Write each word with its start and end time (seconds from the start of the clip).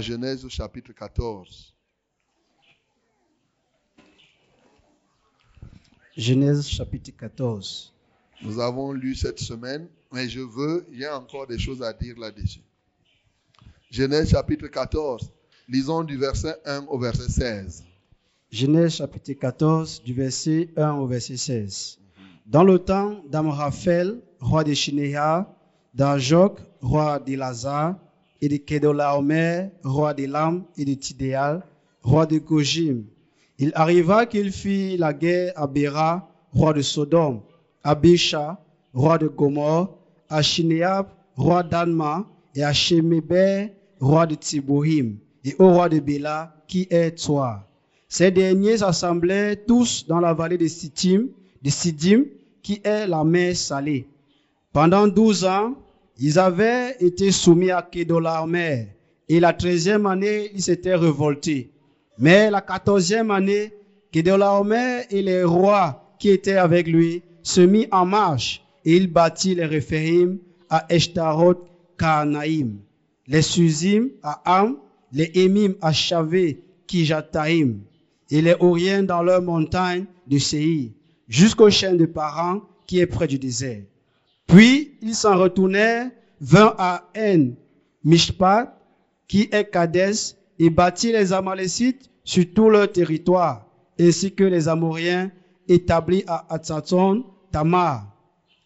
Genèse 0.00 0.44
au 0.44 0.48
chapitre 0.48 0.92
14. 0.92 1.74
Genèse 6.16 6.66
chapitre 6.68 7.10
14. 7.16 7.94
Nous 8.42 8.60
avons 8.60 8.92
lu 8.92 9.14
cette 9.14 9.40
semaine, 9.40 9.88
mais 10.12 10.28
je 10.28 10.40
veux, 10.40 10.86
il 10.90 10.98
y 10.98 11.04
a 11.04 11.18
encore 11.18 11.46
des 11.46 11.58
choses 11.58 11.82
à 11.82 11.92
dire 11.92 12.18
là-dessus. 12.18 12.62
Genèse 13.90 14.30
chapitre 14.30 14.66
14. 14.68 15.30
Lisons 15.68 16.02
du 16.02 16.16
verset 16.16 16.56
1 16.64 16.86
au 16.86 16.98
verset 16.98 17.28
16. 17.28 17.84
Genèse 18.50 18.94
chapitre 18.94 19.32
14, 19.32 20.02
du 20.02 20.14
verset 20.14 20.70
1 20.76 20.92
au 20.94 21.06
verset 21.06 21.36
16. 21.36 21.98
Dans 22.46 22.64
le 22.64 22.78
temps 22.78 23.22
d'Amraphel, 23.28 24.22
roi 24.40 24.64
de 24.64 24.72
Shinéa, 24.72 25.54
d'Ajok, 25.92 26.58
roi 26.80 27.18
d'Elazar, 27.18 27.96
et 28.40 28.48
de 28.48 28.56
Kedolaomer, 28.56 29.70
roi 29.84 30.14
d'Elam 30.14 30.64
et 30.76 30.84
de 30.84 30.94
Tidéal, 30.94 31.62
roi 32.02 32.26
de 32.26 32.38
Gojim. 32.38 33.04
Il 33.58 33.72
arriva 33.74 34.26
qu'il 34.26 34.52
fit 34.52 34.96
la 34.96 35.12
guerre 35.12 35.52
à 35.56 35.66
Béra, 35.66 36.30
roi 36.52 36.72
de 36.72 36.82
Sodome, 36.82 37.40
à 37.82 37.94
Bécha, 37.94 38.60
roi 38.94 39.18
de 39.18 39.28
Gomorre, 39.28 39.96
à 40.28 40.42
Shinéab, 40.42 41.06
roi 41.36 41.62
d'Anma, 41.62 42.26
et 42.54 42.62
à 42.62 42.72
Shemeber, 42.72 43.72
roi 44.00 44.26
de 44.26 44.34
Tibohim, 44.34 45.16
et 45.44 45.54
au 45.58 45.70
roi 45.70 45.88
de 45.88 45.98
Béla, 45.98 46.54
qui 46.66 46.86
est 46.90 47.22
toi. 47.22 47.64
Ces 48.08 48.30
derniers 48.30 48.78
s'assemblaient 48.78 49.56
tous 49.56 50.06
dans 50.06 50.20
la 50.20 50.34
vallée 50.34 50.58
de 50.58 50.66
Sittim, 50.66 51.26
de 51.62 51.70
Siddim, 51.70 52.24
qui 52.62 52.80
est 52.84 53.06
la 53.06 53.24
mer 53.24 53.56
salée. 53.56 54.08
Pendant 54.72 55.08
douze 55.08 55.44
ans, 55.44 55.74
ils 56.18 56.38
avaient 56.38 56.96
été 57.00 57.30
soumis 57.30 57.70
à 57.70 57.82
Kedolaomer, 57.82 58.88
et 59.28 59.40
la 59.40 59.52
treizième 59.52 60.06
année, 60.06 60.50
ils 60.54 60.62
s'étaient 60.62 60.94
révoltés. 60.96 61.70
Mais 62.18 62.50
la 62.50 62.60
quatorzième 62.60 63.30
année, 63.30 63.72
Kedolaomer 64.12 65.02
et 65.10 65.22
les 65.22 65.44
rois 65.44 66.14
qui 66.18 66.30
étaient 66.30 66.56
avec 66.56 66.88
lui 66.88 67.22
se 67.42 67.60
mit 67.60 67.86
en 67.92 68.04
marche, 68.04 68.64
et 68.84 68.96
il 68.96 69.12
bâtit 69.12 69.54
les 69.54 69.66
Réphaïm 69.66 70.38
à 70.68 70.86
Eshtaroth 70.88 71.68
Kanaïm, 71.96 72.78
les 73.26 73.42
Suzim 73.42 74.08
à 74.22 74.40
Am, 74.44 74.76
les 75.12 75.30
Émim 75.34 75.74
à 75.80 75.92
Chavé 75.92 76.60
Kijataïm, 76.86 77.80
et 78.30 78.42
les 78.42 78.56
Oriens 78.58 79.04
dans 79.04 79.22
leurs 79.22 79.42
montagnes 79.42 80.06
de 80.26 80.38
Séir, 80.38 80.90
jusqu'au 81.28 81.70
chêne 81.70 81.96
de 81.96 82.06
Paran 82.06 82.62
qui 82.86 82.98
est 82.98 83.06
près 83.06 83.28
du 83.28 83.38
désert. 83.38 83.82
Puis 84.48 84.98
ils 85.02 85.14
s'en 85.14 85.36
retournèrent, 85.36 86.10
vinrent 86.40 86.74
à 86.78 87.04
En, 87.16 87.50
Mishpat, 88.02 88.74
qui 89.28 89.48
est 89.52 89.70
Kadès, 89.70 90.36
et 90.58 90.70
bâtit 90.70 91.12
les 91.12 91.32
Amalécites 91.32 92.10
sur 92.24 92.44
tout 92.52 92.70
leur 92.70 92.90
territoire, 92.90 93.66
ainsi 94.00 94.32
que 94.34 94.44
les 94.44 94.66
Amoriens 94.66 95.30
établis 95.68 96.24
à 96.26 96.46
Atzaton, 96.48 97.24
Tamar. 97.52 98.06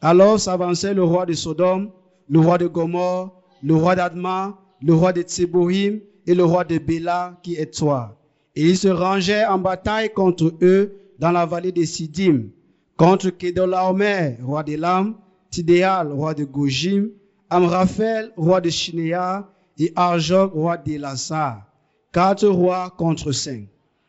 Alors 0.00 0.38
s'avançait 0.38 0.94
le 0.94 1.02
roi 1.02 1.26
de 1.26 1.32
Sodome, 1.32 1.90
le 2.28 2.40
roi 2.40 2.58
de 2.58 2.68
Gomorre, 2.68 3.42
le 3.62 3.74
roi 3.74 3.96
d'Adma, 3.96 4.58
le 4.80 4.94
roi 4.94 5.12
de 5.12 5.22
Tsebohim 5.22 5.98
et 6.26 6.34
le 6.34 6.44
roi 6.44 6.64
de 6.64 6.78
Béla, 6.78 7.38
qui 7.42 7.56
est 7.56 7.74
toi. 7.74 8.16
Et 8.54 8.68
ils 8.68 8.78
se 8.78 8.88
rangeaient 8.88 9.46
en 9.46 9.58
bataille 9.58 10.12
contre 10.12 10.54
eux 10.62 10.96
dans 11.18 11.32
la 11.32 11.44
vallée 11.44 11.72
de 11.72 11.84
Sidim, 11.84 12.44
contre 12.96 13.30
Kedolaomer, 13.30 14.38
roi 14.42 14.62
d'Elam, 14.62 15.16
Tidéal, 15.52 16.10
roi 16.10 16.32
de 16.32 16.44
Gojim, 16.44 17.10
Amraphel, 17.50 18.32
roi 18.38 18.62
de 18.62 18.70
Shinéa, 18.70 19.48
et 19.78 19.92
Arjok, 19.94 20.54
roi 20.54 20.78
d'Elassar. 20.78 21.62
Quatre 22.10 22.48
rois 22.48 22.94
contre 22.96 23.32
cinq. 23.32 23.68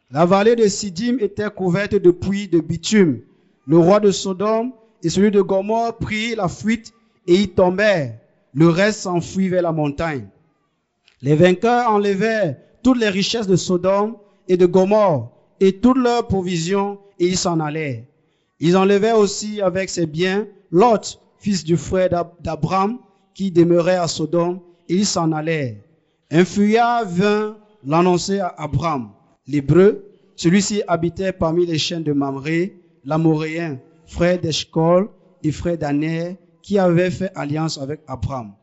La 0.10 0.26
vallée 0.26 0.56
de 0.56 0.68
Sidim 0.68 1.18
était 1.20 1.50
couverte 1.50 1.96
de 1.96 2.12
puits 2.12 2.48
de 2.48 2.62
bitume. 2.62 3.22
Le 3.68 3.78
roi 3.78 4.00
de 4.00 4.12
Sodome 4.12 4.72
et 5.04 5.10
celui 5.10 5.32
de 5.32 5.42
Gomorre 5.42 5.98
prirent 5.98 6.38
la 6.38 6.48
fuite 6.48 6.94
et 7.28 7.36
y 7.36 7.50
tombèrent. 7.50 8.20
Le 8.54 8.70
reste 8.70 9.02
s'enfuit 9.02 9.50
vers 9.50 9.64
la 9.64 9.72
montagne. 9.72 10.28
Les 11.22 11.36
vainqueurs 11.36 11.90
enlevèrent 11.90 12.56
toutes 12.84 13.00
les 13.00 13.10
richesses 13.10 13.48
de 13.48 13.56
Sodome 13.56 14.16
et 14.48 14.56
de 14.56 14.66
Gomorre 14.66 15.32
et 15.60 15.80
toutes 15.80 15.98
leurs 15.98 16.28
provisions 16.28 17.00
et 17.20 17.28
ils 17.28 17.38
s'en 17.38 17.60
allèrent. 17.60 18.04
Ils 18.60 18.78
enlevèrent 18.78 19.18
aussi 19.18 19.62
avec 19.62 19.90
ses 19.90 20.06
biens 20.06 20.48
Lot, 20.72 21.20
fils 21.44 21.66
du 21.66 21.76
frère 21.76 22.10
d'Abraham, 22.40 23.00
qui 23.34 23.52
demeurait 23.52 23.98
à 23.98 24.08
Sodome, 24.08 24.62
ils 24.88 25.06
s'en 25.06 25.34
allèrent. 25.34 25.76
Un 26.32 26.46
fuyard 26.46 27.06
vint 27.06 27.58
l'annoncer 27.86 28.40
à 28.40 28.56
Abraham. 28.58 29.10
L'hébreu, 29.46 30.06
celui-ci 30.38 30.84
habitait 30.88 31.34
parmi 31.34 31.66
les 31.66 31.78
chaînes 31.78 32.04
de 32.04 32.14
Mamré, 32.14 32.78
l'Amoréen, 33.04 33.80
frère 34.06 34.40
d'Eshkol 34.40 35.10
et 35.44 35.52
frère 35.52 35.78
d'Aner, 35.78 36.38
qui 36.62 36.80
avait 36.80 37.12
fait 37.12 37.32
alliance 37.36 37.78
avec 37.78 38.00
Abraham. 38.08 38.54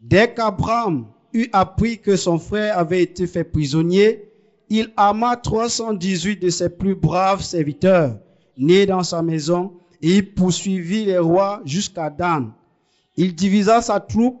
Dès 0.00 0.32
qu'Abraham 0.32 1.06
eut 1.32 1.48
appris 1.52 1.98
que 1.98 2.14
son 2.14 2.38
frère 2.38 2.78
avait 2.78 3.02
été 3.02 3.26
fait 3.26 3.42
prisonnier, 3.42 4.30
il 4.68 4.92
ama 4.96 5.34
318 5.34 6.40
de 6.40 6.48
ses 6.48 6.68
plus 6.68 6.94
braves 6.94 7.42
serviteurs, 7.42 8.18
nés 8.56 8.86
dans 8.86 9.02
sa 9.02 9.20
maison, 9.20 9.72
et 10.02 10.16
il 10.16 10.34
poursuivit 10.34 11.04
les 11.04 11.18
rois 11.18 11.60
jusqu'à 11.64 12.10
Dan. 12.10 12.52
Il 13.16 13.34
divisa 13.34 13.82
sa 13.82 14.00
troupe 14.00 14.40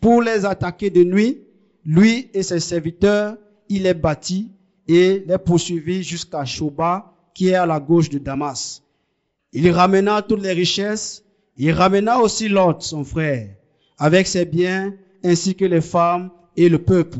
pour 0.00 0.22
les 0.22 0.44
attaquer 0.44 0.90
de 0.90 1.04
nuit. 1.04 1.40
Lui 1.84 2.30
et 2.32 2.42
ses 2.42 2.60
serviteurs, 2.60 3.36
il 3.68 3.82
les 3.82 3.94
bâtit 3.94 4.52
et 4.86 5.24
les 5.26 5.38
poursuivit 5.38 6.02
jusqu'à 6.02 6.44
Shoba, 6.44 7.12
qui 7.34 7.48
est 7.48 7.54
à 7.54 7.66
la 7.66 7.80
gauche 7.80 8.08
de 8.08 8.18
Damas. 8.18 8.82
Il 9.52 9.68
ramena 9.70 10.22
toutes 10.22 10.42
les 10.42 10.52
richesses. 10.52 11.24
Il 11.56 11.72
ramena 11.72 12.20
aussi 12.20 12.48
Lot, 12.48 12.82
son 12.82 13.04
frère, 13.04 13.48
avec 13.98 14.26
ses 14.26 14.44
biens, 14.44 14.94
ainsi 15.24 15.54
que 15.54 15.64
les 15.64 15.80
femmes 15.80 16.30
et 16.56 16.68
le 16.68 16.78
peuple. 16.78 17.18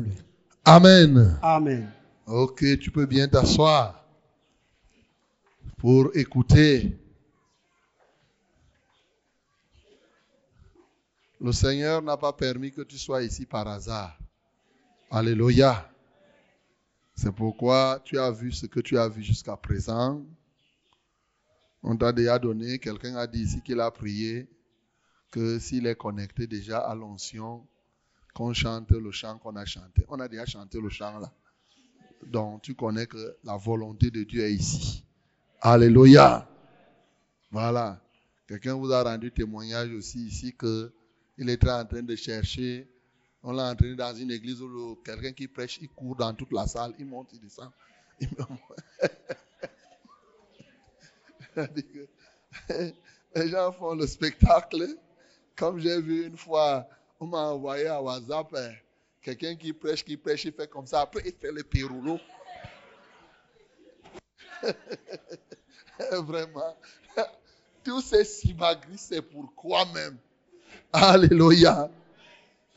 Amen. 0.65 1.37
Amen. 1.41 1.89
Ok, 2.25 2.63
tu 2.79 2.89
peux 2.89 3.05
bien 3.05 3.27
t'asseoir 3.27 4.05
pour 5.77 6.09
écouter. 6.15 6.97
Le 11.43 11.51
Seigneur 11.51 12.01
n'a 12.01 12.15
pas 12.15 12.31
permis 12.31 12.71
que 12.71 12.83
tu 12.83 12.97
sois 12.97 13.21
ici 13.21 13.45
par 13.45 13.67
hasard. 13.67 14.17
Alléluia. 15.11 15.91
C'est 17.15 17.33
pourquoi 17.33 18.01
tu 18.05 18.17
as 18.17 18.31
vu 18.31 18.53
ce 18.53 18.65
que 18.65 18.79
tu 18.79 18.97
as 18.97 19.09
vu 19.09 19.21
jusqu'à 19.21 19.57
présent. 19.57 20.25
On 21.83 21.97
t'a 21.97 22.13
déjà 22.13 22.39
donné, 22.39 22.79
quelqu'un 22.79 23.17
a 23.17 23.27
dit 23.27 23.41
ici 23.41 23.61
qu'il 23.61 23.81
a 23.81 23.91
prié 23.91 24.47
que 25.31 25.59
s'il 25.59 25.85
est 25.85 25.97
connecté 25.97 26.47
déjà 26.47 26.77
à 26.77 26.95
l'onction, 26.95 27.67
qu'on 28.33 28.53
chante 28.53 28.91
le 28.91 29.11
chant 29.11 29.37
qu'on 29.37 29.57
a 29.57 29.65
chanté. 29.65 30.05
On 30.07 30.21
a 30.21 30.29
déjà 30.29 30.45
chanté 30.45 30.79
le 30.79 30.87
chant 30.87 31.19
là. 31.19 31.29
Donc 32.25 32.61
tu 32.61 32.73
connais 32.73 33.05
que 33.05 33.35
la 33.43 33.57
volonté 33.57 34.09
de 34.11 34.23
Dieu 34.23 34.45
est 34.45 34.53
ici. 34.53 35.03
Alléluia. 35.59 36.47
Voilà. 37.51 38.01
Quelqu'un 38.47 38.75
vous 38.75 38.93
a 38.93 39.03
rendu 39.03 39.29
témoignage 39.29 39.91
aussi 39.91 40.25
ici 40.25 40.55
que 40.55 40.93
il 41.37 41.49
était 41.49 41.69
en 41.69 41.85
train 41.85 42.03
de 42.03 42.15
chercher. 42.15 42.87
On 43.41 43.51
l'a 43.51 43.71
entraîné 43.71 43.95
dans 43.95 44.15
une 44.15 44.31
église 44.31 44.61
où 44.61 44.95
quelqu'un 45.03 45.33
qui 45.33 45.47
prêche, 45.47 45.79
il 45.81 45.89
court 45.89 46.15
dans 46.15 46.33
toute 46.33 46.51
la 46.51 46.67
salle, 46.67 46.93
il 46.97 47.05
monte, 47.05 47.29
il 47.33 47.39
descend. 47.39 47.71
Les 53.35 53.49
gens 53.49 53.71
font 53.73 53.95
le 53.95 54.07
spectacle. 54.07 54.97
Comme 55.55 55.79
j'ai 55.79 56.01
vu 56.01 56.27
une 56.27 56.37
fois, 56.37 56.87
on 57.19 57.27
m'a 57.27 57.49
envoyé 57.49 57.87
à 57.87 58.01
WhatsApp 58.01 58.55
quelqu'un 59.21 59.55
qui 59.55 59.73
prêche, 59.73 60.03
qui 60.03 60.17
prêche, 60.17 60.45
il 60.45 60.53
fait 60.53 60.69
comme 60.69 60.85
ça. 60.85 61.01
Après, 61.01 61.21
il 61.25 61.33
fait 61.33 61.51
le 61.51 61.63
péroulo. 61.63 62.19
Vraiment. 66.11 66.77
Tous 67.83 68.01
ces 68.01 68.23
simagris, 68.23 68.97
c'est 68.97 69.21
pourquoi 69.21 69.85
même? 69.93 70.17
Alléluia. 70.93 71.89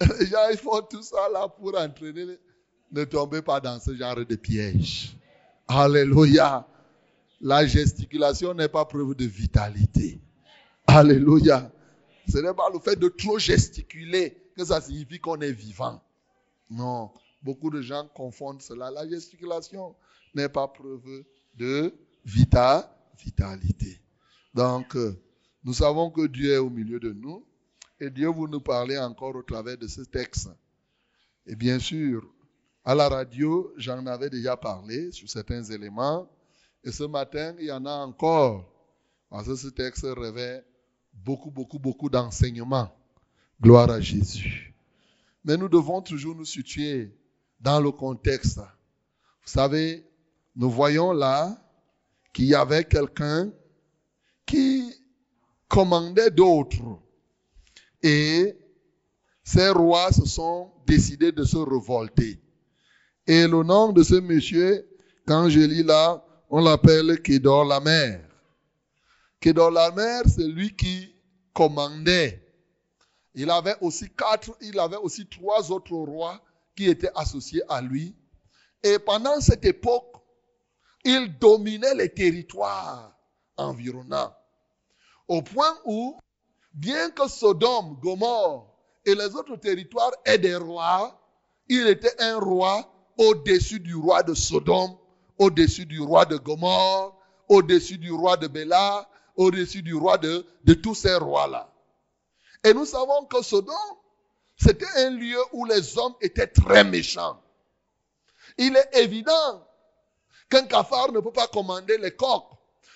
Les 0.00 0.26
gens, 0.26 0.38
font 0.56 0.80
tout 0.82 1.02
ça 1.02 1.28
là 1.32 1.48
pour 1.48 1.78
entraîner. 1.78 2.38
Ne 2.90 3.04
tombez 3.04 3.42
pas 3.42 3.60
dans 3.60 3.78
ce 3.78 3.94
genre 3.94 4.16
de 4.16 4.36
piège. 4.36 5.16
Alléluia. 5.68 6.66
La 7.42 7.66
gesticulation 7.66 8.54
n'est 8.54 8.68
pas 8.68 8.86
preuve 8.86 9.14
de 9.14 9.26
vitalité. 9.26 10.18
Alléluia. 10.86 11.70
Ce 12.26 12.38
n'est 12.38 12.54
pas 12.54 12.70
le 12.72 12.78
fait 12.78 12.96
de 12.96 13.08
trop 13.08 13.38
gesticuler 13.38 14.36
que 14.56 14.64
ça 14.64 14.80
signifie 14.80 15.20
qu'on 15.20 15.40
est 15.40 15.52
vivant. 15.52 16.00
Non. 16.70 17.10
Beaucoup 17.42 17.70
de 17.70 17.82
gens 17.82 18.08
confondent 18.14 18.62
cela. 18.62 18.90
La 18.90 19.06
gesticulation 19.06 19.94
n'est 20.34 20.48
pas 20.48 20.68
preuve 20.68 21.24
de 21.58 21.92
vita, 22.24 22.90
vitalité. 23.18 24.00
Donc, 24.54 24.96
euh, 24.96 25.16
nous 25.64 25.74
savons 25.74 26.10
que 26.10 26.26
Dieu 26.26 26.54
est 26.54 26.58
au 26.58 26.70
milieu 26.70 26.98
de 26.98 27.12
nous. 27.12 27.44
Et 27.98 28.10
Dieu 28.10 28.28
vous 28.28 28.48
nous 28.48 28.60
parler 28.60 28.98
encore 28.98 29.34
au 29.34 29.42
travers 29.42 29.78
de 29.78 29.86
ce 29.86 30.02
texte. 30.02 30.50
Et 31.46 31.56
bien 31.56 31.78
sûr, 31.78 32.28
À 32.88 32.94
la 32.94 33.08
radio, 33.08 33.72
j'en 33.76 34.06
avais 34.06 34.30
déjà 34.30 34.56
parlé 34.56 35.10
sur 35.10 35.28
certains 35.28 35.64
éléments. 35.64 36.30
Et 36.84 36.92
ce 36.92 37.02
matin, 37.02 37.52
il 37.58 37.64
y 37.66 37.72
en 37.72 37.84
a 37.84 37.90
encore. 37.90 38.64
Parce 39.28 39.48
que 39.48 39.56
ce 39.56 39.66
texte 39.66 40.06
révèle 40.16 40.64
beaucoup, 41.12 41.50
beaucoup, 41.50 41.80
beaucoup 41.80 42.08
d'enseignements. 42.08 42.88
Gloire 43.60 43.90
à 43.90 44.00
Jésus. 44.00 44.72
Mais 45.44 45.56
nous 45.56 45.68
devons 45.68 46.00
toujours 46.00 46.36
nous 46.36 46.44
situer 46.44 47.12
dans 47.58 47.80
le 47.80 47.90
contexte. 47.90 48.58
Vous 48.58 49.50
savez, 49.50 50.06
nous 50.54 50.70
voyons 50.70 51.10
là 51.10 51.60
qu'il 52.32 52.44
y 52.44 52.54
avait 52.54 52.84
quelqu'un 52.84 53.50
qui 54.46 54.94
commandait 55.66 56.30
d'autres. 56.30 57.00
Et 58.08 58.56
ces 59.42 59.70
rois 59.70 60.12
se 60.12 60.24
sont 60.26 60.70
décidés 60.86 61.32
de 61.32 61.42
se 61.42 61.56
révolter. 61.56 62.40
Et 63.26 63.48
le 63.48 63.64
nom 63.64 63.92
de 63.92 64.04
ce 64.04 64.14
monsieur, 64.14 64.88
quand 65.26 65.48
je 65.48 65.58
lis 65.58 65.82
là, 65.82 66.24
on 66.48 66.62
l'appelle 66.62 67.20
Kédor 67.20 67.64
la 67.64 67.80
mer. 67.80 68.24
Kédor 69.40 69.72
la 69.72 69.90
mer, 69.90 70.22
c'est 70.28 70.46
lui 70.46 70.76
qui 70.76 71.16
commandait. 71.52 72.46
Il 73.34 73.50
avait 73.50 73.74
aussi 73.80 74.08
quatre, 74.16 74.56
il 74.60 74.78
avait 74.78 74.98
aussi 74.98 75.26
trois 75.26 75.72
autres 75.72 75.96
rois 75.96 76.40
qui 76.76 76.88
étaient 76.88 77.10
associés 77.16 77.62
à 77.68 77.82
lui. 77.82 78.14
Et 78.84 79.00
pendant 79.00 79.40
cette 79.40 79.64
époque, 79.64 80.14
il 81.04 81.36
dominait 81.40 81.96
les 81.96 82.14
territoires 82.14 83.18
environnants. 83.56 84.32
Au 85.26 85.42
point 85.42 85.76
où, 85.84 86.16
bien 86.76 87.10
que 87.10 87.26
Sodome, 87.26 87.98
Gomorre 88.00 88.66
et 89.04 89.14
les 89.14 89.34
autres 89.34 89.56
territoires 89.56 90.12
aient 90.24 90.38
des 90.38 90.56
rois, 90.56 91.18
il 91.68 91.86
était 91.88 92.14
un 92.22 92.38
roi 92.38 92.86
au-dessus 93.16 93.80
du 93.80 93.94
roi 93.94 94.22
de 94.22 94.34
Sodome, 94.34 94.96
au-dessus 95.38 95.86
du 95.86 96.00
roi 96.00 96.26
de 96.26 96.36
Gomorre, 96.36 97.18
au-dessus 97.48 97.98
du 97.98 98.12
roi 98.12 98.36
de 98.36 98.46
Béla, 98.46 99.08
au-dessus 99.36 99.82
du 99.82 99.94
roi 99.94 100.18
de, 100.18 100.46
de 100.64 100.74
tous 100.74 100.94
ces 100.94 101.14
rois-là. 101.14 101.72
Et 102.62 102.74
nous 102.74 102.84
savons 102.84 103.24
que 103.24 103.42
Sodome, 103.42 103.74
c'était 104.56 104.86
un 104.96 105.10
lieu 105.10 105.40
où 105.52 105.64
les 105.64 105.98
hommes 105.98 106.14
étaient 106.20 106.46
très 106.46 106.84
méchants. 106.84 107.40
Il 108.58 108.76
est 108.76 108.98
évident 108.98 109.66
qu'un 110.48 110.64
cafard 110.64 111.12
ne 111.12 111.20
peut 111.20 111.32
pas 111.32 111.46
commander 111.48 111.98
les 111.98 112.14
coqs. 112.14 112.50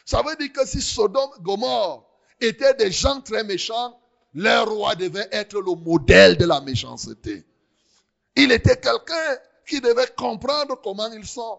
Ça 0.05 0.23
veut 0.23 0.37
dire 0.37 0.53
que 0.53 0.67
si 0.67 0.81
Sodome, 0.81 1.31
Gomorre 1.41 2.10
étaient 2.41 2.75
des 2.75 2.91
gens 2.91 3.21
très 3.21 3.45
méchants, 3.45 3.99
leur 4.35 4.69
roi 4.69 4.95
devait 4.95 5.29
être 5.33 5.61
le 5.61 5.75
modèle 5.75 6.37
de 6.37 6.47
la 6.47 6.61
méchanceté. 6.61 7.45
Il 8.37 8.53
était 8.53 8.77
quelqu'un 8.77 9.39
qui 9.67 9.81
devait 9.81 10.13
comprendre 10.17 10.81
comment 10.83 11.11
ils 11.13 11.27
sont. 11.27 11.59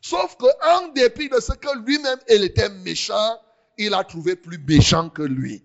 Sauf 0.00 0.36
qu'en 0.36 0.88
dépit 0.88 1.28
de 1.28 1.40
ce 1.40 1.52
que 1.52 1.78
lui-même, 1.84 2.18
il 2.28 2.44
était 2.44 2.68
méchant, 2.68 3.40
il 3.78 3.92
a 3.94 4.04
trouvé 4.04 4.36
plus 4.36 4.58
méchant 4.58 5.08
que 5.08 5.22
lui. 5.22 5.64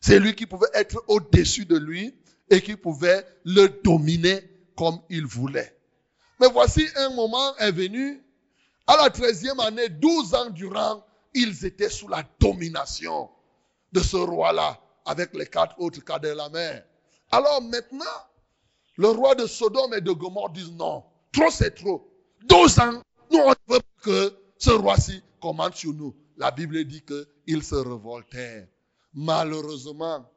C'est 0.00 0.18
lui 0.18 0.34
qui 0.34 0.46
pouvait 0.46 0.70
être 0.74 1.02
au-dessus 1.08 1.66
de 1.66 1.76
lui 1.76 2.14
et 2.48 2.62
qui 2.62 2.76
pouvait 2.76 3.26
le 3.44 3.68
dominer 3.82 4.42
comme 4.76 5.00
il 5.10 5.26
voulait. 5.26 5.76
Mais 6.40 6.48
voici 6.48 6.86
un 6.96 7.10
moment 7.10 7.56
est 7.58 7.72
venu, 7.72 8.22
à 8.86 8.96
la 8.96 9.10
treizième 9.10 9.60
année, 9.60 9.88
douze 9.88 10.34
ans 10.34 10.48
durant, 10.50 11.04
ils 11.34 11.66
étaient 11.66 11.90
sous 11.90 12.08
la 12.08 12.24
domination 12.40 13.28
de 13.92 14.00
ce 14.00 14.16
roi-là, 14.16 14.80
avec 15.04 15.34
les 15.34 15.46
quatre 15.46 15.80
autres 15.80 16.04
cas 16.04 16.18
de 16.18 16.28
la 16.28 16.48
mer. 16.48 16.84
Alors 17.30 17.62
maintenant, 17.62 18.04
le 18.96 19.08
roi 19.08 19.34
de 19.34 19.46
Sodome 19.46 19.94
et 19.94 20.00
de 20.00 20.12
Gomorre 20.12 20.50
disent 20.50 20.72
non, 20.72 21.04
trop 21.32 21.50
c'est 21.50 21.74
trop. 21.74 22.06
12 22.48 22.78
ans, 22.80 23.02
nous 23.30 23.38
on 23.38 23.50
ne 23.50 23.74
veut 23.74 23.80
que 24.02 24.34
ce 24.58 24.70
roi-ci 24.70 25.22
commande 25.40 25.74
sur 25.74 25.92
nous. 25.94 26.14
La 26.36 26.50
Bible 26.50 26.84
dit 26.84 27.02
qu'ils 27.02 27.62
se 27.62 27.74
révoltèrent. 27.74 28.66
Malheureusement, 29.12 30.30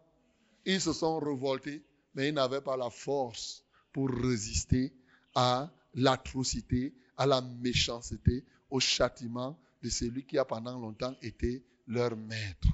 ils 0.66 0.82
se 0.82 0.94
sont 0.94 1.20
révoltés, 1.20 1.84
mais 2.16 2.30
ils 2.30 2.34
n'avaient 2.34 2.62
pas 2.62 2.78
la 2.78 2.90
force 2.90 3.64
pour 3.92 4.10
résister 4.10 4.94
à 5.36 5.70
l'atrocité, 5.94 6.94
à 7.18 7.26
la 7.26 7.42
méchanceté, 7.42 8.44
au 8.70 8.80
châtiment 8.80 9.58
de 9.82 9.90
celui 9.90 10.26
qui 10.26 10.38
a 10.38 10.46
pendant 10.46 10.80
longtemps 10.80 11.16
été 11.22 11.64
leur 11.88 12.16
maître. 12.16 12.68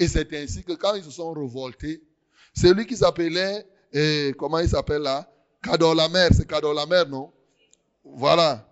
Et 0.00 0.08
c'est 0.08 0.32
ainsi 0.32 0.64
que 0.64 0.72
quand 0.72 0.94
ils 0.94 1.04
se 1.04 1.10
sont 1.10 1.30
révoltés, 1.34 2.02
celui 2.56 2.86
qui 2.86 2.96
s'appelait, 2.96 3.66
eh, 3.92 4.32
comment 4.38 4.58
il 4.58 4.68
s'appelle 4.68 5.02
là? 5.02 5.30
Kadolamer, 5.62 6.28
c'est 6.32 6.48
Kadolamer, 6.48 7.02
non? 7.06 7.30
Voilà. 8.02 8.66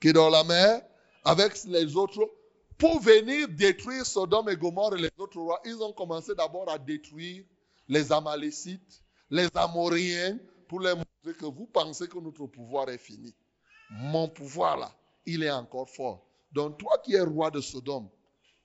Kadolamer, 0.00 0.80
avec 1.24 1.62
les 1.66 1.94
autres, 1.94 2.28
pour 2.76 2.98
venir 3.00 3.46
détruire 3.48 4.04
Sodome 4.04 4.48
et 4.48 4.56
Gomorre 4.56 4.96
et 4.96 5.02
les 5.02 5.10
autres 5.18 5.38
rois, 5.38 5.60
ils 5.64 5.80
ont 5.80 5.92
commencé 5.92 6.34
d'abord 6.34 6.68
à 6.68 6.78
détruire 6.78 7.44
les 7.86 8.10
Amalécites, 8.10 9.02
les 9.30 9.46
Amoriens, 9.54 10.36
pour 10.68 10.80
leur 10.80 10.96
montrer 10.96 11.38
que 11.38 11.46
vous 11.46 11.66
pensez 11.66 12.08
que 12.08 12.18
notre 12.18 12.46
pouvoir 12.48 12.90
est 12.90 12.98
fini. 12.98 13.32
Mon 13.88 14.26
pouvoir 14.26 14.76
là, 14.78 14.92
il 15.26 15.44
est 15.44 15.50
encore 15.52 15.88
fort. 15.88 16.26
Donc 16.50 16.78
toi 16.78 17.00
qui 17.04 17.14
es 17.14 17.20
roi 17.20 17.52
de 17.52 17.60
Sodome, 17.60 18.08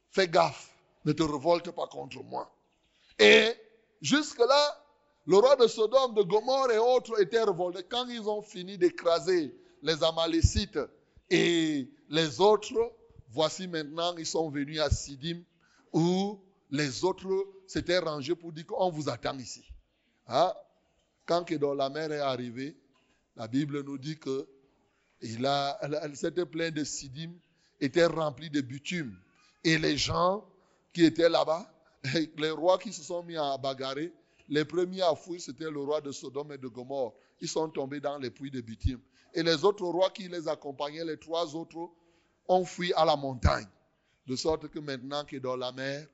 fais 0.09 0.27
gaffe 0.27 0.73
ne 1.07 1.13
te 1.13 1.23
révolte 1.23 1.71
pas 1.71 1.87
contre 1.87 2.21
moi. 2.21 2.53
Et 3.17 3.53
jusque-là, 4.01 4.83
le 5.25 5.37
roi 5.37 5.55
de 5.55 5.65
Sodome, 5.65 6.13
de 6.13 6.21
Gomorre 6.21 6.69
et 6.71 6.77
autres 6.77 7.21
étaient 7.21 7.43
révoltés. 7.43 7.83
Quand 7.89 8.07
ils 8.09 8.27
ont 8.27 8.41
fini 8.41 8.77
d'écraser 8.77 9.55
les 9.81 10.03
Amalécites 10.03 10.79
et 11.29 11.89
les 12.09 12.41
autres, 12.41 12.93
voici 13.29 13.69
maintenant, 13.69 14.17
ils 14.17 14.25
sont 14.25 14.49
venus 14.49 14.81
à 14.81 14.89
Sidim 14.89 15.43
où 15.93 16.41
les 16.71 17.05
autres 17.05 17.47
s'étaient 17.67 17.99
rangés 17.99 18.35
pour 18.35 18.51
dire 18.51 18.67
qu'on 18.67 18.89
vous 18.89 19.09
attend 19.09 19.37
ici. 19.39 19.63
Hein? 20.27 20.53
Quand 21.25 21.49
la 21.49 21.89
mer 21.89 22.11
est 22.11 22.19
arrivé, 22.19 22.75
la 23.37 23.47
Bible 23.47 23.81
nous 23.83 23.97
dit 23.97 24.19
que 24.19 24.45
il 25.21 25.45
a, 25.45 25.79
plaine 26.51 26.73
de 26.73 26.83
Sidim 26.83 27.31
était 27.79 28.05
remplie 28.05 28.49
de 28.49 28.59
bitume. 28.59 29.17
Et 29.63 29.77
les 29.77 29.97
gens 29.97 30.45
qui 30.97 31.05
étaient 31.05 31.29
là-bas, 31.29 31.71
les 32.37 32.49
rois 32.49 32.79
qui 32.79 32.91
se 32.91 33.03
sont 33.03 33.21
mis 33.21 33.37
à 33.37 33.55
bagarrer, 33.59 34.11
les 34.49 34.65
premiers 34.65 35.03
à 35.03 35.13
fuir, 35.15 35.39
c'était 35.39 35.69
le 35.69 35.79
roi 35.79 36.01
de 36.01 36.11
Sodome 36.11 36.53
et 36.53 36.57
de 36.57 36.67
Gomorre. 36.67 37.13
Ils 37.39 37.47
sont 37.47 37.69
tombés 37.69 37.99
dans 37.99 38.17
les 38.17 38.31
puits 38.31 38.49
de 38.49 38.61
bitume. 38.61 38.99
Et 39.35 39.43
les 39.43 39.63
autres 39.63 39.85
rois 39.85 40.09
qui 40.09 40.27
les 40.27 40.47
accompagnaient, 40.47 41.05
les 41.05 41.19
trois 41.19 41.55
autres, 41.55 41.91
ont 42.47 42.65
fui 42.65 42.91
à 42.93 43.05
la 43.05 43.15
montagne. 43.15 43.67
De 44.25 44.35
sorte 44.35 44.69
que 44.69 44.79
maintenant 44.79 45.23
qu'il 45.23 45.37
est 45.37 45.41
dans 45.41 45.55
la 45.55 45.71
mer, 45.71 46.07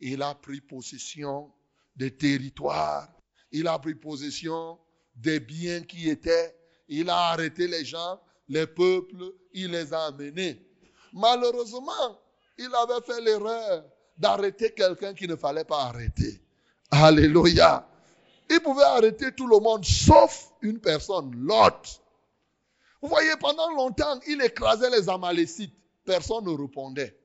il 0.00 0.22
a 0.22 0.34
pris 0.34 0.62
possession 0.62 1.52
des 1.94 2.16
territoires. 2.16 3.12
Il 3.52 3.68
a 3.68 3.78
pris 3.78 3.94
possession 3.94 4.78
des 5.16 5.38
biens 5.38 5.82
qui 5.82 6.08
étaient. 6.08 6.56
Il 6.88 7.10
a 7.10 7.32
arrêté 7.32 7.68
les 7.68 7.84
gens, 7.84 8.18
les 8.48 8.66
peuples, 8.66 9.34
il 9.52 9.72
les 9.72 9.92
a 9.92 10.06
amenés. 10.06 10.66
Malheureusement, 11.12 12.22
il 12.56 12.74
avait 12.74 13.04
fait 13.04 13.20
l'erreur 13.20 13.84
d'arrêter 14.20 14.70
quelqu'un 14.70 15.14
qu'il 15.14 15.30
ne 15.30 15.36
fallait 15.36 15.64
pas 15.64 15.84
arrêter. 15.84 16.40
Alléluia. 16.90 17.86
Il 18.50 18.60
pouvait 18.60 18.84
arrêter 18.84 19.32
tout 19.32 19.46
le 19.46 19.58
monde 19.58 19.84
sauf 19.84 20.50
une 20.60 20.78
personne, 20.78 21.34
Lot. 21.36 22.02
Vous 23.00 23.08
voyez, 23.08 23.32
pendant 23.40 23.70
longtemps, 23.70 24.20
il 24.28 24.42
écrasait 24.42 24.90
les 24.90 25.08
Amalécites. 25.08 25.74
Personne 26.04 26.44
ne 26.44 26.50
répondait. 26.50 27.16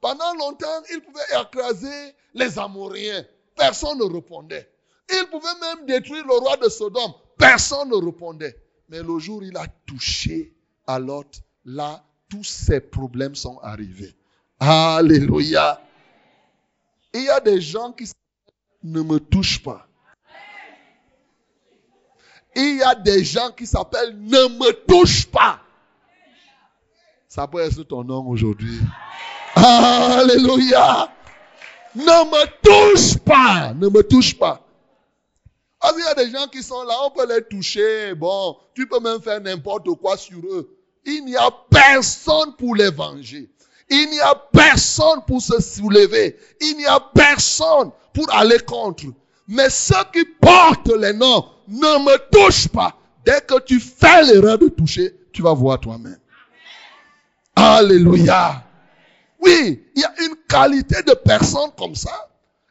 Pendant 0.00 0.34
longtemps, 0.34 0.82
il 0.92 1.00
pouvait 1.02 1.40
écraser 1.40 2.14
les 2.34 2.58
Amoriens. 2.58 3.24
Personne 3.56 3.98
ne 3.98 4.12
répondait. 4.12 4.68
Il 5.12 5.26
pouvait 5.30 5.48
même 5.60 5.86
détruire 5.86 6.26
le 6.26 6.34
roi 6.34 6.56
de 6.56 6.68
Sodome. 6.68 7.12
Personne 7.38 7.90
ne 7.90 7.96
répondait. 7.96 8.56
Mais 8.88 9.02
le 9.02 9.18
jour 9.18 9.38
où 9.38 9.42
il 9.42 9.56
a 9.56 9.66
touché 9.86 10.54
à 10.86 10.98
Lot, 10.98 11.42
là, 11.64 12.02
tous 12.28 12.44
ces 12.44 12.80
problèmes 12.80 13.34
sont 13.34 13.58
arrivés. 13.58 14.16
Alléluia. 14.58 15.80
Il 17.14 17.24
y 17.24 17.28
a 17.28 17.40
des 17.40 17.60
gens 17.60 17.92
qui 17.92 18.10
ne 18.82 19.02
me 19.02 19.18
touchent 19.18 19.62
pas. 19.62 19.86
Il 22.54 22.76
y 22.76 22.82
a 22.82 22.94
des 22.94 23.24
gens 23.24 23.50
qui 23.52 23.66
s'appellent 23.66 24.16
ne 24.18 24.58
me 24.58 24.72
touche 24.86 25.26
pas. 25.26 25.60
Ça 27.28 27.46
peut 27.46 27.60
être 27.60 27.82
ton 27.84 28.02
nom 28.02 28.26
aujourd'hui. 28.26 28.80
Alléluia. 29.54 31.12
Ne 31.94 32.02
me 32.02 32.46
touche 32.62 33.18
pas. 33.18 33.72
Ne 33.74 33.88
me 33.88 34.02
touche 34.02 34.36
pas. 34.36 34.66
Ah, 35.80 35.92
il 35.96 36.04
y 36.04 36.08
a 36.08 36.14
des 36.14 36.30
gens 36.30 36.46
qui 36.48 36.62
sont 36.62 36.82
là, 36.82 36.94
on 37.04 37.10
peut 37.10 37.26
les 37.26 37.42
toucher. 37.42 38.14
Bon, 38.14 38.56
tu 38.74 38.86
peux 38.86 39.00
même 39.00 39.22
faire 39.22 39.40
n'importe 39.40 39.88
quoi 39.94 40.16
sur 40.16 40.38
eux. 40.44 40.76
Il 41.06 41.24
n'y 41.24 41.36
a 41.36 41.50
personne 41.70 42.54
pour 42.56 42.74
les 42.74 42.90
venger. 42.90 43.50
Il 43.90 44.08
n'y 44.10 44.20
a 44.20 44.34
personne 44.52 45.22
pour 45.26 45.42
se 45.42 45.60
soulever. 45.60 46.38
Il 46.60 46.76
n'y 46.76 46.86
a 46.86 47.00
personne 47.00 47.90
pour 48.14 48.32
aller 48.32 48.60
contre. 48.60 49.04
Mais 49.48 49.68
ceux 49.68 50.04
qui 50.12 50.24
portent 50.24 50.94
les 50.96 51.12
noms 51.12 51.44
ne 51.66 52.04
me 52.04 52.16
touchent 52.30 52.68
pas. 52.68 52.96
Dès 53.24 53.40
que 53.40 53.60
tu 53.60 53.80
fais 53.80 54.22
l'erreur 54.22 54.58
de 54.58 54.68
toucher, 54.68 55.14
tu 55.32 55.42
vas 55.42 55.52
voir 55.52 55.80
toi-même. 55.80 56.18
Alléluia. 57.56 58.64
Oui, 59.40 59.84
il 59.96 60.02
y 60.02 60.04
a 60.04 60.14
une 60.22 60.36
qualité 60.48 61.02
de 61.02 61.14
personnes 61.14 61.70
comme 61.76 61.96
ça. 61.96 62.30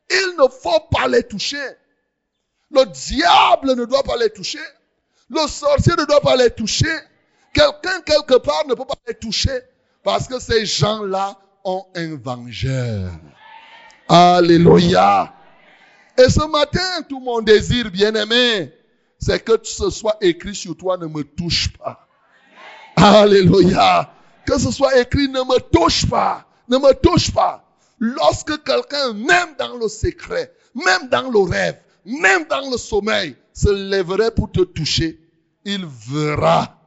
Il 0.10 0.36
ne 0.38 0.48
faut 0.48 0.80
pas 0.92 1.08
les 1.08 1.24
toucher. 1.24 1.58
Le 2.72 2.86
diable 2.86 3.76
ne 3.76 3.86
doit 3.86 4.04
pas 4.04 4.18
les 4.18 4.30
toucher. 4.30 4.60
Le 5.30 5.48
sorcier 5.48 5.94
ne 5.98 6.06
doit 6.06 6.22
pas 6.22 6.36
les 6.36 6.50
toucher. 6.50 6.96
Quelqu'un 7.54 8.02
quelque 8.02 8.36
part 8.36 8.66
ne 8.68 8.74
peut 8.74 8.86
pas 8.86 8.96
les 9.08 9.16
toucher. 9.16 9.60
Parce 10.04 10.28
que 10.28 10.40
ces 10.40 10.66
gens-là 10.66 11.38
ont 11.64 11.86
un 11.96 12.16
vengeur. 12.16 13.12
Alléluia. 14.08 15.34
Et 16.18 16.30
ce 16.30 16.46
matin, 16.50 17.04
tout 17.08 17.20
mon 17.20 17.42
désir, 17.42 17.92
bien-aimé, 17.92 18.74
c'est 19.20 19.44
que 19.44 19.54
ce 19.64 19.90
soit 19.90 20.18
écrit 20.22 20.56
sur 20.56 20.76
toi, 20.76 20.98
ne 20.98 21.06
me 21.06 21.24
touche 21.24 21.70
pas. 21.78 22.08
Alléluia. 22.96 24.12
Que 24.46 24.58
ce 24.58 24.72
soit 24.72 25.00
écrit, 25.00 25.28
ne 25.30 25.40
me 25.42 25.60
touche 25.60 26.06
pas. 26.06 26.46
Ne 26.68 26.78
me 26.78 26.94
touche 26.94 27.32
pas. 27.32 27.64
Lorsque 28.00 28.64
quelqu'un, 28.64 29.14
même 29.14 29.56
dans 29.58 29.76
le 29.78 29.88
secret, 29.88 30.54
même 30.74 31.10
dans 31.10 31.30
le 31.30 31.40
rêve, 31.40 31.80
même 32.06 32.46
dans 32.50 32.70
le 32.70 32.78
sommeil, 32.78 33.36
se 33.54 33.70
lèverait 33.70 34.32
pour 34.32 34.52
te 34.52 34.62
toucher, 34.62 35.20
il 35.66 35.86
verra 35.86 36.78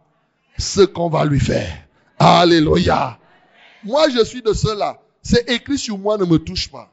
ce 0.58 0.82
qu'on 0.82 1.08
va 1.10 1.24
lui 1.24 1.40
faire. 1.40 1.76
Alléluia. 2.24 3.18
Moi, 3.82 4.08
je 4.10 4.24
suis 4.24 4.42
de 4.42 4.52
ceux-là. 4.52 5.00
C'est 5.22 5.50
écrit 5.50 5.76
sur 5.76 5.98
moi, 5.98 6.16
ne 6.16 6.24
me 6.24 6.38
touche 6.38 6.70
pas. 6.70 6.88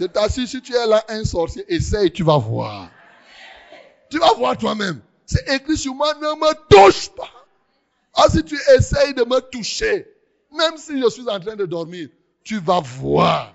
Je 0.00 0.06
t'assure, 0.06 0.48
si 0.48 0.62
tu 0.62 0.74
es 0.74 0.86
là, 0.86 1.04
un 1.08 1.24
sorcier, 1.24 1.62
essaye, 1.68 2.10
tu 2.10 2.22
vas 2.22 2.38
voir. 2.38 2.88
Tu 4.08 4.18
vas 4.18 4.32
voir 4.32 4.56
toi-même. 4.56 5.02
C'est 5.26 5.46
écrit 5.50 5.76
sur 5.76 5.94
moi, 5.94 6.14
ne 6.14 6.20
me 6.20 6.54
touche 6.70 7.10
pas. 7.10 7.28
Ah, 8.14 8.28
si 8.30 8.42
tu 8.44 8.58
essayes 8.74 9.12
de 9.12 9.24
me 9.24 9.40
toucher, 9.40 10.06
même 10.56 10.78
si 10.78 10.98
je 10.98 11.10
suis 11.10 11.28
en 11.28 11.38
train 11.38 11.56
de 11.56 11.66
dormir, 11.66 12.08
tu 12.42 12.58
vas 12.60 12.80
voir. 12.80 13.52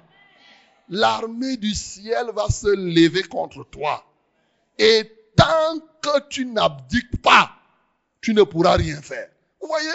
L'armée 0.87 1.57
du 1.57 1.73
ciel 1.73 2.27
va 2.35 2.47
se 2.49 2.67
lever 2.67 3.23
contre 3.23 3.63
toi. 3.71 4.05
Et 4.77 5.11
tant 5.35 5.79
que 5.99 6.27
tu 6.29 6.45
n'abdiques 6.45 7.21
pas, 7.23 7.49
tu 8.21 8.35
ne 8.35 8.43
pourras 8.43 8.77
rien 8.77 9.01
faire. 9.01 9.29
Vous 9.59 9.67
voyez, 9.67 9.89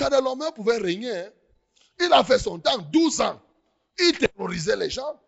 Kadaloma 0.00 0.50
pouvait 0.52 0.78
régner. 0.78 1.14
Hein. 1.14 1.30
Il 2.00 2.12
a 2.12 2.24
fait 2.24 2.38
son 2.38 2.58
temps, 2.58 2.78
12 2.90 3.20
ans. 3.20 3.38
Il 3.98 4.16
terrorisait 4.16 4.76
les 4.76 4.88
gens. 4.88 5.20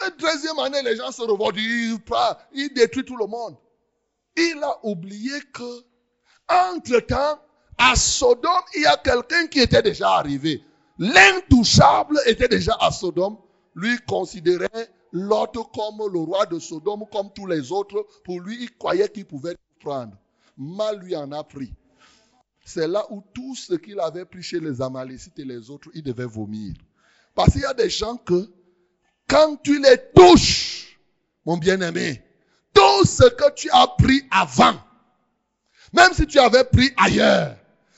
La 0.00 0.08
13e 0.10 0.60
année, 0.64 0.82
les 0.82 0.96
gens 0.96 1.12
se 1.12 1.22
revoltent, 1.22 1.56
il 2.52 2.74
détruit 2.74 3.04
tout 3.04 3.16
le 3.16 3.26
monde. 3.26 3.56
Il 4.36 4.60
a 4.62 4.76
oublié 4.84 5.40
que, 5.52 5.84
entre-temps, 6.48 7.38
à 7.78 7.94
Sodome, 7.94 8.50
il 8.74 8.82
y 8.82 8.86
a 8.86 8.96
quelqu'un 8.96 9.46
qui 9.46 9.60
était 9.60 9.82
déjà 9.82 10.10
arrivé. 10.10 10.64
L'intouchable 10.98 12.18
était 12.26 12.48
déjà 12.48 12.76
à 12.80 12.90
Sodome. 12.90 13.36
Lui 13.76 13.96
considérait 14.08 14.90
l'autre 15.12 15.70
comme 15.70 16.12
le 16.12 16.18
roi 16.18 16.44
de 16.46 16.58
Sodome, 16.58 17.04
comme 17.12 17.32
tous 17.32 17.46
les 17.46 17.70
autres. 17.70 18.04
Pour 18.24 18.40
lui, 18.40 18.64
il 18.64 18.76
croyait 18.76 19.08
qu'il 19.08 19.26
pouvait 19.26 19.56
prendre. 19.80 20.16
Mal 20.56 20.98
lui 20.98 21.14
en 21.14 21.30
a 21.30 21.44
pris. 21.44 21.72
C'est 22.68 22.86
là 22.86 23.06
où 23.08 23.24
tout 23.32 23.54
ce 23.54 23.72
qu'il 23.76 23.98
avait 23.98 24.26
pris 24.26 24.42
chez 24.42 24.60
les 24.60 24.82
Amalécites 24.82 25.38
et 25.38 25.44
les 25.46 25.70
autres, 25.70 25.88
il 25.94 26.02
devait 26.02 26.26
vomir. 26.26 26.74
Parce 27.34 27.52
qu'il 27.52 27.62
y 27.62 27.64
a 27.64 27.72
des 27.72 27.88
gens 27.88 28.18
que, 28.18 28.46
quand 29.26 29.56
tu 29.62 29.80
les 29.80 29.96
touches, 30.14 31.00
mon 31.46 31.56
bien-aimé, 31.56 32.22
tout 32.74 33.06
ce 33.06 33.26
que 33.30 33.54
tu 33.54 33.70
as 33.70 33.86
pris 33.96 34.22
avant, 34.30 34.78
même 35.94 36.12
si 36.12 36.26
tu 36.26 36.38
avais 36.38 36.62
pris 36.62 36.90
ailleurs, 36.98 37.56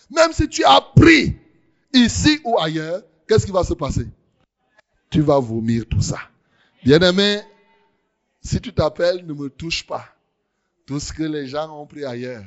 même 0.09 0.33
si 0.33 0.49
tu 0.49 0.63
as 0.63 0.81
pris 0.95 1.37
ici 1.93 2.41
ou 2.45 2.57
ailleurs, 2.57 3.03
qu'est-ce 3.27 3.47
qui 3.47 3.53
va 3.53 3.65
se 3.65 3.75
passer? 3.75 4.07
Tu 5.11 5.21
vas 5.21 5.41
vomir 5.41 5.83
tout 5.91 6.01
ça. 6.01 6.21
Bien-aimé, 6.85 7.41
si 8.41 8.61
tu 8.61 8.73
t'appelles, 8.73 9.27
ne 9.27 9.33
me 9.33 9.51
touche 9.51 9.85
pas. 9.85 10.05
Tout 10.87 11.01
ce 11.01 11.13
que 11.13 11.25
les 11.25 11.49
gens 11.49 11.77
ont 11.77 11.87
pris 11.87 12.05
ailleurs, 12.05 12.45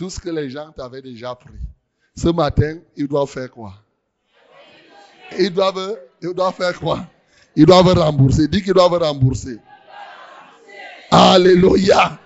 tout 0.00 0.08
ce 0.08 0.18
que 0.18 0.30
les 0.30 0.48
gens 0.48 0.72
t'avaient 0.72 1.02
déjà 1.02 1.34
pris. 1.34 1.60
Ce 2.16 2.28
matin, 2.28 2.78
ils 2.96 3.06
doivent 3.06 3.28
faire 3.28 3.50
quoi? 3.50 3.74
Ils 5.38 5.52
doivent, 5.52 5.94
ils 6.22 6.32
doivent 6.32 6.54
faire 6.54 6.80
quoi? 6.80 7.06
Ils 7.54 7.66
doivent 7.66 7.92
rembourser. 7.92 8.48
Dis 8.48 8.62
qu'ils 8.62 8.72
doivent 8.72 8.94
rembourser. 8.94 9.58
Alléluia. 11.10 12.18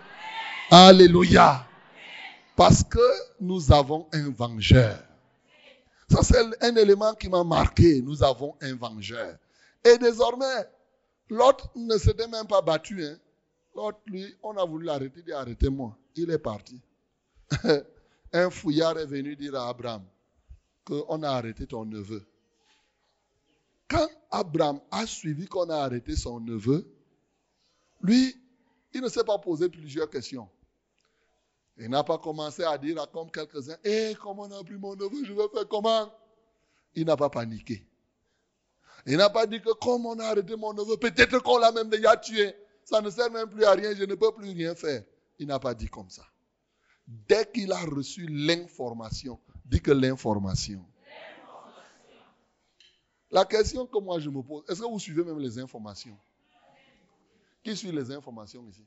Alléluia. 0.71 1.66
Parce 2.54 2.85
que 2.85 3.00
nous 3.40 3.73
avons 3.73 4.07
un 4.12 4.31
vengeur. 4.31 4.97
Ça, 6.09 6.23
c'est 6.23 6.64
un 6.64 6.76
élément 6.76 7.12
qui 7.14 7.28
m'a 7.28 7.43
marqué. 7.43 8.00
Nous 8.02 8.23
avons 8.23 8.54
un 8.62 8.76
vengeur. 8.76 9.35
Et 9.85 9.99
désormais, 9.99 10.69
l'autre 11.28 11.69
ne 11.75 11.99
s'était 11.99 12.28
même 12.28 12.47
pas 12.47 12.62
battu. 12.62 13.04
Hein. 13.04 13.16
L'autre, 13.75 13.99
lui, 14.07 14.33
on 14.45 14.57
a 14.59 14.64
voulu 14.64 14.87
l'arrêter. 14.87 15.19
Il 15.19 15.25
dit 15.25 15.33
Arrêtez-moi. 15.33 15.99
Il 16.14 16.31
est 16.31 16.38
parti. 16.38 16.81
un 18.33 18.51
fouillard 18.51 18.99
est 18.99 19.07
venu 19.07 19.37
dire 19.37 19.55
à 19.55 19.69
Abraham 19.69 20.05
qu'on 20.85 21.23
a 21.23 21.31
arrêté 21.31 21.67
ton 21.67 21.85
neveu. 21.85 22.25
Quand 23.89 24.09
Abraham 24.31 24.81
a 24.91 25.07
suivi 25.07 25.47
qu'on 25.47 25.69
a 25.71 25.77
arrêté 25.77 26.17
son 26.17 26.41
neveu, 26.41 26.87
lui, 28.03 28.37
il 28.93 29.01
ne 29.01 29.09
s'est 29.09 29.25
pas 29.25 29.39
posé 29.39 29.69
plusieurs 29.69 30.11
questions. 30.11 30.49
Il 31.77 31.89
n'a 31.89 32.05
pas 32.05 32.19
commencé 32.19 32.63
à 32.63 32.79
dire 32.79 33.01
à 33.01 33.07
comme 33.07 33.31
quelques-uns, 33.31 33.77
eh, 33.83 34.15
comment 34.23 34.43
on 34.43 34.53
a 34.53 34.63
pris 34.63 34.77
mon 34.77 34.95
neveu, 34.95 35.25
je 35.25 35.33
vais 35.33 35.49
faire 35.53 35.69
comment? 35.69 36.13
Il 36.95 37.07
n'a 37.07 37.17
pas 37.17 37.31
paniqué. 37.31 37.85
Il 39.07 39.17
n'a 39.17 39.29
pas 39.29 39.47
dit 39.47 39.61
que 39.61 39.73
comme 39.75 40.07
on 40.07 40.19
a 40.19 40.27
arrêté 40.27 40.57
mon 40.57 40.73
neveu, 40.73 40.97
peut-être 40.97 41.41
qu'on 41.41 41.59
l'a 41.59 41.73
même 41.73 41.89
déjà 41.89 42.17
tué. 42.17 42.55
Ça 42.85 43.01
ne 43.01 43.11
sert 43.11 43.31
même 43.31 43.49
plus 43.49 43.65
à 43.65 43.73
rien, 43.73 43.95
je 43.95 44.05
ne 44.05 44.15
peux 44.15 44.33
plus 44.33 44.51
rien 44.51 44.75
faire. 44.75 45.03
Il 45.39 45.47
n'a 45.47 45.59
pas 45.59 45.75
dit 45.75 45.89
comme 45.89 46.11
ça. 46.11 46.23
Dès 47.07 47.51
qu'il 47.51 47.71
a 47.73 47.81
reçu 47.81 48.27
l'information, 48.27 49.39
dit 49.65 49.81
que 49.81 49.91
l'information. 49.91 50.85
La 53.31 53.45
question 53.45 53.87
que 53.87 53.99
moi 53.99 54.21
je 54.21 54.31
me 54.31 54.43
pose, 54.43 54.65
est-ce 54.69 54.81
que 54.81 54.87
vous 54.87 54.99
suivez 54.99 55.25
même 55.25 55.39
les 55.39 55.59
informations? 55.59 56.17
Qui 57.63 57.77
suit 57.77 57.93
les 57.93 58.11
informations 58.13 58.67
ici? 58.69 58.85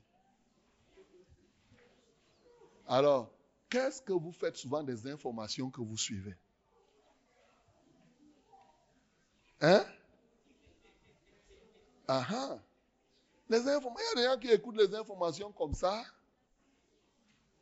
Alors, 2.86 3.30
qu'est-ce 3.68 4.00
que 4.00 4.12
vous 4.12 4.32
faites 4.32 4.56
souvent 4.56 4.82
des 4.82 5.06
informations 5.06 5.70
que 5.70 5.80
vous 5.80 5.96
suivez? 5.96 6.34
Hein? 9.60 9.84
Ah 12.06 12.26
ah. 12.30 12.58
Les 13.50 13.68
informations, 13.68 14.12
il 14.16 14.22
y 14.22 14.24
a 14.24 14.28
des 14.28 14.34
gens 14.34 14.40
qui 14.40 14.50
écoutent 14.50 14.78
les 14.78 14.94
informations 14.94 15.52
comme 15.52 15.74
ça. 15.74 16.02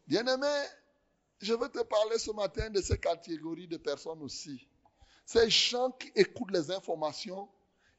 Bien-aimé, 0.06 0.46
je 1.40 1.54
veux 1.54 1.68
te 1.68 1.82
parler 1.82 2.18
ce 2.18 2.30
matin 2.30 2.70
de 2.70 2.80
ces 2.80 2.98
catégories 2.98 3.68
de 3.68 3.76
personnes 3.76 4.22
aussi. 4.22 4.66
Ces 5.24 5.50
gens 5.50 5.90
qui 5.90 6.12
écoutent 6.14 6.52
les 6.52 6.70
informations 6.70 7.48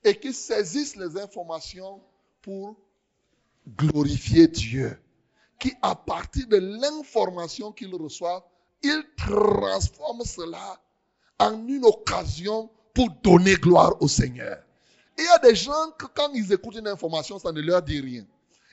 et 0.04 0.18
qui 0.18 0.34
saisissent 0.34 0.96
les 0.96 1.18
informations 1.18 2.02
pour 2.42 2.78
glorifier 3.68 4.48
Dieu 4.48 4.98
qui, 5.60 5.74
à 5.82 5.96
partir 5.96 6.48
de 6.48 6.58
l'information 6.58 7.72
qu'ils 7.72 7.94
reçoivent, 7.96 8.44
ils 8.84 9.04
transforment 9.18 10.24
cela 10.24 10.80
en 11.40 11.68
une 11.68 11.86
occasion 11.86 12.70
pour 12.94 13.10
donner 13.24 13.56
gloire 13.56 14.02
au 14.02 14.08
Seigneur. 14.08 14.64
il 15.18 15.24
y 15.24 15.28
a 15.28 15.40
des 15.40 15.56
gens 15.56 15.92
que 15.98 16.06
quand 16.06 16.32
ils 16.34 16.52
écoutent 16.54 16.76
une 16.76 16.88
information, 16.88 17.40
ça 17.40 17.52
ne 17.52 17.62
leur 17.62 17.82
dit 17.82 18.00
rien. 18.00 18.26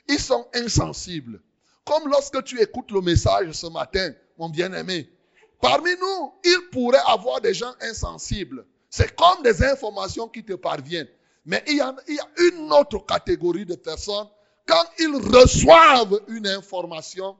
Ils 0.07 0.19
sont 0.19 0.47
insensibles. 0.53 1.41
Comme 1.85 2.09
lorsque 2.09 2.43
tu 2.43 2.61
écoutes 2.61 2.91
le 2.91 3.01
message 3.01 3.51
ce 3.51 3.67
matin, 3.67 4.11
mon 4.37 4.49
bien-aimé. 4.49 5.09
Parmi 5.61 5.91
nous, 5.99 6.33
il 6.43 6.69
pourrait 6.71 6.99
avoir 7.07 7.41
des 7.41 7.53
gens 7.53 7.73
insensibles. 7.81 8.65
C'est 8.89 9.15
comme 9.15 9.43
des 9.43 9.63
informations 9.63 10.27
qui 10.27 10.43
te 10.43 10.53
parviennent. 10.53 11.07
Mais 11.45 11.63
il 11.67 11.77
y, 11.77 11.81
a, 11.81 11.95
il 12.07 12.15
y 12.15 12.19
a 12.19 12.27
une 12.51 12.71
autre 12.71 13.05
catégorie 13.05 13.65
de 13.65 13.75
personnes 13.75 14.27
quand 14.67 14.83
ils 14.99 15.15
reçoivent 15.15 16.19
une 16.27 16.47
information, 16.47 17.35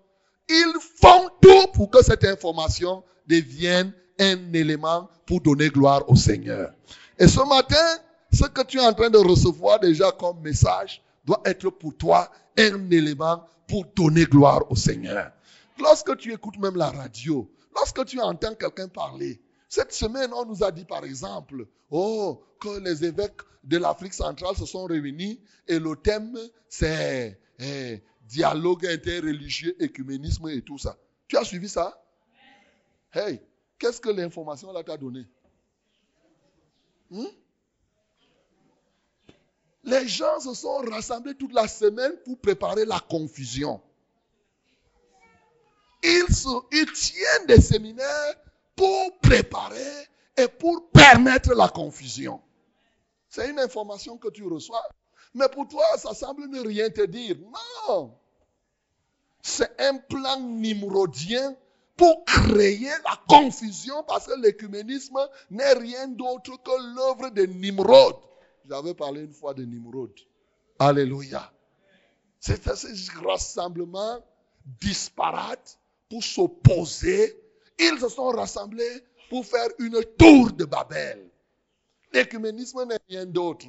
ils 0.48 0.74
font 1.02 1.30
tout 1.42 1.68
pour 1.74 1.90
que 1.90 2.04
cette 2.04 2.24
information 2.24 3.04
devienne 3.28 3.92
un 4.20 4.54
élément 4.54 5.10
pour 5.26 5.42
donner 5.42 5.70
gloire 5.70 6.08
au 6.08 6.16
Seigneur. 6.16 6.72
Et 7.18 7.28
ce 7.28 7.40
matin, 7.48 7.98
ce 8.32 8.46
que 8.46 8.62
tu 8.64 8.78
es 8.78 8.86
en 8.86 8.94
train 8.94 9.10
de 9.10 9.18
recevoir 9.18 9.80
déjà 9.80 10.12
comme 10.12 10.40
message 10.42 11.02
doit 11.26 11.42
être 11.46 11.70
pour 11.72 11.96
toi 11.98 12.30
un 12.58 12.90
élément 12.92 13.44
pour 13.68 13.86
donner 13.96 14.26
gloire 14.26 14.70
au 14.72 14.76
Seigneur. 14.76 15.32
Lorsque 15.80 16.18
tu 16.18 16.34
écoutes 16.34 16.58
même 16.58 16.76
la 16.76 16.90
radio, 16.92 17.50
lorsque 17.74 18.06
tu 18.06 18.20
entends 18.20 18.56
quelqu'un 18.56 18.88
parler, 18.88 19.42
cette 19.68 19.92
semaine, 19.92 20.32
on 20.34 20.46
nous 20.46 20.64
a 20.64 20.72
dit 20.72 20.86
par 20.86 21.04
exemple, 21.04 21.68
oh, 21.92 22.42
que 22.60 22.80
les 22.80 23.04
évêques 23.04 23.42
de 23.64 23.78
l'Afrique 23.78 24.14
centrale 24.14 24.56
se 24.56 24.66
sont 24.66 24.86
réunis 24.86 25.40
et 25.68 25.80
le 25.80 25.96
thème, 25.96 26.38
c'est 26.70 27.40
eh, 27.60 28.04
dialogue 28.28 28.86
interreligieux, 28.86 29.76
écuménisme 29.82 30.48
et 30.50 30.62
tout 30.62 30.78
ça. 30.78 30.98
Tu 31.28 31.38
as 31.38 31.44
suivi 31.44 31.68
ça? 31.68 32.02
Hey, 33.14 33.42
qu'est-ce 33.80 34.00
que 34.00 34.10
l'information 34.10 34.72
là 34.72 34.84
t'a 34.84 34.98
donné? 34.98 35.26
Hmm? 37.10 37.26
Les 39.86 40.08
gens 40.08 40.40
se 40.40 40.54
sont 40.54 40.78
rassemblés 40.90 41.36
toute 41.36 41.54
la 41.54 41.68
semaine 41.68 42.14
pour 42.26 42.40
préparer 42.40 42.86
la 42.86 43.00
confusion. 43.00 43.80
Ils, 46.04 46.26
ils 46.72 46.92
tiennent 46.92 47.46
des 47.48 47.62
séminaires 47.62 48.36
pour 48.76 49.20
préparer 49.20 50.08
et 50.38 50.48
pour 50.48 50.90
permettre 50.90 51.54
la 51.54 51.70
confusion. 51.70 52.42
C'est 53.30 53.50
une 53.50 53.60
information 53.60 54.18
que 54.18 54.30
tu 54.30 54.44
reçois. 54.48 54.84
Mais 55.36 55.50
pour 55.50 55.68
toi, 55.68 55.84
ça 55.98 56.14
semble 56.14 56.48
ne 56.48 56.62
rien 56.62 56.90
te 56.90 57.06
dire. 57.06 57.36
Non. 57.88 58.18
C'est 59.42 59.80
un 59.80 59.98
plan 59.98 60.40
nimrodien 60.40 61.56
pour 61.96 62.26
créer 62.26 62.90
la 63.04 63.20
confusion 63.28 64.04
parce 64.04 64.28
que 64.28 64.40
l'écuménisme 64.42 65.20
n'est 65.52 65.74
rien 65.74 66.08
d'autre 66.08 66.52
que 66.64 66.96
l'œuvre 66.96 67.30
de 67.30 67.44
Nimrod. 67.44 68.16
J'avais 68.70 68.94
parlé 68.94 69.22
une 69.22 69.34
fois 69.34 69.54
de 69.54 69.64
Nimrod. 69.64 70.12
Alléluia. 70.80 71.52
C'est 72.40 72.68
un 72.68 72.76
rassemblement 73.28 74.24
disparate 74.80 75.80
pour 76.10 76.24
s'opposer. 76.24 77.40
Ils 77.80 78.00
se 78.00 78.10
sont 78.10 78.30
rassemblés 78.30 79.04
pour 79.30 79.46
faire 79.46 79.70
une 79.80 80.02
tour 80.18 80.52
de 80.52 80.66
Babel. 80.66 81.30
L'écuménisme 82.14 82.86
n'est 82.86 83.00
rien 83.10 83.26
d'autre 83.26 83.68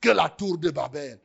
que 0.00 0.10
la 0.10 0.28
tour 0.28 0.58
de 0.58 0.70
Babel. 0.70 1.20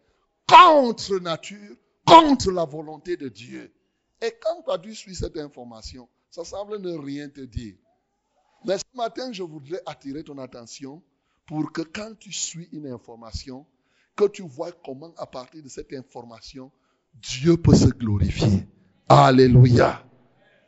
Contre 0.48 1.19
nature, 1.19 1.75
contre 2.05 2.51
la 2.51 2.65
volonté 2.65 3.17
de 3.17 3.29
Dieu. 3.29 3.74
Et 4.22 4.31
quand 4.41 4.63
tu 4.63 4.72
as 4.72 4.77
dû 4.77 4.95
suivre 4.95 5.17
cette 5.17 5.38
information, 5.38 6.07
ça 6.29 6.43
semble 6.43 6.79
ne 6.79 6.98
rien 6.98 7.29
te 7.29 7.41
dire. 7.41 7.75
Mais 8.65 8.77
ce 8.77 8.84
matin, 8.95 9.31
je 9.31 9.43
voudrais 9.43 9.81
attirer 9.86 10.24
ton 10.24 10.38
attention 10.38 11.01
pour 11.46 11.72
que 11.72 11.82
quand 11.82 12.18
tu 12.20 12.32
suis 12.32 12.68
une 12.72 12.88
information, 12.88 13.66
que 14.16 14.28
tu 14.28 14.44
vois 14.44 14.72
comment 14.72 15.14
à 15.18 15.25
partir 15.25 15.62
de 15.62 15.70
cette 15.70 15.94
information, 15.94 16.72
Dieu 17.14 17.58
peut 17.58 17.75
se 17.75 17.88
glorifier. 17.88 18.68
Alléluia. 19.10 20.04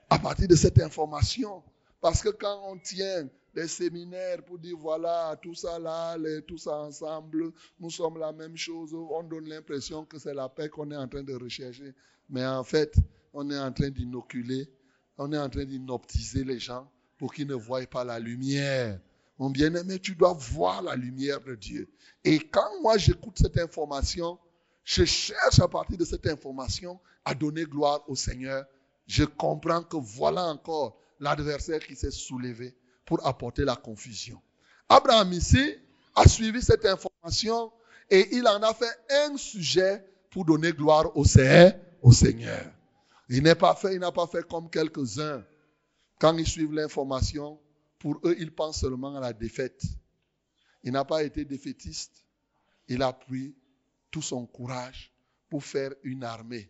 À 0.09 0.19
partir 0.19 0.47
de 0.47 0.55
cette 0.55 0.79
information. 0.79 1.63
Parce 1.99 2.21
que 2.21 2.29
quand 2.29 2.61
on 2.69 2.77
tient 2.77 3.27
des 3.55 3.67
séminaires 3.67 4.43
pour 4.45 4.59
dire 4.59 4.77
voilà, 4.77 5.35
tout 5.41 5.55
ça 5.55 5.79
là, 5.79 6.15
tout 6.47 6.57
ça 6.57 6.75
ensemble, 6.75 7.51
nous 7.79 7.89
sommes 7.89 8.19
la 8.19 8.31
même 8.31 8.55
chose, 8.55 8.93
on 8.93 9.23
donne 9.23 9.49
l'impression 9.49 10.05
que 10.05 10.19
c'est 10.19 10.33
la 10.33 10.47
paix 10.47 10.69
qu'on 10.69 10.91
est 10.91 10.97
en 10.97 11.07
train 11.07 11.23
de 11.23 11.33
rechercher. 11.33 11.93
Mais 12.29 12.45
en 12.45 12.63
fait, 12.63 12.95
on 13.33 13.49
est 13.49 13.57
en 13.57 13.71
train 13.71 13.89
d'inoculer 13.89 14.69
on 15.17 15.33
est 15.33 15.37
en 15.37 15.49
train 15.49 15.65
d'inoptiser 15.65 16.43
les 16.43 16.59
gens 16.59 16.89
pour 17.17 17.33
qu'ils 17.33 17.47
ne 17.47 17.55
voient 17.55 17.85
pas 17.87 18.03
la 18.03 18.19
lumière. 18.19 18.99
Mon 19.39 19.49
bien-aimé, 19.49 19.99
tu 19.99 20.15
dois 20.15 20.33
voir 20.33 20.81
la 20.81 20.95
lumière 20.95 21.41
de 21.41 21.55
Dieu. 21.55 21.89
Et 22.23 22.39
quand 22.39 22.81
moi 22.81 22.97
j'écoute 22.97 23.37
cette 23.37 23.57
information, 23.57 24.39
je 24.83 25.05
cherche 25.05 25.59
à 25.59 25.67
partir 25.67 25.97
de 25.97 26.05
cette 26.05 26.25
information 26.27 26.99
à 27.23 27.35
donner 27.35 27.65
gloire 27.65 28.03
au 28.07 28.15
Seigneur. 28.15 28.65
Je 29.05 29.25
comprends 29.25 29.83
que 29.83 29.97
voilà 29.97 30.45
encore 30.45 30.99
l'adversaire 31.19 31.79
qui 31.79 31.95
s'est 31.95 32.11
soulevé 32.11 32.75
pour 33.05 33.25
apporter 33.25 33.63
la 33.63 33.75
confusion. 33.75 34.41
Abraham 34.89 35.31
ici 35.33 35.75
a 36.15 36.27
suivi 36.27 36.61
cette 36.61 36.85
information 36.85 37.71
et 38.09 38.35
il 38.35 38.47
en 38.47 38.61
a 38.63 38.73
fait 38.73 38.95
un 39.27 39.37
sujet 39.37 40.03
pour 40.31 40.45
donner 40.45 40.71
gloire 40.71 41.15
au 41.15 41.25
Seigneur. 41.25 41.73
Il 43.29 43.43
n'a 43.43 43.55
pas 43.55 43.75
fait, 43.75 43.93
il 43.93 43.99
n'a 43.99 44.11
pas 44.11 44.27
fait 44.27 44.47
comme 44.47 44.69
quelques-uns. 44.69 45.43
Quand 46.19 46.35
ils 46.37 46.47
suivent 46.47 46.73
l'information, 46.73 47.59
pour 47.99 48.19
eux, 48.23 48.35
ils 48.39 48.53
pensent 48.53 48.81
seulement 48.81 49.15
à 49.15 49.19
la 49.19 49.33
défaite. 49.33 49.83
Il 50.83 50.91
n'a 50.91 51.05
pas 51.05 51.23
été 51.23 51.45
défaitiste. 51.45 52.23
Il 52.87 53.01
a 53.01 53.11
pris 53.11 53.55
tout 54.11 54.21
son 54.21 54.45
courage 54.45 55.11
pour 55.49 55.63
faire 55.63 55.91
une 56.03 56.23
armée. 56.23 56.69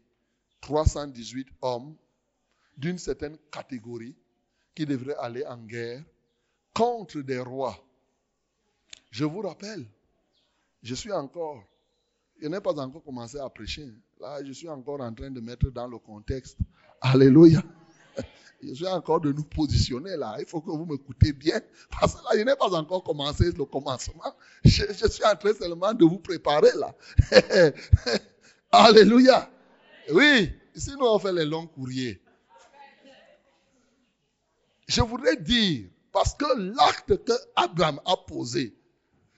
318 0.61 1.47
hommes 1.61 1.95
d'une 2.75 2.97
certaine 2.97 3.37
catégorie 3.51 4.15
qui 4.73 4.85
devraient 4.85 5.15
aller 5.15 5.45
en 5.45 5.57
guerre 5.57 6.03
contre 6.73 7.21
des 7.21 7.39
rois. 7.39 7.77
Je 9.09 9.25
vous 9.25 9.41
rappelle, 9.41 9.85
je 10.83 10.93
suis 10.93 11.11
encore, 11.11 11.63
je 12.39 12.47
n'ai 12.47 12.61
pas 12.61 12.77
encore 12.79 13.03
commencé 13.03 13.37
à 13.37 13.49
prêcher. 13.49 13.87
Là, 14.19 14.43
je 14.43 14.51
suis 14.51 14.69
encore 14.69 15.01
en 15.01 15.13
train 15.13 15.31
de 15.31 15.39
mettre 15.39 15.69
dans 15.69 15.87
le 15.87 15.97
contexte. 15.97 16.57
Alléluia. 17.01 17.63
Je 18.63 18.73
suis 18.73 18.87
encore 18.87 19.21
de 19.21 19.31
nous 19.31 19.43
positionner 19.43 20.17
là. 20.17 20.35
Il 20.39 20.45
faut 20.45 20.61
que 20.61 20.71
vous 20.71 20.85
m'écoutez 20.85 21.31
bien. 21.31 21.59
Parce 21.99 22.15
que 22.15 22.23
là, 22.23 22.29
je 22.33 22.39
n'ai 22.43 22.55
pas 22.55 22.73
encore 22.73 23.03
commencé 23.03 23.51
le 23.51 23.65
commencement. 23.65 24.35
Je, 24.65 24.83
suis 25.09 25.25
en 25.25 25.35
train 25.35 25.53
seulement 25.53 25.93
de 25.93 26.05
vous 26.05 26.19
préparer 26.19 26.71
là. 26.75 26.95
Alléluia. 28.71 29.49
Oui, 30.11 30.51
nous 30.87 31.05
on 31.05 31.19
fait 31.19 31.33
les 31.33 31.45
longs 31.45 31.67
courriers. 31.67 32.21
Je 34.87 35.01
voudrais 35.01 35.35
dire, 35.35 35.89
parce 36.11 36.33
que 36.33 36.45
l'acte 36.57 37.23
que 37.23 37.33
Abraham 37.55 37.99
a 38.05 38.15
posé, 38.15 38.75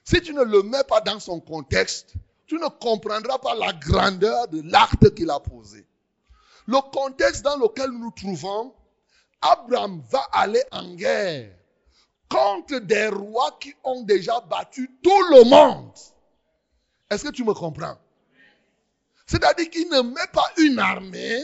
si 0.04 0.20
tu 0.22 0.32
ne 0.32 0.44
le 0.44 0.62
mets 0.62 0.84
pas 0.84 1.00
dans 1.00 1.18
son 1.18 1.40
contexte, 1.40 2.14
tu 2.46 2.54
ne 2.54 2.68
comprendras 2.68 3.38
pas 3.38 3.54
la 3.54 3.72
grandeur 3.72 4.48
de 4.48 4.62
l'acte 4.62 5.14
qu'il 5.14 5.30
a 5.30 5.40
posé. 5.40 5.86
Le 6.70 6.80
contexte 6.92 7.42
dans 7.42 7.56
lequel 7.56 7.90
nous 7.90 7.98
nous 7.98 8.10
trouvons, 8.12 8.72
Abraham 9.42 10.00
va 10.08 10.20
aller 10.30 10.62
en 10.70 10.94
guerre 10.94 11.50
contre 12.28 12.78
des 12.78 13.08
rois 13.08 13.56
qui 13.58 13.74
ont 13.82 14.02
déjà 14.02 14.38
battu 14.40 14.88
tout 15.02 15.22
le 15.32 15.50
monde. 15.50 15.90
Est-ce 17.10 17.24
que 17.24 17.30
tu 17.30 17.42
me 17.42 17.54
comprends? 17.54 17.98
C'est-à-dire 19.26 19.68
qu'il 19.68 19.88
ne 19.88 20.00
met 20.00 20.28
pas 20.32 20.48
une 20.58 20.78
armée 20.78 21.42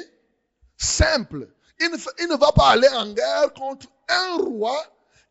simple. 0.77 1.49
Il 1.81 1.91
ne, 1.91 1.97
il 2.23 2.29
ne 2.29 2.37
va 2.37 2.53
pas 2.53 2.69
aller 2.69 2.89
en 2.91 3.13
guerre 3.13 3.53
contre 3.53 3.89
un 4.09 4.37
roi 4.37 4.81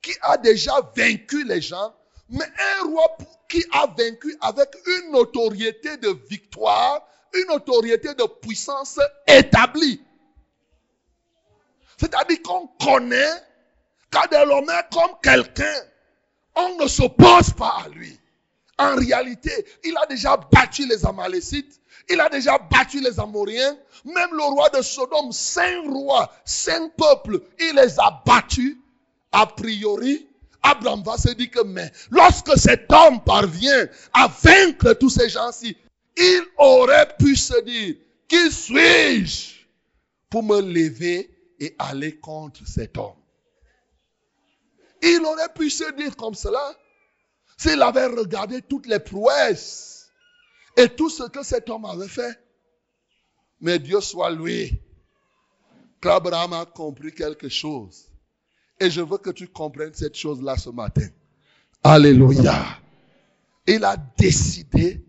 qui 0.02 0.12
a 0.24 0.36
déjà 0.36 0.74
vaincu 0.94 1.46
les 1.46 1.62
gens, 1.62 1.96
mais 2.28 2.44
un 2.80 2.84
roi 2.90 3.16
qui 3.48 3.64
a 3.72 3.88
vaincu 3.88 4.38
avec 4.42 4.76
une 4.86 5.14
notoriété 5.14 5.96
de 5.96 6.10
victoire, 6.30 7.08
une 7.36 7.48
notoriété 7.48 8.14
de 8.14 8.24
puissance 8.42 9.00
établie. 9.28 10.02
C'est-à-dire 11.98 12.42
qu'on 12.42 12.68
connaît 12.68 13.32
est 14.24 14.94
comme 14.94 15.12
quelqu'un. 15.22 15.82
On 16.56 16.78
ne 16.78 16.88
s'oppose 16.88 17.52
pas 17.52 17.84
à 17.86 17.90
lui. 17.90 18.18
En 18.78 18.96
réalité, 18.96 19.52
il 19.84 19.96
a 19.98 20.06
déjà 20.06 20.38
battu 20.38 20.86
les 20.88 21.06
Amalécites, 21.06 21.80
il 22.10 22.20
a 22.20 22.28
déjà 22.30 22.58
battu 22.58 23.00
les 23.00 23.20
Amoriens, 23.20 23.78
même 24.04 24.30
le 24.34 24.44
roi 24.44 24.70
de 24.70 24.82
Sodome, 24.82 25.32
cinq 25.32 25.88
rois, 25.88 26.30
cinq 26.44 26.92
peuples, 26.98 27.40
il 27.60 27.76
les 27.76 28.00
a 28.00 28.22
battus. 28.26 28.78
A 29.32 29.46
priori, 29.48 30.28
Abraham 30.62 31.04
va 31.04 31.18
se 31.18 31.30
dire 31.30 31.52
que, 31.52 31.60
lorsque 32.12 32.58
cet 32.58 32.92
homme 32.92 33.22
parvient 33.24 33.88
à 34.14 34.28
vaincre 34.28 34.94
tous 34.94 35.10
ces 35.10 35.30
gens-ci, 35.30 35.78
il 36.18 36.44
aurait 36.58 37.16
pu 37.18 37.36
se 37.36 37.62
dire, 37.64 37.96
qui 38.28 38.52
suis-je 38.52 39.66
pour 40.30 40.44
me 40.44 40.62
lever 40.62 41.30
et 41.60 41.76
aller 41.78 42.18
contre 42.20 42.68
cet 42.68 42.98
homme? 42.98 43.16
Il 45.02 45.22
aurait 45.26 45.54
pu 45.54 45.70
se 45.70 45.92
dire 45.96 46.16
comme 46.16 46.34
cela 46.34 46.76
s'il 47.58 47.82
avait 47.82 48.08
regardé 48.08 48.62
toutes 48.62 48.88
les 48.88 49.00
prouesses 49.00 50.10
et 50.76 50.90
tout 50.90 51.10
ce 51.10 51.24
que 51.24 51.44
cet 51.44 51.70
homme 51.70 51.86
avait 51.86 52.08
fait. 52.08 52.38
Mais 53.62 53.80
Dieu 53.80 54.02
soit 54.02 54.32
loué 54.32 54.82
qu'Abraham 56.02 56.54
a 56.54 56.66
compris 56.66 57.14
quelque 57.14 57.50
chose. 57.50 58.12
Et 58.80 58.90
je 58.90 59.02
veux 59.02 59.18
que 59.18 59.30
tu 59.30 59.48
comprennes 59.48 59.94
cette 59.94 60.16
chose-là 60.16 60.58
ce 60.58 60.70
matin. 60.70 61.08
Alléluia. 61.84 62.80
Il 63.68 63.84
a 63.84 63.96
décidé 64.18 65.05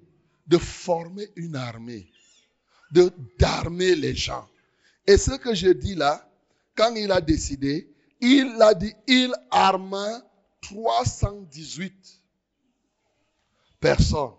de 0.46 0.58
former 0.58 1.28
une 1.36 1.56
armée, 1.56 2.10
de 2.90 3.12
d'armer 3.38 3.94
les 3.94 4.14
gens. 4.14 4.48
Et 5.06 5.16
ce 5.16 5.32
que 5.32 5.54
je 5.54 5.68
dis 5.68 5.94
là, 5.94 6.28
quand 6.74 6.94
il 6.94 7.10
a 7.10 7.20
décidé, 7.20 7.92
il 8.20 8.60
a 8.60 8.74
dit, 8.74 8.94
il 9.06 9.32
arma 9.50 10.22
318 10.62 12.22
personnes. 13.80 14.34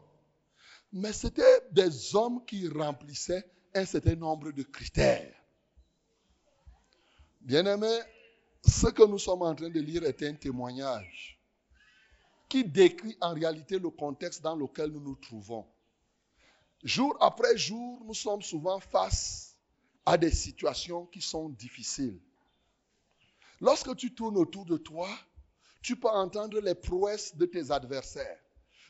Mais 0.94 1.14
c'était 1.14 1.62
des 1.72 2.16
hommes 2.16 2.44
qui 2.46 2.68
remplissaient 2.68 3.46
un 3.74 3.86
certain 3.86 4.16
nombre 4.16 4.52
de 4.52 4.64
critères. 4.64 5.34
Bien 7.42 7.66
aimé, 7.66 8.00
ce 8.66 8.88
que 8.88 9.04
nous 9.04 9.20
sommes 9.20 9.44
en 9.44 9.56
train 9.56 9.70
de 9.70 9.80
lire 9.80 10.04
est 10.04 10.22
un 10.24 10.34
témoignage 10.34 11.40
qui 12.50 12.64
décrit 12.64 13.18
en 13.22 13.34
réalité 13.34 13.78
le 13.80 13.90
contexte 13.90 14.42
dans 14.42 14.56
lequel 14.56 14.90
nous 14.90 15.02
nous 15.02 15.16
trouvons. 15.16 15.66
Jour 16.84 17.18
après 17.20 17.58
jour, 17.58 18.02
nous 18.06 18.14
sommes 18.14 18.42
souvent 18.42 18.80
face 18.80 19.56
à 20.06 20.18
des 20.18 20.32
situations 20.32 21.06
qui 21.06 21.22
sont 21.22 21.50
difficiles. 21.50 22.20
Lorsque 23.60 23.96
tu 23.96 24.14
tournes 24.14 24.38
autour 24.38 24.66
de 24.66 24.78
toi, 24.78 25.10
tu 25.82 25.96
peux 25.96 26.10
entendre 26.10 26.60
les 26.60 26.76
prouesses 26.76 27.36
de 27.36 27.46
tes 27.46 27.72
adversaires. 27.72 28.40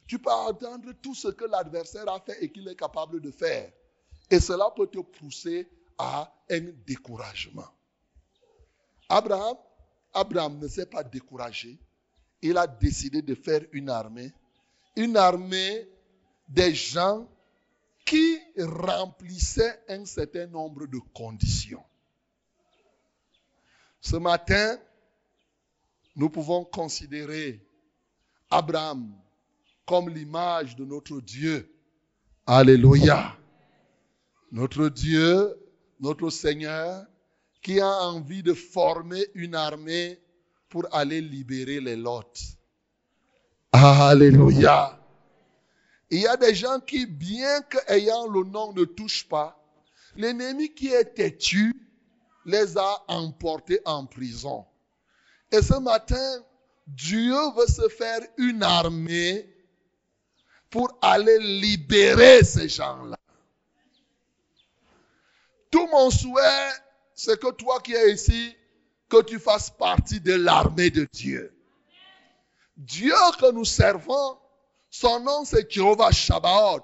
Tu 0.05 0.19
peux 0.19 0.31
entendre 0.31 0.91
tout 1.01 1.15
ce 1.15 1.29
que 1.29 1.45
l'adversaire 1.45 2.07
a 2.09 2.19
fait 2.19 2.43
et 2.43 2.51
qu'il 2.51 2.67
est 2.67 2.75
capable 2.75 3.21
de 3.21 3.31
faire. 3.31 3.71
Et 4.29 4.39
cela 4.39 4.71
peut 4.75 4.87
te 4.87 4.99
pousser 4.99 5.69
à 5.97 6.31
un 6.49 6.71
découragement. 6.85 7.67
Abraham, 9.09 9.57
Abraham 10.13 10.59
ne 10.59 10.67
s'est 10.67 10.85
pas 10.85 11.03
découragé. 11.03 11.79
Il 12.41 12.57
a 12.57 12.67
décidé 12.67 13.21
de 13.21 13.35
faire 13.35 13.61
une 13.71 13.89
armée. 13.89 14.33
Une 14.95 15.17
armée 15.17 15.89
des 16.47 16.73
gens 16.73 17.27
qui 18.07 18.39
remplissaient 18.57 19.83
un 19.89 20.05
certain 20.05 20.47
nombre 20.47 20.87
de 20.87 20.97
conditions. 21.13 21.83
Ce 23.99 24.15
matin, 24.15 24.77
nous 26.15 26.29
pouvons 26.29 26.63
considérer 26.63 27.61
Abraham 28.49 29.13
comme 29.85 30.09
l'image 30.09 30.77
de 30.77 30.85
notre 30.85 31.19
Dieu. 31.19 31.69
Alléluia. 32.45 33.35
Notre 34.53 34.87
Dieu, 34.87 35.59
notre 35.99 36.29
Seigneur, 36.29 37.05
qui 37.61 37.81
a 37.81 37.89
envie 38.03 38.41
de 38.41 38.53
former 38.53 39.25
une 39.35 39.53
armée 39.53 40.17
pour 40.69 40.85
aller 40.95 41.19
libérer 41.19 41.81
les 41.81 41.97
lots. 41.97 42.21
Alléluia. 43.73 44.97
Il 46.09 46.19
y 46.19 46.27
a 46.27 46.37
des 46.37 46.55
gens 46.55 46.79
qui, 46.79 47.05
bien 47.05 47.61
qu'ayant 47.63 48.27
le 48.27 48.43
nom, 48.43 48.73
ne 48.73 48.85
touchent 48.85 49.27
pas. 49.27 49.61
L'ennemi 50.15 50.73
qui 50.73 50.87
est 50.87 51.13
têtu 51.13 51.73
les 52.45 52.77
a 52.77 53.03
emportés 53.07 53.81
en 53.85 54.05
prison. 54.05 54.65
Et 55.51 55.61
ce 55.61 55.75
matin, 55.79 56.43
Dieu 56.87 57.35
veut 57.55 57.67
se 57.67 57.89
faire 57.89 58.21
une 58.37 58.63
armée 58.63 59.53
pour 60.69 60.97
aller 61.01 61.37
libérer 61.39 62.43
ces 62.43 62.69
gens-là. 62.69 63.17
Tout 65.69 65.87
mon 65.87 66.09
souhait, 66.09 66.71
c'est 67.13 67.39
que 67.39 67.51
toi 67.51 67.81
qui 67.81 67.93
es 67.93 68.13
ici, 68.13 68.55
que 69.09 69.21
tu 69.23 69.39
fasses 69.39 69.69
partie 69.69 70.21
de 70.21 70.33
l'armée 70.33 70.89
de 70.89 71.07
Dieu. 71.11 71.53
Dieu 72.77 73.13
que 73.39 73.51
nous 73.51 73.65
servons, 73.65 74.37
son 74.89 75.19
nom 75.19 75.45
c'est 75.45 75.71
Jehovah 75.71 76.11
Shabbat. 76.11 76.83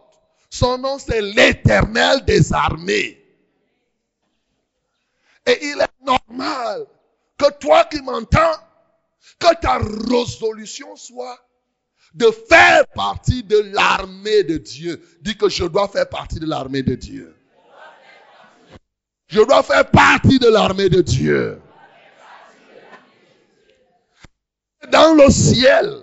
Son 0.50 0.78
nom 0.78 1.00
c'est 1.00 1.22
l'éternel 1.22 2.24
des 2.26 2.54
armées. 2.54 3.20
Et 5.46 5.60
il 5.62 5.82
est 5.82 6.06
normal 6.06 6.86
que 7.38 7.52
toi 7.60 7.86
qui 7.86 8.02
m'entends, 8.02 8.58
que 9.40 9.56
ta 9.60 9.78
résolution 9.78 10.96
soit 10.96 11.40
de 12.14 12.30
faire 12.48 12.88
partie 12.94 13.44
de 13.44 13.58
l'armée 13.74 14.44
de 14.44 14.58
Dieu. 14.58 15.04
Dis 15.22 15.36
que 15.36 15.50
je 15.50 15.66
dois 15.66 15.88
faire 15.88 16.08
partie 16.08 16.40
de 16.40 16.46
l'armée 16.46 16.84
de 16.84 16.96
Dieu. 16.96 17.36
Je 19.28 19.42
dois 19.42 19.64
faire 19.64 19.90
partie 19.90 20.38
de 20.38 20.48
l'armée 20.48 20.90
de 20.90 21.02
Dieu. 21.02 21.60
Dans 24.92 25.16
le 25.16 25.30
ciel, 25.32 26.03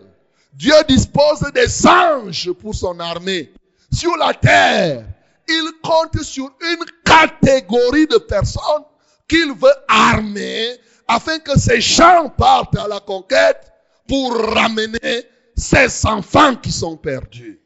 Dieu 0.60 0.74
dispose 0.86 1.40
des 1.54 1.86
anges 1.86 2.52
pour 2.52 2.74
son 2.74 3.00
armée. 3.00 3.50
Sur 3.90 4.14
la 4.18 4.34
terre, 4.34 5.06
il 5.48 5.70
compte 5.82 6.22
sur 6.22 6.52
une 6.60 6.84
catégorie 7.02 8.06
de 8.06 8.18
personnes 8.18 8.84
qu'il 9.26 9.54
veut 9.54 9.72
armer 9.88 10.76
afin 11.08 11.38
que 11.38 11.58
ces 11.58 11.80
gens 11.80 12.28
partent 12.28 12.76
à 12.76 12.86
la 12.86 13.00
conquête 13.00 13.72
pour 14.06 14.36
ramener 14.36 15.24
ces 15.56 16.04
enfants 16.04 16.56
qui 16.56 16.70
sont 16.70 16.98
perdus. 16.98 17.58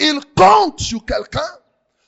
Il 0.00 0.18
compte 0.34 0.80
sur 0.80 1.04
quelqu'un. 1.04 1.52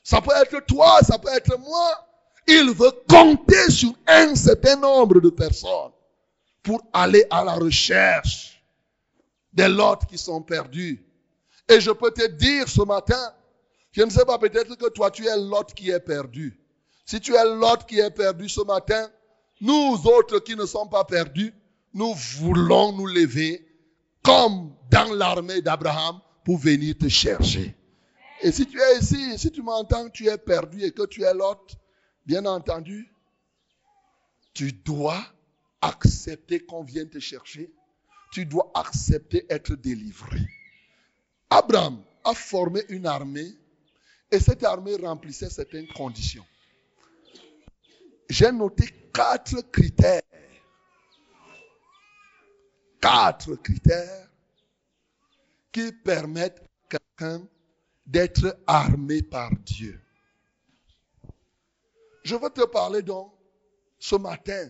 Ça 0.02 0.22
peut 0.22 0.32
être 0.40 0.64
toi, 0.64 1.00
ça 1.02 1.18
peut 1.18 1.34
être 1.34 1.58
moi. 1.58 2.08
Il 2.46 2.70
veut 2.70 2.92
compter 3.10 3.70
sur 3.70 3.92
un 4.06 4.34
certain 4.34 4.76
nombre 4.76 5.20
de 5.20 5.28
personnes 5.28 5.92
pour 6.62 6.80
aller 6.94 7.26
à 7.28 7.44
la 7.44 7.56
recherche 7.56 8.57
des 9.58 9.68
lots 9.68 9.98
qui 10.08 10.16
sont 10.16 10.40
perdus. 10.40 11.04
Et 11.68 11.80
je 11.80 11.90
peux 11.90 12.12
te 12.12 12.26
dire 12.28 12.68
ce 12.68 12.82
matin, 12.82 13.20
je 13.90 14.02
ne 14.02 14.10
sais 14.10 14.24
pas, 14.24 14.38
peut-être 14.38 14.76
que 14.76 14.88
toi 14.88 15.10
tu 15.10 15.26
es 15.26 15.36
l'autre 15.36 15.74
qui 15.74 15.90
est 15.90 16.00
perdu. 16.00 16.60
Si 17.04 17.20
tu 17.20 17.34
es 17.34 17.44
l'autre 17.44 17.84
qui 17.84 17.98
est 17.98 18.10
perdu 18.10 18.48
ce 18.48 18.60
matin, 18.60 19.10
nous 19.60 20.00
autres 20.04 20.38
qui 20.38 20.54
ne 20.54 20.64
sommes 20.64 20.88
pas 20.88 21.04
perdus, 21.04 21.52
nous 21.92 22.14
voulons 22.14 22.92
nous 22.92 23.06
lever 23.06 23.66
comme 24.22 24.72
dans 24.90 25.12
l'armée 25.12 25.60
d'Abraham 25.60 26.20
pour 26.44 26.58
venir 26.58 26.94
te 26.96 27.08
chercher. 27.08 27.76
Et 28.42 28.52
si 28.52 28.64
tu 28.64 28.80
es 28.80 28.98
ici, 28.98 29.38
si 29.38 29.50
tu 29.50 29.62
m'entends, 29.62 30.08
tu 30.10 30.28
es 30.28 30.38
perdu 30.38 30.84
et 30.84 30.92
que 30.92 31.04
tu 31.06 31.24
es 31.24 31.34
l'autre, 31.34 31.74
bien 32.24 32.46
entendu, 32.46 33.12
tu 34.54 34.72
dois 34.72 35.20
accepter 35.80 36.60
qu'on 36.60 36.84
vienne 36.84 37.10
te 37.10 37.18
chercher. 37.18 37.72
Tu 38.30 38.44
dois 38.46 38.70
accepter 38.74 39.46
être 39.48 39.74
délivré. 39.74 40.40
Abraham 41.50 42.02
a 42.24 42.34
formé 42.34 42.82
une 42.88 43.06
armée 43.06 43.52
et 44.30 44.38
cette 44.38 44.64
armée 44.64 44.96
remplissait 44.96 45.50
certaines 45.50 45.88
conditions 45.88 46.44
j'ai 48.28 48.52
noté 48.52 48.86
quatre 49.12 49.60
critères. 49.72 50.22
Quatre 53.00 53.54
critères 53.56 54.28
qui 55.72 55.92
permettent 55.92 56.60
à 56.60 56.98
quelqu'un 56.98 57.46
d'être 58.04 58.58
armé 58.66 59.22
par 59.22 59.50
Dieu. 59.60 60.00
Je 62.24 62.34
veux 62.34 62.50
te 62.50 62.66
parler 62.66 63.02
donc 63.02 63.32
ce 63.98 64.16
matin. 64.16 64.68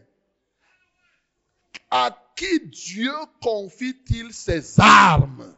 À 1.90 2.10
qui 2.38 2.60
Dieu 2.60 3.12
confie-t-il 3.42 4.32
ses 4.32 4.78
armes? 4.78 5.52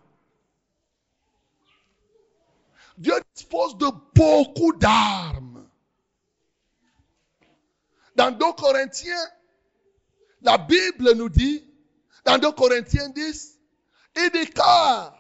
Dieu 2.96 3.12
dispose 3.34 3.76
de 3.76 3.86
beaucoup 4.14 4.72
d'armes. 4.72 5.68
Dans 8.16 8.30
2 8.30 8.52
Corinthiens, 8.56 9.28
la 10.40 10.56
Bible 10.56 11.12
nous 11.16 11.28
dit, 11.28 11.62
dans 12.24 12.38
2 12.38 12.50
Corinthiens 12.52 13.10
10, 13.10 13.58
il 14.16 14.30
dit 14.30 14.50
car 14.50 15.14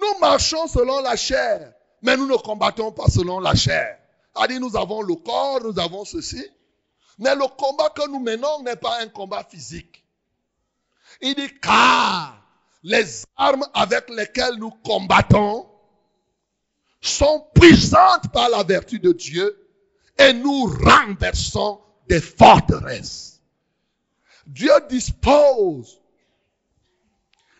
nous 0.00 0.18
marchons 0.20 0.68
selon 0.68 1.00
la 1.00 1.16
chair, 1.16 1.74
mais 2.02 2.16
nous 2.16 2.26
ne 2.26 2.36
combattons 2.36 2.92
pas 2.92 3.08
selon 3.08 3.40
la 3.40 3.56
chair. 3.56 3.98
C'est-à-dire 4.34 4.60
nous 4.60 4.76
avons 4.76 5.02
le 5.02 5.16
corps, 5.16 5.60
nous 5.64 5.78
avons 5.80 6.04
ceci, 6.04 6.44
mais 7.18 7.34
le 7.34 7.48
combat 7.56 7.90
que 7.90 8.08
nous 8.08 8.20
menons 8.20 8.62
n'est 8.62 8.76
pas 8.76 9.00
un 9.00 9.08
combat 9.08 9.42
physique. 9.42 9.97
Il 11.20 11.34
dit 11.34 11.58
car 11.60 12.42
les 12.82 13.24
armes 13.36 13.66
avec 13.74 14.08
lesquelles 14.10 14.56
nous 14.56 14.70
combattons 14.70 15.68
sont 17.00 17.46
puissantes 17.54 18.32
par 18.32 18.48
la 18.48 18.62
vertu 18.62 18.98
de 18.98 19.12
Dieu 19.12 19.68
et 20.18 20.32
nous 20.32 20.64
renversons 20.66 21.80
des 22.08 22.20
forteresses. 22.20 23.40
Dieu 24.46 24.72
dispose 24.88 26.00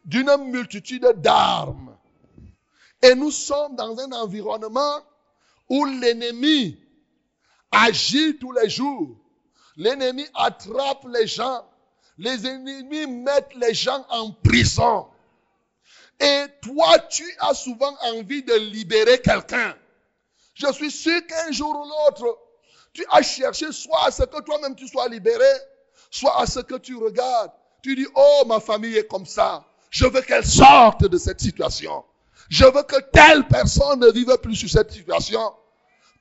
d'une 0.04 0.34
multitude 0.50 1.06
d'armes. 1.16 1.96
Et 3.02 3.14
nous 3.14 3.30
sommes 3.30 3.76
dans 3.76 3.98
un 4.00 4.10
environnement 4.12 5.00
où 5.68 5.84
l'ennemi 5.84 6.80
agit 7.70 8.38
tous 8.38 8.52
les 8.52 8.70
jours. 8.70 9.16
L'ennemi 9.76 10.26
attrape 10.34 11.06
les 11.12 11.26
gens. 11.26 11.64
Les 12.18 12.46
ennemis 12.46 13.06
mettent 13.06 13.54
les 13.54 13.74
gens 13.74 14.04
en 14.10 14.32
prison. 14.32 15.06
Et 16.20 16.44
toi, 16.62 16.98
tu 16.98 17.24
as 17.38 17.54
souvent 17.54 17.96
envie 18.12 18.42
de 18.42 18.54
libérer 18.54 19.20
quelqu'un. 19.20 19.74
Je 20.54 20.72
suis 20.72 20.90
sûr 20.90 21.24
qu'un 21.26 21.52
jour 21.52 21.70
ou 21.70 21.84
l'autre, 21.84 22.36
tu 22.92 23.04
as 23.10 23.22
cherché 23.22 23.70
soit 23.70 24.06
à 24.06 24.10
ce 24.10 24.24
que 24.24 24.42
toi-même 24.42 24.74
tu 24.74 24.88
sois 24.88 25.08
libéré, 25.08 25.46
soit 26.10 26.40
à 26.40 26.46
ce 26.46 26.58
que 26.58 26.74
tu 26.74 26.96
regardes. 26.96 27.52
Tu 27.82 27.94
dis, 27.94 28.06
oh, 28.16 28.42
ma 28.46 28.58
famille 28.58 28.96
est 28.96 29.06
comme 29.06 29.26
ça. 29.26 29.64
Je 29.90 30.06
veux 30.06 30.20
qu'elle 30.22 30.44
sorte 30.44 31.04
de 31.04 31.16
cette 31.16 31.40
situation. 31.40 32.04
Je 32.48 32.64
veux 32.64 32.82
que 32.82 33.00
telle 33.12 33.46
personne 33.46 34.00
ne 34.00 34.10
vive 34.10 34.36
plus 34.42 34.56
sur 34.56 34.68
cette 34.68 34.90
situation. 34.90 35.52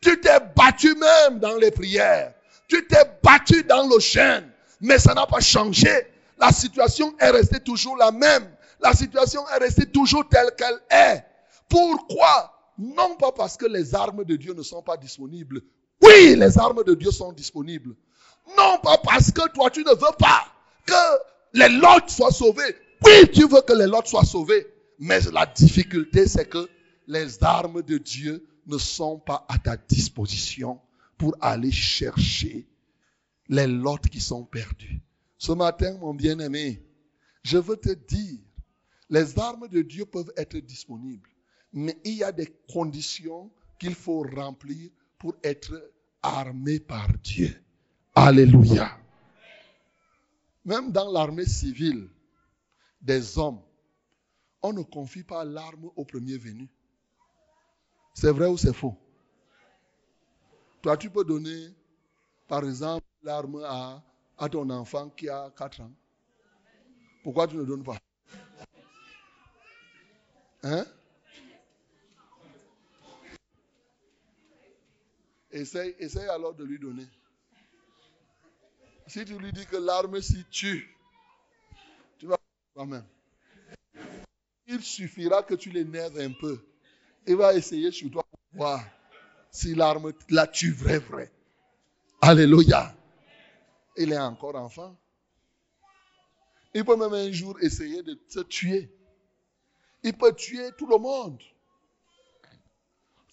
Tu 0.02 0.22
t'es 0.22 0.40
battu 0.56 0.96
même 0.96 1.40
dans 1.40 1.56
les 1.56 1.72
prières. 1.72 2.34
Tu 2.68 2.86
t'es 2.86 3.04
battu 3.24 3.64
dans 3.64 3.88
le 3.88 4.00
chêne. 4.00 4.52
Mais 4.82 5.00
ça 5.00 5.14
n'a 5.14 5.26
pas 5.26 5.40
changé. 5.40 5.90
La 6.40 6.52
situation 6.52 7.14
est 7.20 7.30
restée 7.30 7.60
toujours 7.60 7.98
la 7.98 8.12
même. 8.12 8.48
La 8.80 8.94
situation 8.94 9.42
est 9.50 9.58
restée 9.58 9.88
toujours 9.88 10.28
telle 10.30 10.52
qu'elle 10.58 10.80
est. 10.90 11.24
Pourquoi? 11.70 12.54
Non 12.78 13.16
pas 13.16 13.32
parce 13.32 13.58
que 13.58 13.66
les 13.66 13.96
armes 13.96 14.24
de 14.24 14.36
Dieu 14.36 14.54
ne 14.54 14.62
sont 14.62 14.84
pas 14.84 14.98
disponibles, 14.98 15.62
oui, 16.04 16.36
les 16.36 16.58
armes 16.60 16.84
de 16.84 16.94
Dieu 16.94 17.12
sont 17.12 17.32
disponibles. 17.32 17.96
Non 18.56 18.78
pas 18.84 18.98
parce 19.00 19.32
que 19.32 19.50
toi 19.50 19.70
tu 19.70 19.84
ne 19.84 19.90
veux 19.90 20.16
pas. 20.20 20.46
que 20.86 20.94
les 21.54 21.70
lots 21.70 22.08
soient 22.08 22.32
sauvés. 22.32 22.76
Oui, 23.04 23.30
tu 23.34 23.48
veux 23.48 23.62
que 23.62 23.74
les 23.74 23.88
lots 23.88 24.06
soient 24.06 24.24
sauvés. 24.26 24.66
Mais 25.00 25.20
la 25.32 25.46
difficulté, 25.46 26.28
c'est 26.28 26.48
que 26.48 26.70
les 27.08 27.44
armes 27.44 27.82
de 27.84 27.98
Dieu 27.98 28.48
ne 28.66 28.78
sont 28.78 29.20
pas 29.20 29.46
à 29.50 29.60
ta 29.60 29.78
disposition 29.78 30.80
pour 31.18 31.36
aller 31.42 31.72
chercher 31.72 32.68
les 33.50 33.68
lots 33.68 33.98
qui 33.98 34.20
sont 34.20 34.44
perdus. 34.44 35.02
Ce 35.38 35.52
matin, 35.52 35.98
mon 36.00 36.14
bien-aimé, 36.14 36.84
je 37.44 37.58
veux 37.58 37.78
te 37.78 37.94
dire, 37.94 38.40
les 39.10 39.40
armes 39.40 39.68
de 39.68 39.82
Dieu 39.82 40.06
peuvent 40.06 40.32
être 40.36 40.58
disponibles, 40.58 41.30
mais 41.72 41.98
il 42.04 42.16
y 42.16 42.24
a 42.24 42.32
des 42.32 42.54
conditions 42.72 43.52
qu'il 43.80 43.96
faut 43.96 44.24
remplir 44.36 44.90
pour 45.18 45.36
être 45.44 45.92
armé 46.22 46.80
par 46.80 47.08
Dieu. 47.20 47.56
Alléluia. 48.16 48.98
Même 50.66 50.92
dans 50.92 51.10
l'armée 51.12 51.46
civile 51.46 52.10
des 53.02 53.38
hommes, 53.38 53.62
on 54.62 54.74
ne 54.74 54.82
confie 54.82 55.24
pas 55.24 55.46
l'arme 55.46 55.90
au 55.96 56.04
premier 56.04 56.38
venu. 56.38 56.68
C'est 58.14 58.32
vrai 58.32 58.48
ou 58.48 58.58
c'est 58.58 58.74
faux? 58.74 58.98
Toi, 60.82 60.98
tu 60.98 61.10
peux 61.10 61.24
donner, 61.24 61.70
par 62.48 62.64
exemple, 62.64 63.06
l'arme 63.24 63.64
à, 63.66 64.02
à 64.38 64.50
ton 64.50 64.70
enfant 64.70 65.10
qui 65.10 65.30
a 65.30 65.52
4 65.56 65.82
ans. 65.82 65.92
Pourquoi 67.24 67.48
tu 67.48 67.58
ne 67.58 67.64
donnes 67.64 67.84
pas? 67.84 67.98
Hein? 70.64 70.86
Essaye, 75.52 75.96
essaye 76.00 76.28
alors 76.28 76.54
de 76.54 76.64
lui 76.64 76.80
donner. 76.80 77.08
Si 79.08 79.24
tu 79.24 79.38
lui 79.38 79.52
dis 79.54 79.66
que 79.66 79.78
l'arme 79.78 80.22
s'y 80.22 80.44
tue, 80.46 80.94
tu 82.20 82.28
vas 82.28 82.38
quand 82.76 82.86
même. 82.86 83.06
Il 84.68 84.84
suffira 84.84 85.44
que 85.44 85.56
tu 85.56 85.70
l'énerves 85.70 86.20
un 86.20 86.32
peu. 86.32 86.60
Il 87.26 87.38
va 87.38 87.54
essayer 87.54 87.92
sur 87.92 88.12
toi 88.12 88.24
pour 88.30 88.60
voir 88.60 88.84
si 89.50 89.74
l'arme 89.76 90.14
la 90.30 90.46
tue 90.48 90.72
vrai, 90.72 91.00
vrai. 91.00 91.32
Alléluia. 92.22 92.96
Il 93.96 94.12
est 94.12 94.18
encore 94.18 94.56
enfant. 94.56 94.96
Il 96.74 96.84
peut 96.86 96.96
même 96.96 97.14
un 97.14 97.32
jour 97.32 97.58
essayer 97.62 98.04
de 98.04 98.20
se 98.28 98.40
tuer. 98.42 98.92
Il 100.04 100.14
peut 100.14 100.34
tuer 100.34 100.72
tout 100.78 100.88
le 100.88 100.98
monde. 100.98 101.42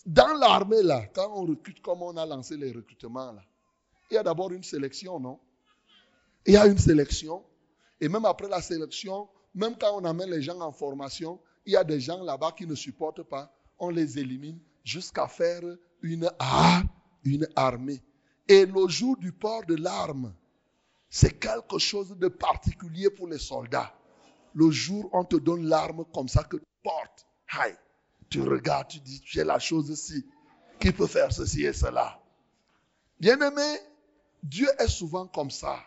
Dans 0.06 0.34
l'armée, 0.34 0.82
là, 0.82 1.06
quand 1.14 1.30
on 1.34 1.46
recrute, 1.46 1.80
comme 1.80 2.02
on 2.02 2.16
a 2.16 2.26
lancé 2.26 2.56
les 2.56 2.72
recrutements, 2.72 3.32
là, 3.32 3.42
il 4.10 4.14
y 4.14 4.16
a 4.18 4.22
d'abord 4.22 4.52
une 4.52 4.62
sélection, 4.62 5.18
non? 5.18 5.40
Il 6.46 6.54
y 6.54 6.56
a 6.56 6.66
une 6.66 6.78
sélection. 6.78 7.42
Et 8.00 8.08
même 8.08 8.24
après 8.26 8.48
la 8.48 8.60
sélection, 8.60 9.28
même 9.54 9.76
quand 9.78 9.98
on 9.98 10.04
amène 10.04 10.30
les 10.30 10.42
gens 10.42 10.60
en 10.60 10.72
formation, 10.72 11.40
il 11.64 11.72
y 11.72 11.76
a 11.76 11.84
des 11.84 12.00
gens 12.00 12.22
là-bas 12.22 12.52
qui 12.52 12.66
ne 12.66 12.74
supportent 12.74 13.22
pas. 13.22 13.50
On 13.78 13.88
les 13.88 14.18
élimine 14.18 14.60
jusqu'à 14.84 15.26
faire 15.26 15.62
une, 16.02 16.30
une 17.24 17.48
armée. 17.56 18.02
Et 18.48 18.66
le 18.66 18.88
jour 18.88 19.16
du 19.16 19.32
port 19.32 19.64
de 19.66 19.74
l'arme, 19.74 20.34
c'est 21.08 21.38
quelque 21.38 21.78
chose 21.78 22.10
de 22.16 22.28
particulier 22.28 23.10
pour 23.10 23.28
les 23.28 23.38
soldats. 23.38 23.94
Le 24.54 24.70
jour 24.70 25.08
on 25.12 25.24
te 25.24 25.36
donne 25.36 25.66
l'arme 25.66 26.04
comme 26.12 26.28
ça 26.28 26.44
que 26.44 26.56
tu 26.56 26.64
portes, 26.82 27.26
tu 28.28 28.42
regardes, 28.42 28.88
tu 28.88 29.00
dis, 29.00 29.22
j'ai 29.24 29.44
la 29.44 29.58
chose 29.58 29.90
ici. 29.90 30.26
Qui 30.80 30.92
peut 30.92 31.06
faire 31.06 31.32
ceci 31.32 31.64
et 31.64 31.72
cela? 31.72 32.20
Bien-aimé, 33.20 33.78
Dieu 34.42 34.68
est 34.78 34.88
souvent 34.88 35.26
comme 35.26 35.50
ça. 35.50 35.78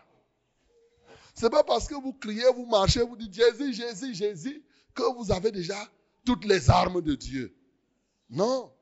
C'est 1.34 1.50
pas 1.50 1.62
parce 1.62 1.86
que 1.86 1.94
vous 1.94 2.14
criez, 2.14 2.50
vous 2.54 2.66
marchez, 2.66 3.02
vous 3.02 3.16
dites 3.16 3.34
Jésus, 3.34 3.72
Jésus, 3.72 4.14
Jésus, 4.14 4.64
que 4.94 5.02
vous 5.14 5.30
avez 5.30 5.52
déjà 5.52 5.76
toutes 6.24 6.44
les 6.44 6.68
armes 6.68 7.00
de 7.00 7.14
Dieu. 7.14 7.54
Non. 8.30 8.72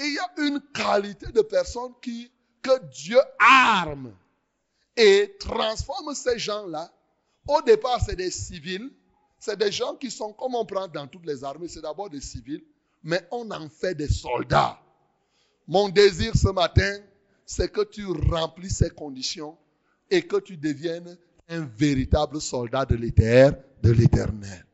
Il 0.00 0.14
y 0.14 0.18
a 0.18 0.46
une 0.46 0.60
qualité 0.72 1.26
de 1.30 1.42
personnes 1.42 1.92
qui, 2.02 2.32
que 2.62 2.84
Dieu 2.86 3.18
arme 3.38 4.12
et 4.96 5.36
transforme 5.38 6.14
ces 6.14 6.38
gens-là. 6.38 6.92
Au 7.48 7.62
départ, 7.62 8.00
c'est 8.04 8.16
des 8.16 8.30
civils. 8.30 8.90
C'est 9.38 9.58
des 9.58 9.72
gens 9.72 9.94
qui 9.96 10.10
sont, 10.10 10.32
comme 10.34 10.54
on 10.54 10.66
prend 10.66 10.86
dans 10.86 11.06
toutes 11.06 11.24
les 11.24 11.42
armées, 11.44 11.68
c'est 11.68 11.80
d'abord 11.80 12.10
des 12.10 12.20
civils, 12.20 12.62
mais 13.02 13.26
on 13.30 13.50
en 13.50 13.68
fait 13.70 13.94
des 13.94 14.08
soldats. 14.08 14.78
Mon 15.66 15.88
désir 15.88 16.34
ce 16.36 16.48
matin, 16.48 16.98
c'est 17.46 17.72
que 17.72 17.82
tu 17.82 18.04
remplis 18.04 18.70
ces 18.70 18.90
conditions 18.90 19.56
et 20.10 20.26
que 20.26 20.36
tu 20.36 20.58
deviennes 20.58 21.16
un 21.48 21.60
véritable 21.64 22.40
soldat 22.40 22.84
de 22.84 22.96
l'éternel. 22.96 24.66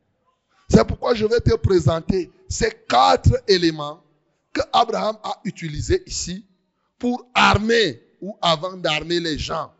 C'est 0.69 0.85
pourquoi 0.85 1.15
je 1.15 1.25
vais 1.25 1.39
te 1.39 1.55
présenter 1.55 2.29
ces 2.49 2.71
quatre 2.89 3.41
éléments 3.47 4.03
que 4.51 4.61
Abraham 4.73 5.17
a 5.23 5.39
utilisés 5.45 6.03
ici 6.05 6.45
pour 6.99 7.29
armer 7.33 8.01
ou 8.21 8.37
avant 8.41 8.77
d'armer 8.77 9.19
les 9.19 9.37
gens. 9.37 9.71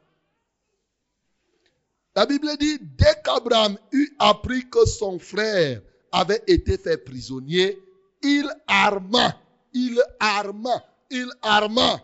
La 2.15 2.25
Bible 2.25 2.58
dit, 2.58 2.80
dès 2.82 3.21
qu'Abraham 3.23 3.77
eut 3.91 4.15
appris 4.17 4.67
que 4.69 4.86
son 4.86 5.19
frère 5.19 5.82
avait 6.12 6.41
été 6.47 6.77
fait 6.77 6.97
prisonnier, 6.97 7.77
il 8.23 8.51
arma, 8.67 9.39
il 9.73 10.01
arma, 10.19 10.84
il 11.12 11.30
arma 11.41 12.01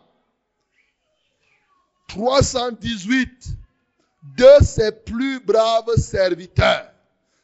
318 2.10 3.58
de 4.38 4.64
ses 4.64 4.92
plus 4.92 5.40
braves 5.40 5.96
serviteurs, 5.98 6.92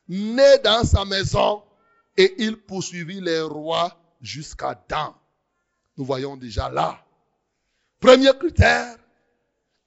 nés 0.07 0.59
dans 0.63 0.83
sa 0.83 1.05
maison, 1.05 1.63
et 2.15 2.35
il 2.37 2.57
poursuivit 2.57 3.19
les 3.19 3.41
rois 3.41 3.97
jusqu'à 4.21 4.79
Dan. 4.87 5.13
Nous 5.97 6.05
voyons 6.05 6.37
déjà 6.37 6.69
là. 6.69 7.03
Premier 7.99 8.31
critère, 8.39 8.97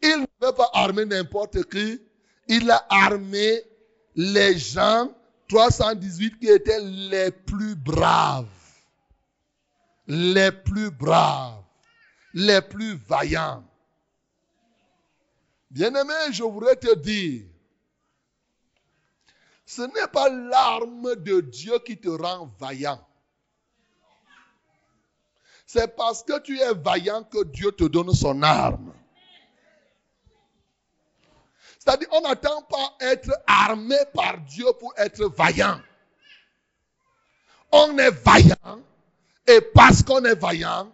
il 0.02 0.20
ne 0.20 0.46
veut 0.46 0.54
pas 0.54 0.70
armer 0.74 1.06
n'importe 1.06 1.64
qui, 1.70 2.00
il 2.48 2.70
a 2.70 2.86
armé 2.90 3.62
les 4.14 4.58
gens, 4.58 5.12
318 5.48 6.38
qui 6.38 6.48
étaient 6.48 6.80
les 6.80 7.30
plus 7.30 7.74
braves. 7.74 8.46
Les 10.06 10.52
plus 10.52 10.90
braves. 10.90 11.62
Les 12.34 12.60
plus 12.60 12.96
vaillants. 12.96 13.64
Bien-aimé, 15.70 16.32
je 16.32 16.42
voudrais 16.42 16.76
te 16.76 16.94
dire, 16.96 17.44
ce 19.64 19.82
n'est 19.82 20.08
pas 20.12 20.28
l'arme 20.28 21.16
de 21.16 21.40
Dieu 21.40 21.78
qui 21.78 21.98
te 21.98 22.10
rend 22.10 22.52
vaillant. 22.58 23.00
C'est 25.72 25.96
parce 25.96 26.22
que 26.22 26.38
tu 26.40 26.60
es 26.60 26.74
vaillant 26.74 27.24
que 27.24 27.44
Dieu 27.44 27.72
te 27.72 27.84
donne 27.84 28.12
son 28.12 28.42
arme. 28.42 28.92
C'est-à-dire, 31.78 32.08
on 32.12 32.20
n'attend 32.20 32.60
pas 32.60 32.94
être 33.00 33.30
armé 33.46 33.96
par 34.12 34.38
Dieu 34.42 34.66
pour 34.78 34.92
être 34.98 35.24
vaillant. 35.34 35.80
On 37.70 37.96
est 37.96 38.10
vaillant. 38.10 38.82
Et 39.46 39.62
parce 39.62 40.02
qu'on 40.02 40.22
est 40.26 40.34
vaillant, 40.34 40.92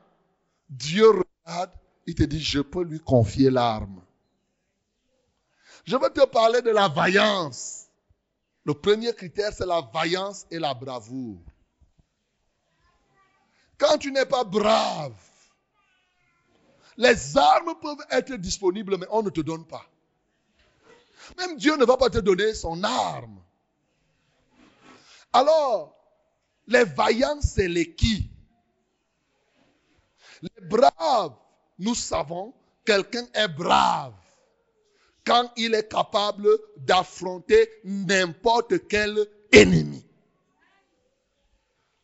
Dieu 0.70 1.08
regarde, 1.08 1.72
il 2.06 2.14
te 2.14 2.22
dit, 2.22 2.40
je 2.40 2.60
peux 2.60 2.84
lui 2.84 3.00
confier 3.00 3.50
l'arme. 3.50 4.00
Je 5.86 5.96
veux 5.96 6.10
te 6.10 6.24
parler 6.24 6.62
de 6.62 6.70
la 6.70 6.86
vaillance. 6.86 7.86
Le 8.64 8.74
premier 8.74 9.12
critère, 9.12 9.52
c'est 9.52 9.66
la 9.66 9.80
vaillance 9.92 10.46
et 10.52 10.60
la 10.60 10.72
bravoure. 10.72 11.42
Quand 13.78 13.96
tu 13.98 14.10
n'es 14.10 14.26
pas 14.26 14.44
brave, 14.44 15.14
les 16.96 17.36
armes 17.36 17.74
peuvent 17.80 18.04
être 18.10 18.34
disponibles, 18.34 18.98
mais 18.98 19.06
on 19.10 19.22
ne 19.22 19.30
te 19.30 19.40
donne 19.40 19.64
pas. 19.64 19.86
Même 21.38 21.56
Dieu 21.56 21.76
ne 21.76 21.84
va 21.84 21.96
pas 21.96 22.10
te 22.10 22.18
donner 22.18 22.54
son 22.54 22.82
arme. 22.82 23.40
Alors, 25.32 25.94
les 26.66 26.84
vaillants, 26.84 27.40
c'est 27.40 27.68
les 27.68 27.94
qui? 27.94 28.30
Les 30.42 30.62
braves, 30.68 31.36
nous 31.78 31.94
savons, 31.94 32.54
quelqu'un 32.84 33.26
est 33.34 33.48
brave 33.48 34.14
quand 35.24 35.52
il 35.56 35.74
est 35.74 35.88
capable 35.88 36.48
d'affronter 36.78 37.68
n'importe 37.84 38.88
quel 38.88 39.26
ennemi. 39.52 40.04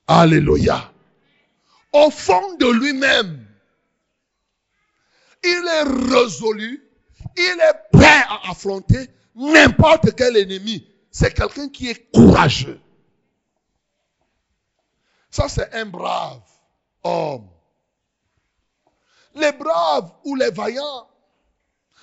Alléluia. 0.06 0.93
Au 1.94 2.11
fond 2.11 2.54
de 2.54 2.66
lui-même, 2.66 3.46
il 5.44 5.68
est 5.68 6.12
résolu, 6.12 6.90
il 7.37 7.61
est 7.61 7.92
prêt 7.92 8.24
à 8.28 8.50
affronter 8.50 9.09
n'importe 9.37 10.12
quel 10.16 10.37
ennemi. 10.37 10.85
C'est 11.12 11.33
quelqu'un 11.33 11.68
qui 11.68 11.90
est 11.90 12.11
courageux. 12.11 12.80
Ça, 15.30 15.48
c'est 15.48 15.72
un 15.72 15.87
brave 15.87 16.42
homme. 17.04 17.48
Les 19.37 19.52
braves 19.52 20.11
ou 20.24 20.35
les 20.35 20.50
vaillants 20.50 21.09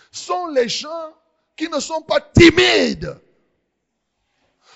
sont 0.09 0.47
les 0.47 0.69
gens 0.69 1.13
qui 1.57 1.67
ne 1.67 1.81
sont 1.81 2.01
pas 2.01 2.21
timides. 2.21 3.19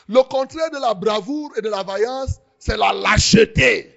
Le 0.10 0.22
contraire 0.24 0.72
de 0.72 0.78
la 0.78 0.94
bravoure 0.94 1.54
et 1.58 1.62
de 1.62 1.70
la 1.70 1.84
vaillance, 1.84 2.42
c'est 2.60 2.76
la 2.76 2.92
lâcheté. 2.92 3.95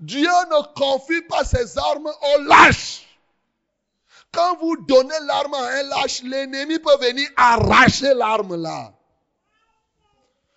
Dieu 0.00 0.28
ne 0.28 0.74
confie 0.74 1.22
pas 1.22 1.44
ses 1.44 1.76
armes 1.78 2.06
aux 2.06 2.42
lâches. 2.42 3.04
Quand 4.32 4.56
vous 4.58 4.76
donnez 4.86 5.18
l'arme 5.26 5.54
à 5.54 5.78
un 5.78 5.82
lâche, 5.84 6.22
l'ennemi 6.22 6.78
peut 6.78 6.96
venir 7.00 7.28
arracher 7.36 8.14
l'arme 8.14 8.56
là. 8.56 8.92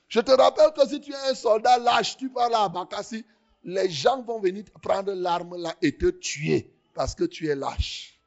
Je 0.10 0.20
te 0.20 0.32
rappelle 0.32 0.72
que 0.74 0.88
si 0.88 1.00
tu 1.00 1.12
es 1.12 1.30
un 1.30 1.34
soldat 1.34 1.78
lâche, 1.78 2.18
tu 2.18 2.30
là 2.36 2.64
à 2.64 2.70
Bakassi, 2.70 3.26
les 3.64 3.90
gens 3.90 4.22
vont 4.22 4.40
venir 4.40 4.66
prendre 4.82 5.14
l'arme 5.14 5.56
là 5.56 5.74
et 5.82 5.98
te 5.98 6.08
tuer 6.08 6.74
parce 6.94 7.16
que 7.16 7.24
tu 7.24 7.48
es 7.48 7.56
lâche. 7.56 8.20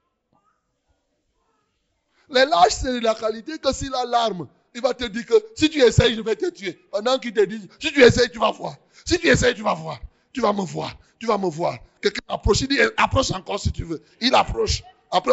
Les 2.31 2.47
lâches, 2.47 2.73
c'est 2.73 3.01
la 3.01 3.15
qualité 3.15 3.59
que 3.59 3.73
s'il 3.73 3.95
a 3.95 4.07
l'arme, 4.07 4.49
il 4.75 4.81
va 4.81 4.95
te 4.95 5.05
dire 5.05 5.27
que 5.27 5.35
si 5.55 5.69
tu 5.69 5.81
essayes, 5.83 6.17
je 6.17 6.23
vais 6.23 6.37
te 6.37 6.51
tuer. 6.51 6.73
Pendant 6.91 7.19
qu'il 7.19 7.33
te 7.33 7.45
dit, 7.45 7.69
si 7.79 7.93
tu 7.93 8.03
essayes, 8.03 8.31
tu 8.31 8.39
vas 8.39 8.51
voir. 8.51 8.75
Si 9.05 9.19
tu 9.19 9.29
essayes, 9.29 9.55
tu 9.55 9.63
vas 9.63 9.75
voir. 9.75 10.01
Tu 10.33 10.41
vas 10.41 10.53
me 10.53 10.63
voir. 10.63 10.97
Tu 11.19 11.27
vas 11.27 11.39
me 11.39 11.49
voir. 11.49 11.79
Quelqu'un 12.01 12.23
approche, 12.29 12.63
il 12.63 12.69
dit, 12.69 12.79
approche 12.97 13.31
encore 13.31 13.61
si 13.61 13.73
tu 13.73 13.85
veux. 13.85 14.03
Il 14.21 14.35
approche. 14.35 14.83
Après, 15.11 15.33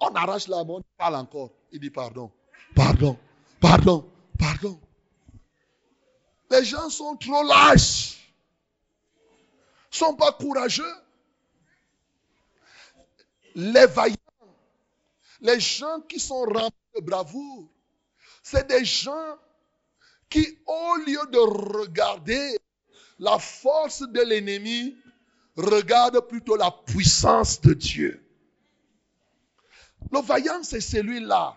on 0.00 0.14
arrache 0.14 0.48
la 0.48 0.64
main, 0.64 0.74
on 0.74 0.82
parle 0.96 1.16
encore. 1.16 1.50
Il 1.72 1.80
dit 1.80 1.90
pardon, 1.90 2.30
pardon, 2.74 3.18
pardon, 3.60 4.08
pardon. 4.38 4.78
Les 6.50 6.64
gens 6.64 6.90
sont 6.90 7.16
trop 7.16 7.42
lâches. 7.44 8.18
Ils 9.92 9.98
sont 9.98 10.14
pas 10.14 10.32
courageux. 10.32 10.94
Les 13.54 13.86
vaillants, 13.86 14.16
les 15.40 15.60
gens 15.60 16.00
qui 16.08 16.18
sont 16.18 16.42
remplis 16.42 16.72
de 16.96 17.00
bravoure, 17.00 17.68
c'est 18.42 18.66
des 18.66 18.84
gens 18.84 19.36
qui, 20.28 20.58
au 20.66 20.96
lieu 21.06 21.20
de 21.30 21.38
regarder 21.38 22.58
la 23.18 23.38
force 23.38 24.02
de 24.02 24.20
l'ennemi, 24.20 24.96
regardent 25.56 26.26
plutôt 26.28 26.56
la 26.56 26.70
puissance 26.70 27.60
de 27.60 27.74
Dieu. 27.74 28.24
Le 30.10 30.20
vaillant, 30.20 30.62
c'est 30.62 30.80
celui-là. 30.80 31.56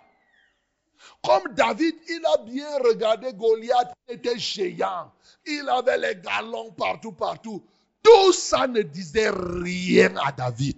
Comme 1.24 1.54
David, 1.54 1.96
il 2.08 2.22
a 2.26 2.38
bien 2.44 2.78
regardé 2.80 3.34
Goliath, 3.34 3.94
il 4.08 4.16
était 4.16 4.38
géant. 4.38 5.12
Il 5.46 5.68
avait 5.70 5.98
les 5.98 6.22
galons 6.22 6.72
partout, 6.72 7.12
partout. 7.12 7.64
Tout 8.04 8.34
ça 8.34 8.68
ne 8.68 8.82
disait 8.82 9.32
rien 9.32 10.16
à 10.18 10.32
David. 10.32 10.78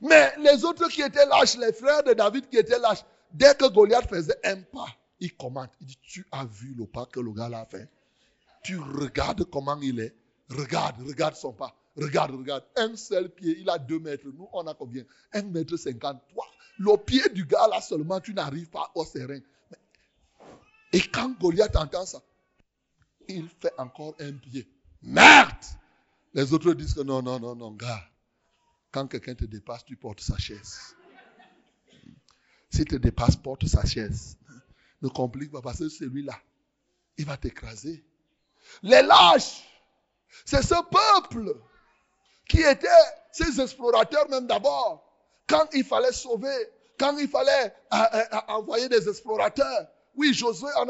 Mais 0.00 0.32
les 0.38 0.64
autres 0.64 0.88
qui 0.88 1.02
étaient 1.02 1.26
lâches, 1.26 1.56
les 1.56 1.72
frères 1.72 2.02
de 2.02 2.12
David 2.14 2.48
qui 2.48 2.56
étaient 2.56 2.78
lâches, 2.78 3.04
dès 3.32 3.54
que 3.54 3.68
Goliath 3.68 4.08
faisait 4.08 4.38
un 4.44 4.62
pas, 4.62 4.88
il 5.20 5.36
commente. 5.36 5.70
Il 5.80 5.86
dit, 5.86 5.98
tu 6.02 6.26
as 6.32 6.44
vu 6.44 6.74
le 6.76 6.86
pas 6.86 7.06
que 7.06 7.20
le 7.20 7.32
gars 7.32 7.50
a 7.52 7.66
fait? 7.66 7.88
Tu 8.64 8.78
regardes 8.78 9.44
comment 9.44 9.78
il 9.80 10.00
est? 10.00 10.14
Regarde, 10.50 11.00
regarde 11.06 11.36
son 11.36 11.52
pas. 11.52 11.74
Regarde, 11.96 12.32
regarde. 12.32 12.64
Un 12.76 12.96
seul 12.96 13.30
pied, 13.30 13.58
il 13.60 13.70
a 13.70 13.78
deux 13.78 13.98
mètres. 13.98 14.26
Nous, 14.26 14.48
on 14.52 14.66
a 14.66 14.74
combien? 14.74 15.04
Un 15.32 15.42
mètre 15.42 15.76
cinquante. 15.76 16.20
Toi, 16.32 16.44
le 16.78 16.96
pied 16.96 17.28
du 17.30 17.44
gars 17.44 17.68
là 17.68 17.80
seulement, 17.80 18.20
tu 18.20 18.34
n'arrives 18.34 18.70
pas 18.70 18.90
au 18.94 19.04
serein. 19.04 19.40
Et 20.92 21.00
quand 21.02 21.38
Goliath 21.38 21.76
entend 21.76 22.04
ça, 22.04 22.20
il 23.28 23.48
fait 23.48 23.72
encore 23.78 24.16
un 24.18 24.32
pied. 24.32 24.68
Merde 25.02 25.64
Les 26.34 26.52
autres 26.52 26.74
disent 26.74 26.94
que 26.94 27.02
non, 27.02 27.22
non, 27.22 27.38
non, 27.38 27.54
non, 27.54 27.72
gars. 27.72 28.04
Quand 28.90 29.06
quelqu'un 29.06 29.34
te 29.34 29.44
dépasse, 29.44 29.84
tu 29.84 29.96
portes 29.96 30.20
sa 30.20 30.36
chaise. 30.36 30.96
S'il 32.70 32.86
te 32.86 32.96
dépasse, 32.96 33.36
porte 33.36 33.66
sa 33.66 33.84
chaise. 33.84 34.36
Ne 35.02 35.08
complique 35.08 35.52
pas 35.52 35.62
parce 35.62 35.78
que 35.78 35.88
celui-là, 35.88 36.38
il 37.16 37.24
va 37.24 37.36
t'écraser. 37.36 38.04
Les 38.82 39.02
lâches, 39.02 39.62
c'est 40.44 40.62
ce 40.62 40.74
peuple 40.90 41.56
qui 42.48 42.60
était 42.60 42.88
ces 43.32 43.60
explorateurs 43.60 44.28
même 44.28 44.46
d'abord. 44.46 45.06
Quand 45.46 45.66
il 45.72 45.84
fallait 45.84 46.12
sauver, 46.12 46.68
quand 46.98 47.16
il 47.16 47.28
fallait 47.28 47.74
euh, 47.92 47.96
euh, 47.96 48.24
euh, 48.32 48.38
envoyer 48.48 48.88
des 48.88 49.08
explorateurs. 49.08 49.88
Oui, 50.14 50.34
Josué 50.34 50.68
en 50.76 50.86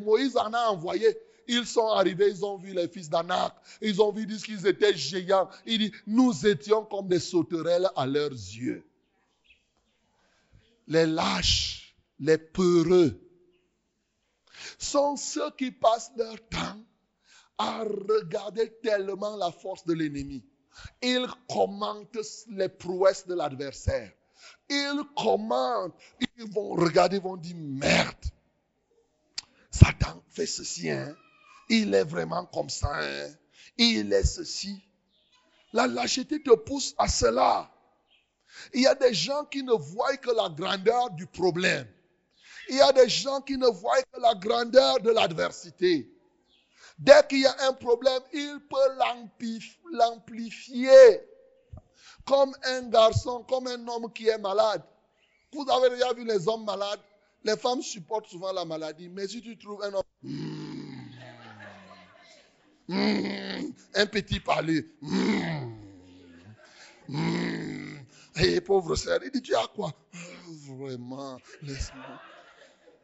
Moïse 0.00 0.36
en 0.36 0.52
a 0.52 0.68
envoyé. 0.68 1.16
Ils 1.46 1.66
sont 1.66 1.86
arrivés, 1.88 2.30
ils 2.30 2.44
ont 2.44 2.56
vu 2.56 2.72
les 2.72 2.88
fils 2.88 3.10
d'Anak, 3.10 3.54
ils 3.82 4.00
ont 4.00 4.10
vu 4.10 4.26
qu'ils 4.26 4.66
étaient 4.66 4.96
géants. 4.96 5.48
Il 5.66 5.78
dit, 5.78 5.92
nous 6.06 6.46
étions 6.46 6.84
comme 6.86 7.06
des 7.06 7.20
sauterelles 7.20 7.88
à 7.94 8.06
leurs 8.06 8.30
yeux. 8.30 8.84
Les 10.88 11.06
lâches, 11.06 11.94
les 12.18 12.38
peureux, 12.38 13.20
sont 14.78 15.16
ceux 15.16 15.50
qui 15.52 15.70
passent 15.70 16.12
leur 16.16 16.36
temps 16.48 16.80
à 17.58 17.82
regarder 17.82 18.72
tellement 18.82 19.36
la 19.36 19.50
force 19.50 19.84
de 19.84 19.94
l'ennemi. 19.94 20.44
Ils 21.02 21.26
commentent 21.48 22.18
les 22.48 22.68
prouesses 22.68 23.26
de 23.26 23.34
l'adversaire. 23.34 24.12
Ils 24.68 25.02
commentent, 25.16 25.94
ils 26.36 26.52
vont 26.52 26.74
regarder, 26.74 27.18
vont 27.18 27.36
dire 27.36 27.56
merde. 27.56 28.24
Satan 29.70 30.22
fait 30.28 30.46
ceci, 30.46 30.90
hein. 30.90 31.14
Il 31.68 31.94
est 31.94 32.04
vraiment 32.04 32.44
comme 32.46 32.70
ça, 32.70 32.90
hein. 32.92 33.28
Il 33.76 34.12
est 34.12 34.24
ceci. 34.24 34.82
La 35.72 35.86
lâcheté 35.86 36.42
te 36.42 36.54
pousse 36.54 36.94
à 36.98 37.08
cela. 37.08 37.70
Il 38.72 38.82
y 38.82 38.86
a 38.86 38.94
des 38.94 39.12
gens 39.12 39.44
qui 39.44 39.62
ne 39.62 39.72
voient 39.72 40.16
que 40.16 40.30
la 40.30 40.48
grandeur 40.48 41.10
du 41.10 41.26
problème. 41.26 41.88
Il 42.68 42.76
y 42.76 42.80
a 42.80 42.92
des 42.92 43.08
gens 43.08 43.40
qui 43.40 43.58
ne 43.58 43.66
voient 43.66 44.02
que 44.12 44.20
la 44.20 44.34
grandeur 44.34 45.00
de 45.00 45.10
l'adversité. 45.10 46.10
Dès 46.98 47.26
qu'il 47.28 47.40
y 47.40 47.46
a 47.46 47.54
un 47.68 47.72
problème, 47.72 48.20
il 48.32 48.60
peut 48.70 48.76
l'amplifier. 49.92 51.20
Comme 52.24 52.54
un 52.64 52.82
garçon, 52.88 53.44
comme 53.48 53.66
un 53.66 53.86
homme 53.88 54.12
qui 54.12 54.28
est 54.28 54.38
malade. 54.38 54.82
Vous 55.52 55.66
avez 55.70 55.90
déjà 55.90 56.12
vu 56.12 56.24
les 56.24 56.48
hommes 56.48 56.64
malades? 56.64 57.00
Les 57.42 57.56
femmes 57.56 57.82
supportent 57.82 58.26
souvent 58.26 58.52
la 58.52 58.64
maladie. 58.64 59.08
Mais 59.08 59.28
si 59.28 59.42
tu 59.42 59.58
trouves 59.58 59.82
un 59.82 59.92
homme... 59.92 60.02
Hmm, 60.22 61.04
hmm, 62.88 63.72
un 63.94 64.06
petit 64.06 64.40
palais. 64.40 64.86
Hmm, 65.02 65.74
et 68.36 68.60
pauvre 68.62 68.96
sœur, 68.96 69.20
il 69.22 69.30
dit, 69.30 69.42
tu 69.42 69.54
as 69.54 69.66
quoi? 69.74 69.92
Vraiment, 70.66 71.38
laisse-moi. 71.62 72.20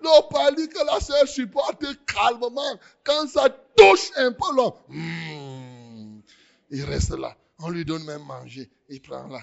Le 0.02 0.28
pali 0.30 0.68
que 0.68 0.84
la 0.84 1.00
sœur 1.00 1.28
supporte 1.28 1.84
calmement. 2.06 2.78
Quand 3.04 3.28
ça 3.28 3.48
touche 3.76 4.10
un 4.16 4.32
peu 4.32 4.56
là, 4.56 4.70
hmm, 4.88 6.20
il 6.70 6.84
reste 6.84 7.16
là. 7.16 7.36
On 7.58 7.68
lui 7.68 7.84
donne 7.84 8.04
même 8.04 8.22
manger. 8.24 8.70
Il 8.88 9.02
prend 9.02 9.26
là. 9.26 9.40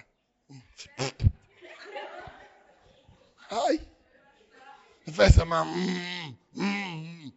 Aïe. 3.50 3.80
Il 5.06 5.14
fait 5.14 5.32
seulement. 5.32 5.64
Hmm, 5.66 6.34
hmm, 6.56 7.30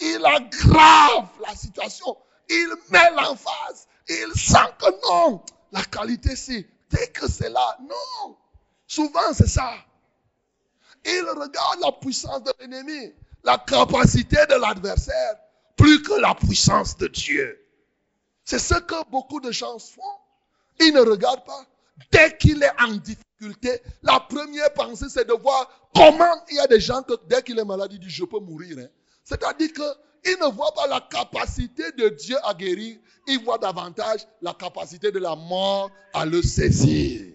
il 0.00 0.24
aggrave 0.24 1.28
la 1.46 1.54
situation. 1.54 2.16
Il 2.48 2.74
met 2.90 3.10
l'emphase. 3.12 3.86
Il 4.08 4.32
sent 4.34 4.58
que 4.78 5.06
non. 5.06 5.44
La 5.72 5.84
qualité, 5.84 6.34
c'est 6.34 6.66
dès 6.90 7.08
que 7.08 7.28
c'est 7.30 7.50
là. 7.50 7.76
Non. 7.80 8.36
Souvent, 8.86 9.32
c'est 9.32 9.46
ça. 9.46 9.72
Il 11.04 11.24
regarde 11.28 11.80
la 11.82 11.92
puissance 11.92 12.42
de 12.42 12.52
l'ennemi, 12.60 13.12
la 13.44 13.58
capacité 13.58 14.36
de 14.48 14.54
l'adversaire, 14.54 15.36
plus 15.76 16.02
que 16.02 16.20
la 16.20 16.34
puissance 16.34 16.96
de 16.96 17.06
Dieu. 17.08 17.58
C'est 18.44 18.58
ce 18.58 18.74
que 18.74 19.10
beaucoup 19.10 19.40
de 19.40 19.50
gens 19.50 19.78
font. 19.78 20.02
Ils 20.80 20.92
ne 20.92 21.00
regardent 21.00 21.44
pas. 21.44 21.64
Dès 22.10 22.36
qu'il 22.36 22.62
est 22.62 22.80
en 22.80 22.94
difficulté, 22.94 23.80
la 24.02 24.20
première 24.20 24.72
pensée, 24.72 25.06
c'est 25.08 25.26
de 25.26 25.34
voir 25.34 25.70
comment 25.94 26.44
il 26.50 26.56
y 26.56 26.60
a 26.60 26.66
des 26.66 26.80
gens 26.80 27.02
que 27.02 27.14
dès 27.28 27.42
qu'il 27.42 27.58
est 27.58 27.64
malade, 27.64 27.90
il 27.92 28.00
dit, 28.00 28.10
je 28.10 28.24
peux 28.24 28.40
mourir. 28.40 28.78
Hein. 28.78 28.88
C'est-à-dire 29.24 29.68
qu'il 29.72 30.38
ne 30.40 30.50
voit 30.50 30.72
pas 30.74 30.86
la 30.86 31.00
capacité 31.00 31.92
de 31.92 32.08
Dieu 32.08 32.36
à 32.44 32.54
guérir, 32.54 32.98
il 33.26 33.44
voit 33.44 33.58
davantage 33.58 34.26
la 34.42 34.54
capacité 34.54 35.12
de 35.12 35.18
la 35.18 35.36
mort 35.36 35.90
à 36.14 36.24
le 36.24 36.42
saisir. 36.42 37.34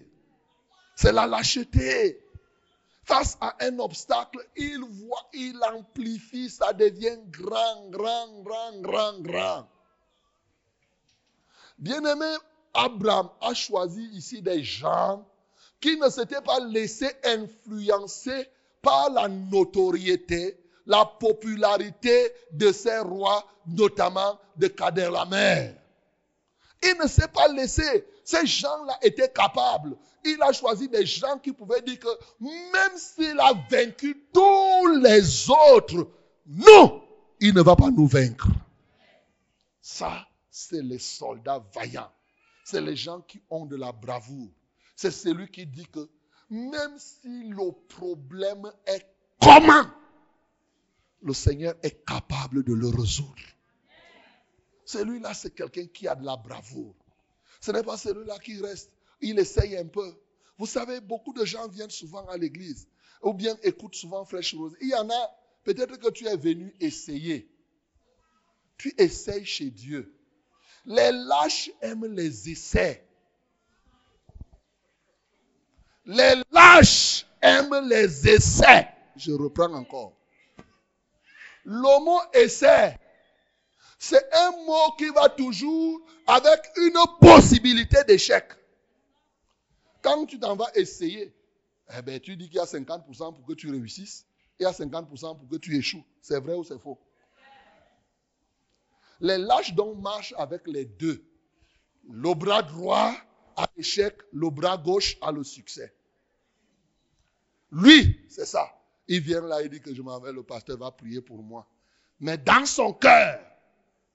C'est 0.96 1.12
la 1.12 1.26
lâcheté 1.26 2.20
face 3.06 3.38
à 3.40 3.54
un 3.60 3.78
obstacle, 3.78 4.38
il 4.56 4.80
voit, 4.80 5.28
il 5.32 5.58
amplifie, 5.72 6.50
ça 6.50 6.72
devient 6.72 7.18
grand, 7.30 7.88
grand, 7.88 8.42
grand, 8.42 8.80
grand, 8.80 9.20
grand. 9.20 9.68
Bien-aimé, 11.78 12.34
Abraham 12.74 13.30
a 13.40 13.54
choisi 13.54 14.02
ici 14.12 14.42
des 14.42 14.62
gens 14.64 15.24
qui 15.80 15.96
ne 15.96 16.08
s'étaient 16.08 16.40
pas 16.40 16.58
laissés 16.60 17.12
influencer 17.24 18.48
par 18.82 19.10
la 19.10 19.28
notoriété, 19.28 20.58
la 20.84 21.04
popularité 21.04 22.32
de 22.52 22.72
ces 22.72 22.98
rois, 22.98 23.46
notamment 23.66 24.38
de 24.56 24.66
Kader 24.66 25.10
la. 25.12 25.26
Il 26.82 26.98
ne 27.00 27.06
s'est 27.06 27.28
pas 27.28 27.48
laissé 27.48 28.04
ces 28.26 28.44
gens-là 28.44 28.98
étaient 29.02 29.30
capables. 29.30 29.96
Il 30.24 30.42
a 30.42 30.52
choisi 30.52 30.88
des 30.88 31.06
gens 31.06 31.38
qui 31.38 31.52
pouvaient 31.52 31.80
dire 31.80 32.00
que 32.00 32.08
même 32.40 32.96
s'il 32.96 33.38
a 33.38 33.52
vaincu 33.70 34.26
tous 34.34 34.96
les 35.00 35.48
autres, 35.48 36.10
non, 36.44 37.04
il 37.38 37.54
ne 37.54 37.62
va 37.62 37.76
pas 37.76 37.88
nous 37.88 38.08
vaincre. 38.08 38.48
Ça, 39.80 40.26
c'est 40.50 40.82
les 40.82 40.98
soldats 40.98 41.64
vaillants. 41.72 42.10
C'est 42.64 42.80
les 42.80 42.96
gens 42.96 43.20
qui 43.20 43.40
ont 43.48 43.64
de 43.64 43.76
la 43.76 43.92
bravoure. 43.92 44.50
C'est 44.96 45.12
celui 45.12 45.48
qui 45.48 45.64
dit 45.64 45.86
que 45.86 46.10
même 46.50 46.98
si 46.98 47.48
le 47.48 47.70
problème 47.88 48.68
est 48.86 49.06
comment, 49.40 49.86
le 51.22 51.32
Seigneur 51.32 51.74
est 51.84 52.04
capable 52.04 52.64
de 52.64 52.72
le 52.74 52.88
résoudre. 52.88 53.36
Celui-là, 54.84 55.32
c'est 55.32 55.54
quelqu'un 55.54 55.86
qui 55.86 56.08
a 56.08 56.16
de 56.16 56.24
la 56.24 56.36
bravoure. 56.36 56.96
Ce 57.60 57.70
n'est 57.70 57.82
pas 57.82 57.96
celui-là 57.96 58.38
qui 58.38 58.60
reste. 58.60 58.90
Il 59.20 59.38
essaye 59.38 59.76
un 59.76 59.86
peu. 59.86 60.14
Vous 60.58 60.66
savez, 60.66 61.00
beaucoup 61.00 61.32
de 61.32 61.44
gens 61.44 61.68
viennent 61.68 61.90
souvent 61.90 62.26
à 62.28 62.36
l'église 62.36 62.88
ou 63.22 63.32
bien 63.32 63.56
écoutent 63.62 63.94
souvent 63.94 64.24
Fraîche 64.24 64.54
Rose. 64.54 64.76
Il 64.80 64.88
y 64.88 64.94
en 64.94 65.08
a, 65.08 65.30
peut-être 65.64 65.98
que 65.98 66.10
tu 66.10 66.26
es 66.26 66.36
venu 66.36 66.74
essayer. 66.80 67.50
Tu 68.78 68.94
essayes 68.98 69.44
chez 69.44 69.70
Dieu. 69.70 70.14
Les 70.84 71.10
lâches 71.12 71.70
aiment 71.80 72.06
les 72.06 72.50
essais. 72.50 73.04
Les 76.04 76.34
lâches 76.52 77.26
aiment 77.42 77.88
les 77.88 78.28
essais. 78.28 78.88
Je 79.16 79.32
reprends 79.32 79.72
encore. 79.72 80.12
Le 81.64 82.04
mot 82.04 82.20
essai, 82.32 82.96
c'est 83.98 84.32
un 84.32 84.50
mot 84.66 84.92
qui 84.98 85.08
va 85.08 85.28
toujours 85.28 86.00
avec 86.26 86.60
une 86.76 86.98
possibilité 87.20 88.04
d'échec. 88.04 88.44
Quand 90.02 90.26
tu 90.26 90.38
t'en 90.38 90.56
vas 90.56 90.70
essayer, 90.74 91.34
eh 91.96 92.02
ben, 92.02 92.20
tu 92.20 92.36
dis 92.36 92.48
qu'il 92.48 92.56
y 92.56 92.60
a 92.60 92.64
50% 92.64 93.34
pour 93.34 93.44
que 93.46 93.54
tu 93.54 93.70
réussisses 93.70 94.26
et 94.58 94.62
il 94.62 94.64
y 94.64 94.66
a 94.66 94.72
50% 94.72 95.38
pour 95.38 95.48
que 95.48 95.56
tu 95.56 95.76
échoues. 95.76 96.04
C'est 96.20 96.40
vrai 96.40 96.54
ou 96.54 96.64
c'est 96.64 96.78
faux? 96.78 96.98
Les 99.20 99.38
lâches 99.38 99.74
donc 99.74 99.98
marchent 99.98 100.34
avec 100.36 100.66
les 100.66 100.84
deux. 100.84 101.24
Le 102.10 102.34
bras 102.34 102.62
droit 102.62 103.14
a 103.56 103.66
l'échec, 103.76 104.16
le 104.32 104.50
bras 104.50 104.76
gauche 104.76 105.16
a 105.22 105.32
le 105.32 105.42
succès. 105.42 105.94
Lui, 107.72 108.20
c'est 108.28 108.46
ça. 108.46 108.70
Il 109.08 109.20
vient 109.20 109.40
là, 109.40 109.62
il 109.62 109.70
dit 109.70 109.80
que 109.80 109.94
je 109.94 110.02
le 110.02 110.42
pasteur 110.42 110.76
va 110.78 110.90
prier 110.90 111.20
pour 111.20 111.42
moi. 111.42 111.66
Mais 112.20 112.36
dans 112.36 112.66
son 112.66 112.92
cœur, 112.92 113.40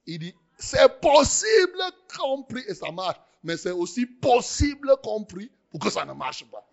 il 0.06 0.18
dit, 0.18 0.34
c'est 0.58 1.00
possible 1.00 1.82
compris 2.18 2.62
et 2.68 2.74
ça 2.74 2.90
marche. 2.90 3.18
Mais 3.42 3.56
c'est 3.56 3.70
aussi 3.70 4.06
possible 4.06 4.94
compris 5.02 5.50
pour 5.70 5.80
que 5.80 5.90
ça 5.90 6.04
ne 6.04 6.12
marche 6.12 6.44
pas. 6.50 6.66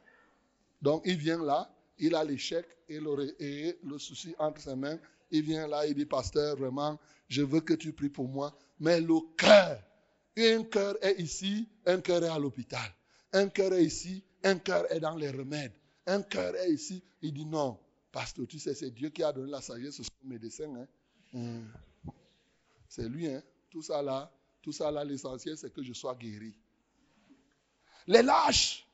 Donc 0.81 1.03
il 1.05 1.17
vient 1.17 1.43
là, 1.43 1.69
il 1.97 2.15
a 2.15 2.23
l'échec 2.23 2.65
et 2.87 2.99
le, 2.99 3.97
souci 3.97 4.35
entre 4.37 4.61
ses 4.61 4.75
mains. 4.75 4.97
Il 5.31 5.43
vient 5.43 5.67
là, 5.67 5.85
il 5.85 5.93
dit, 5.93 6.05
pasteur, 6.05 6.55
vraiment, 6.55 6.99
je 7.27 7.43
veux 7.43 7.61
que 7.61 7.73
tu 7.73 7.93
pries 7.93 8.09
pour 8.09 8.27
moi. 8.27 8.55
Mais 8.79 8.99
le 8.99 9.19
cœur, 9.37 9.81
un 10.37 10.63
cœur 10.63 10.95
est 11.03 11.19
ici, 11.19 11.67
un 11.85 12.01
cœur 12.01 12.23
est 12.23 12.29
à 12.29 12.39
l'hôpital. 12.39 12.89
Un 13.33 13.47
cœur 13.49 13.73
est 13.73 13.83
ici, 13.83 14.23
un 14.43 14.57
cœur 14.57 14.91
est 14.91 14.99
dans 14.99 15.15
les 15.15 15.29
remèdes. 15.29 15.73
Un 16.07 16.21
cœur 16.23 16.55
est 16.55 16.71
ici. 16.71 17.03
Il 17.21 17.33
dit 17.33 17.45
non, 17.45 17.77
pasteur, 18.11 18.47
tu 18.47 18.57
sais, 18.57 18.73
c'est 18.73 18.89
Dieu 18.91 19.09
qui 19.09 19.23
a 19.23 19.31
donné 19.31 19.51
la 19.51 19.61
sagesse 19.61 19.99
aux 19.99 20.03
médecins. 20.23 20.73
Hein. 20.75 20.87
Hmm. 21.33 21.67
C'est 22.89 23.07
lui, 23.07 23.27
hein. 23.27 23.43
Tout 23.69 23.83
ça 23.83 24.01
là, 24.01 24.31
tout 24.63 24.71
ça 24.71 24.89
là, 24.89 25.03
l'essentiel, 25.03 25.55
c'est 25.55 25.71
que 25.71 25.83
je 25.83 25.93
sois 25.93 26.15
guéri. 26.15 26.57
Les 28.07 28.23
lâches 28.23 28.87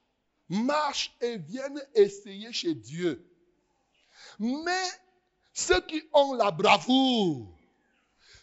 marchent 0.50 1.16
et 1.22 1.38
viennent 1.38 1.82
essayer 1.96 2.52
chez 2.52 2.76
Dieu. 2.76 3.26
Mais 4.38 4.90
ceux 5.54 5.80
qui 5.82 6.04
ont 6.12 6.34
la 6.34 6.52
bravoure, 6.52 7.58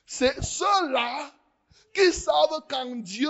c'est 0.06 0.42
ceux-là 0.42 1.30
qui 1.92 2.10
savent 2.12 2.66
qu'en 2.68 2.96
Dieu, 2.96 3.28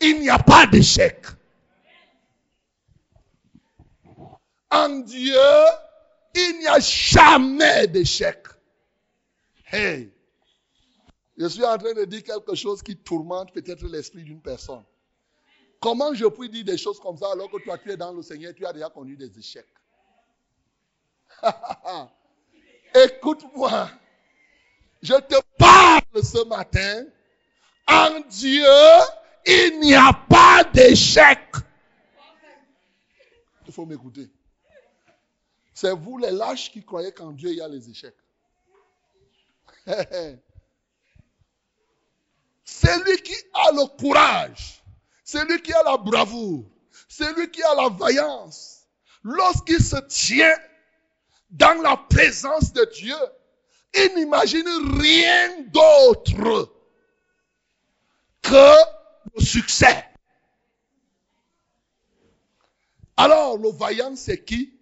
il 0.00 0.20
n'y 0.20 0.28
a 0.28 0.40
pas 0.40 0.66
d'échec. 0.66 1.26
En 4.68 4.88
Dieu, 4.98 5.36
il 6.34 6.58
n'y 6.58 6.66
a 6.66 6.80
jamais 6.80 7.86
d'échec. 7.86 8.48
Hey, 9.70 10.12
je 11.36 11.46
suis 11.46 11.64
en 11.64 11.76
train 11.76 11.92
de 11.92 12.04
dire 12.04 12.22
quelque 12.22 12.54
chose 12.54 12.82
qui 12.82 12.96
tourmente 12.96 13.52
peut-être 13.52 13.86
l'esprit 13.86 14.22
d'une 14.22 14.40
personne. 14.40 14.84
Comment 15.80 16.14
je 16.14 16.24
puis 16.26 16.48
dire 16.48 16.64
des 16.64 16.78
choses 16.78 16.98
comme 16.98 17.16
ça 17.18 17.30
alors 17.32 17.50
que 17.50 17.62
toi 17.62 17.76
tu 17.78 17.90
es 17.90 17.96
dans 17.96 18.12
le 18.12 18.22
Seigneur, 18.22 18.54
tu 18.54 18.64
as 18.64 18.72
déjà 18.72 18.88
connu 18.88 19.16
des 19.16 19.38
échecs? 19.38 19.66
Écoute-moi. 22.94 23.90
Je 25.02 25.14
te 25.14 25.36
parle 25.58 26.24
ce 26.24 26.44
matin. 26.46 27.04
En 27.86 28.20
Dieu, 28.20 28.64
il 29.44 29.80
n'y 29.80 29.94
a 29.94 30.12
pas 30.28 30.64
d'échec. 30.64 31.38
Il 33.66 33.72
faut 33.72 33.84
m'écouter. 33.84 34.30
C'est 35.74 35.92
vous 35.92 36.16
les 36.16 36.30
lâches 36.30 36.72
qui 36.72 36.82
croyez 36.82 37.12
qu'en 37.12 37.32
Dieu 37.32 37.50
il 37.50 37.56
y 37.56 37.60
a 37.60 37.68
les 37.68 37.90
échecs. 37.90 38.16
Celui 42.66 43.22
qui 43.22 43.34
a 43.54 43.70
le 43.72 43.86
courage, 43.96 44.82
celui 45.24 45.62
qui 45.62 45.72
a 45.72 45.82
la 45.84 45.96
bravoure, 45.96 46.64
celui 47.08 47.50
qui 47.50 47.62
a 47.62 47.74
la 47.74 47.88
vaillance, 47.88 48.88
lorsqu'il 49.22 49.82
se 49.82 49.96
tient 50.08 50.58
dans 51.50 51.80
la 51.80 51.96
présence 51.96 52.72
de 52.72 52.84
Dieu, 52.92 53.16
il 53.94 54.16
n'imagine 54.16 54.66
rien 55.00 55.62
d'autre 55.68 56.72
que 58.42 58.74
le 59.34 59.44
succès. 59.44 60.04
Alors, 63.16 63.56
le 63.56 63.70
vaillant, 63.70 64.14
c'est 64.16 64.44
qui? 64.44 64.78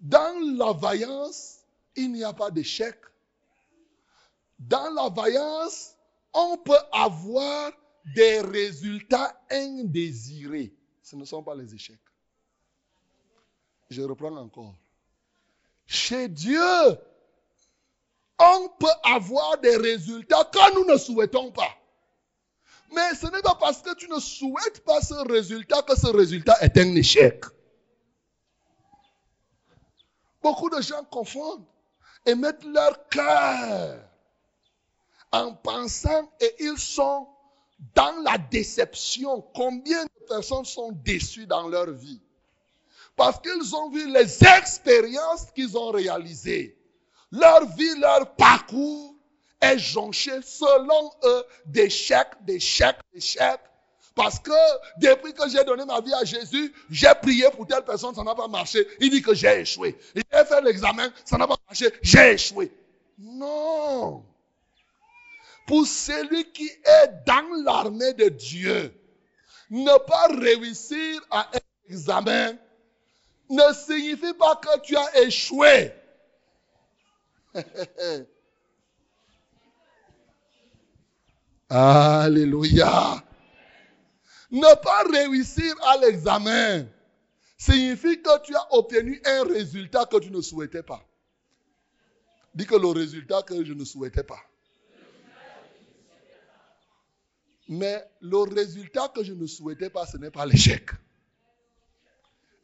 Dans 0.00 0.38
la 0.56 0.72
vaillance, 0.72 1.58
il 1.96 2.12
n'y 2.12 2.24
a 2.24 2.32
pas 2.32 2.50
d'échec. 2.50 2.96
Dans 4.58 4.90
la 4.94 5.08
vaillance, 5.08 5.95
on 6.36 6.58
peut 6.58 6.78
avoir 6.92 7.72
des 8.14 8.40
résultats 8.42 9.34
indésirés. 9.50 10.72
Ce 11.02 11.16
ne 11.16 11.24
sont 11.24 11.42
pas 11.42 11.54
les 11.54 11.74
échecs. 11.74 11.98
Je 13.88 14.02
reprends 14.02 14.36
encore. 14.36 14.74
Chez 15.86 16.28
Dieu, 16.28 16.60
on 18.38 18.68
peut 18.78 18.86
avoir 19.04 19.58
des 19.58 19.76
résultats 19.76 20.44
que 20.44 20.74
nous 20.74 20.84
ne 20.84 20.98
souhaitons 20.98 21.52
pas. 21.52 21.74
Mais 22.92 23.14
ce 23.14 23.26
n'est 23.28 23.42
pas 23.42 23.56
parce 23.58 23.80
que 23.80 23.94
tu 23.94 24.08
ne 24.08 24.20
souhaites 24.20 24.84
pas 24.84 25.00
ce 25.00 25.14
résultat 25.28 25.82
que 25.82 25.96
ce 25.96 26.08
résultat 26.08 26.56
est 26.60 26.76
un 26.76 26.94
échec. 26.96 27.44
Beaucoup 30.42 30.68
de 30.68 30.80
gens 30.82 31.02
confondent 31.04 31.66
et 32.26 32.34
mettent 32.34 32.64
leur 32.64 33.08
cœur 33.08 34.06
en 35.36 35.54
pensant 35.54 36.30
et 36.40 36.54
ils 36.60 36.78
sont 36.78 37.26
dans 37.94 38.22
la 38.22 38.38
déception. 38.38 39.42
Combien 39.54 40.04
de 40.04 40.26
personnes 40.28 40.64
sont 40.64 40.92
déçues 40.92 41.46
dans 41.46 41.68
leur 41.68 41.90
vie? 41.90 42.20
Parce 43.16 43.40
qu'ils 43.40 43.74
ont 43.74 43.90
vu 43.90 44.10
les 44.12 44.44
expériences 44.44 45.46
qu'ils 45.54 45.76
ont 45.76 45.90
réalisées. 45.90 46.76
Leur 47.32 47.66
vie, 47.74 47.98
leur 47.98 48.34
parcours 48.36 49.14
est 49.60 49.78
jonché 49.78 50.32
selon 50.42 51.10
eux 51.24 51.44
d'échecs, 51.66 52.32
d'échecs, 52.42 52.98
d'échecs. 53.12 53.60
Parce 54.14 54.38
que 54.38 54.52
depuis 54.98 55.34
que 55.34 55.48
j'ai 55.48 55.62
donné 55.64 55.84
ma 55.84 56.00
vie 56.00 56.14
à 56.14 56.24
Jésus, 56.24 56.72
j'ai 56.88 57.12
prié 57.20 57.50
pour 57.50 57.66
telle 57.66 57.84
personne, 57.84 58.14
ça 58.14 58.22
n'a 58.22 58.34
pas 58.34 58.48
marché. 58.48 58.86
Il 59.00 59.10
dit 59.10 59.20
que 59.20 59.34
j'ai 59.34 59.60
échoué. 59.60 59.98
J'ai 60.14 60.44
fait 60.44 60.60
l'examen, 60.62 61.10
ça 61.24 61.36
n'a 61.36 61.46
pas 61.46 61.56
marché, 61.66 61.90
j'ai 62.02 62.32
échoué. 62.32 62.72
Non 63.18 64.22
pour 65.66 65.86
celui 65.86 66.50
qui 66.52 66.66
est 66.66 67.24
dans 67.26 67.62
l'armée 67.64 68.12
de 68.14 68.28
Dieu. 68.28 68.92
Ne 69.70 69.98
pas 70.06 70.28
réussir 70.28 71.20
à 71.30 71.50
un 71.52 71.60
examen 71.90 72.56
ne 73.48 73.72
signifie 73.72 74.34
pas 74.34 74.56
que 74.56 74.80
tu 74.80 74.96
as 74.96 75.22
échoué. 75.22 75.92
Alléluia. 81.68 83.22
Ne 84.50 84.74
pas 84.82 85.02
réussir 85.12 85.74
à 85.84 85.96
l'examen 85.98 86.86
signifie 87.58 88.20
que 88.22 88.42
tu 88.42 88.54
as 88.54 88.66
obtenu 88.72 89.20
un 89.24 89.44
résultat 89.44 90.06
que 90.06 90.18
tu 90.18 90.30
ne 90.30 90.40
souhaitais 90.40 90.84
pas. 90.84 91.02
Dis 92.54 92.66
que 92.66 92.76
le 92.76 92.88
résultat 92.88 93.42
que 93.42 93.64
je 93.64 93.72
ne 93.72 93.84
souhaitais 93.84 94.22
pas. 94.22 94.40
Mais 97.68 98.04
le 98.20 98.38
résultat 98.38 99.08
que 99.14 99.24
je 99.24 99.32
ne 99.32 99.46
souhaitais 99.46 99.90
pas, 99.90 100.06
ce 100.06 100.16
n'est 100.16 100.30
pas 100.30 100.46
l'échec. 100.46 100.90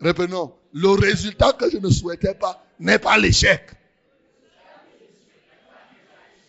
Reprenons, 0.00 0.54
le 0.72 0.88
résultat 0.88 1.52
que 1.52 1.70
je 1.70 1.78
ne 1.78 1.90
souhaitais 1.90 2.34
pas 2.34 2.64
n'est 2.78 2.98
pas 2.98 3.18
l'échec. 3.18 3.70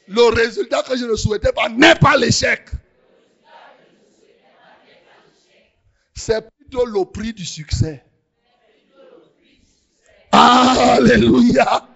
Le 0.08 0.24
résultat 0.34 0.84
que 0.84 0.98
je 0.98 1.06
ne 1.06 1.16
souhaitais 1.16 1.52
pas 1.52 1.70
n'est 1.70 1.96
pas 1.96 2.18
l'échec. 2.18 2.70
C'est 6.16 6.48
plutôt 6.58 6.86
le 6.86 7.06
prix 7.06 7.34
du 7.34 7.46
succès. 7.46 8.04
Alléluia. 10.32 11.88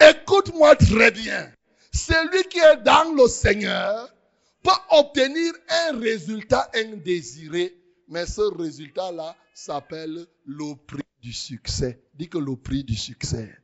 Écoute-moi 0.00 0.76
très 0.76 1.10
bien. 1.10 1.50
Celui 1.92 2.44
qui 2.44 2.58
est 2.58 2.76
dans 2.78 3.14
le 3.14 3.26
Seigneur 3.28 4.08
peut 4.62 4.70
obtenir 4.90 5.52
un 5.68 5.98
résultat 5.98 6.70
indésiré, 6.74 7.76
mais 8.08 8.26
ce 8.26 8.42
résultat-là 8.42 9.36
s'appelle 9.54 10.26
le 10.44 10.74
prix 10.74 11.02
du 11.20 11.32
succès. 11.32 12.02
Dis 12.14 12.28
que 12.28 12.38
le 12.38 12.56
prix 12.56 12.84
du 12.84 12.96
succès. 12.96 13.56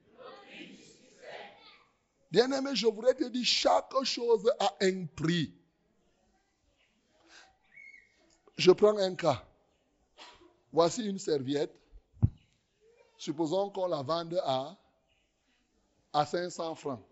Bien-aimé, 2.31 2.71
je 2.75 2.87
voudrais 2.87 3.15
te 3.15 3.25
dire, 3.25 3.45
chaque 3.45 3.93
chose 4.05 4.51
a 4.59 4.75
un 4.83 5.07
prix. 5.07 5.55
Je 8.57 8.73
prends 8.73 8.97
un 8.99 9.15
cas. 9.15 9.45
Voici 10.73 11.07
une 11.07 11.19
serviette. 11.19 11.75
Supposons 13.17 13.71
qu'on 13.71 13.87
la 13.87 14.03
vende 14.03 14.41
à, 14.45 14.77
à 16.13 16.27
500 16.27 16.75
francs. 16.75 17.03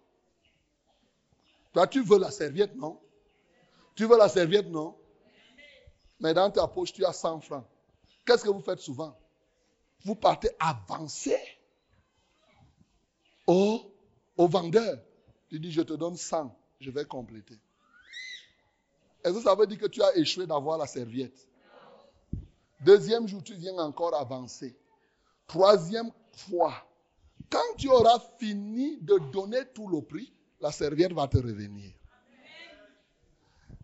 Toi, 1.72 1.86
tu 1.86 2.02
veux 2.02 2.18
la 2.18 2.30
serviette, 2.30 2.74
non? 2.76 3.00
Tu 3.94 4.06
veux 4.06 4.18
la 4.18 4.28
serviette, 4.28 4.68
non? 4.68 4.96
Mais 6.20 6.34
dans 6.34 6.50
ta 6.50 6.66
poche, 6.66 6.92
tu 6.92 7.04
as 7.04 7.12
100 7.12 7.40
francs. 7.40 7.64
Qu'est-ce 8.24 8.44
que 8.44 8.50
vous 8.50 8.60
faites 8.60 8.80
souvent? 8.80 9.16
Vous 10.04 10.14
partez 10.14 10.50
avancer 10.58 11.38
au, 13.46 13.92
au 14.36 14.48
vendeur. 14.48 14.98
Tu 15.48 15.60
dis, 15.60 15.70
je 15.70 15.82
te 15.82 15.92
donne 15.92 16.16
100, 16.16 16.54
je 16.80 16.90
vais 16.90 17.04
compléter. 17.04 17.58
Est-ce 19.22 19.34
que 19.34 19.42
ça 19.42 19.54
veut 19.54 19.66
dire 19.66 19.78
que 19.78 19.86
tu 19.86 20.02
as 20.02 20.16
échoué 20.16 20.46
d'avoir 20.46 20.78
la 20.78 20.86
serviette? 20.86 21.48
Deuxième 22.80 23.26
jour, 23.26 23.42
tu 23.42 23.54
viens 23.54 23.76
encore 23.78 24.14
avancer. 24.14 24.76
Troisième 25.46 26.10
fois, 26.32 26.74
quand 27.50 27.76
tu 27.78 27.88
auras 27.88 28.18
fini 28.38 28.98
de 29.00 29.18
donner 29.32 29.64
tout 29.74 29.88
le 29.88 30.02
prix, 30.02 30.32
la 30.60 30.72
serviette 30.72 31.12
va 31.12 31.28
te 31.28 31.38
revenir. 31.38 31.92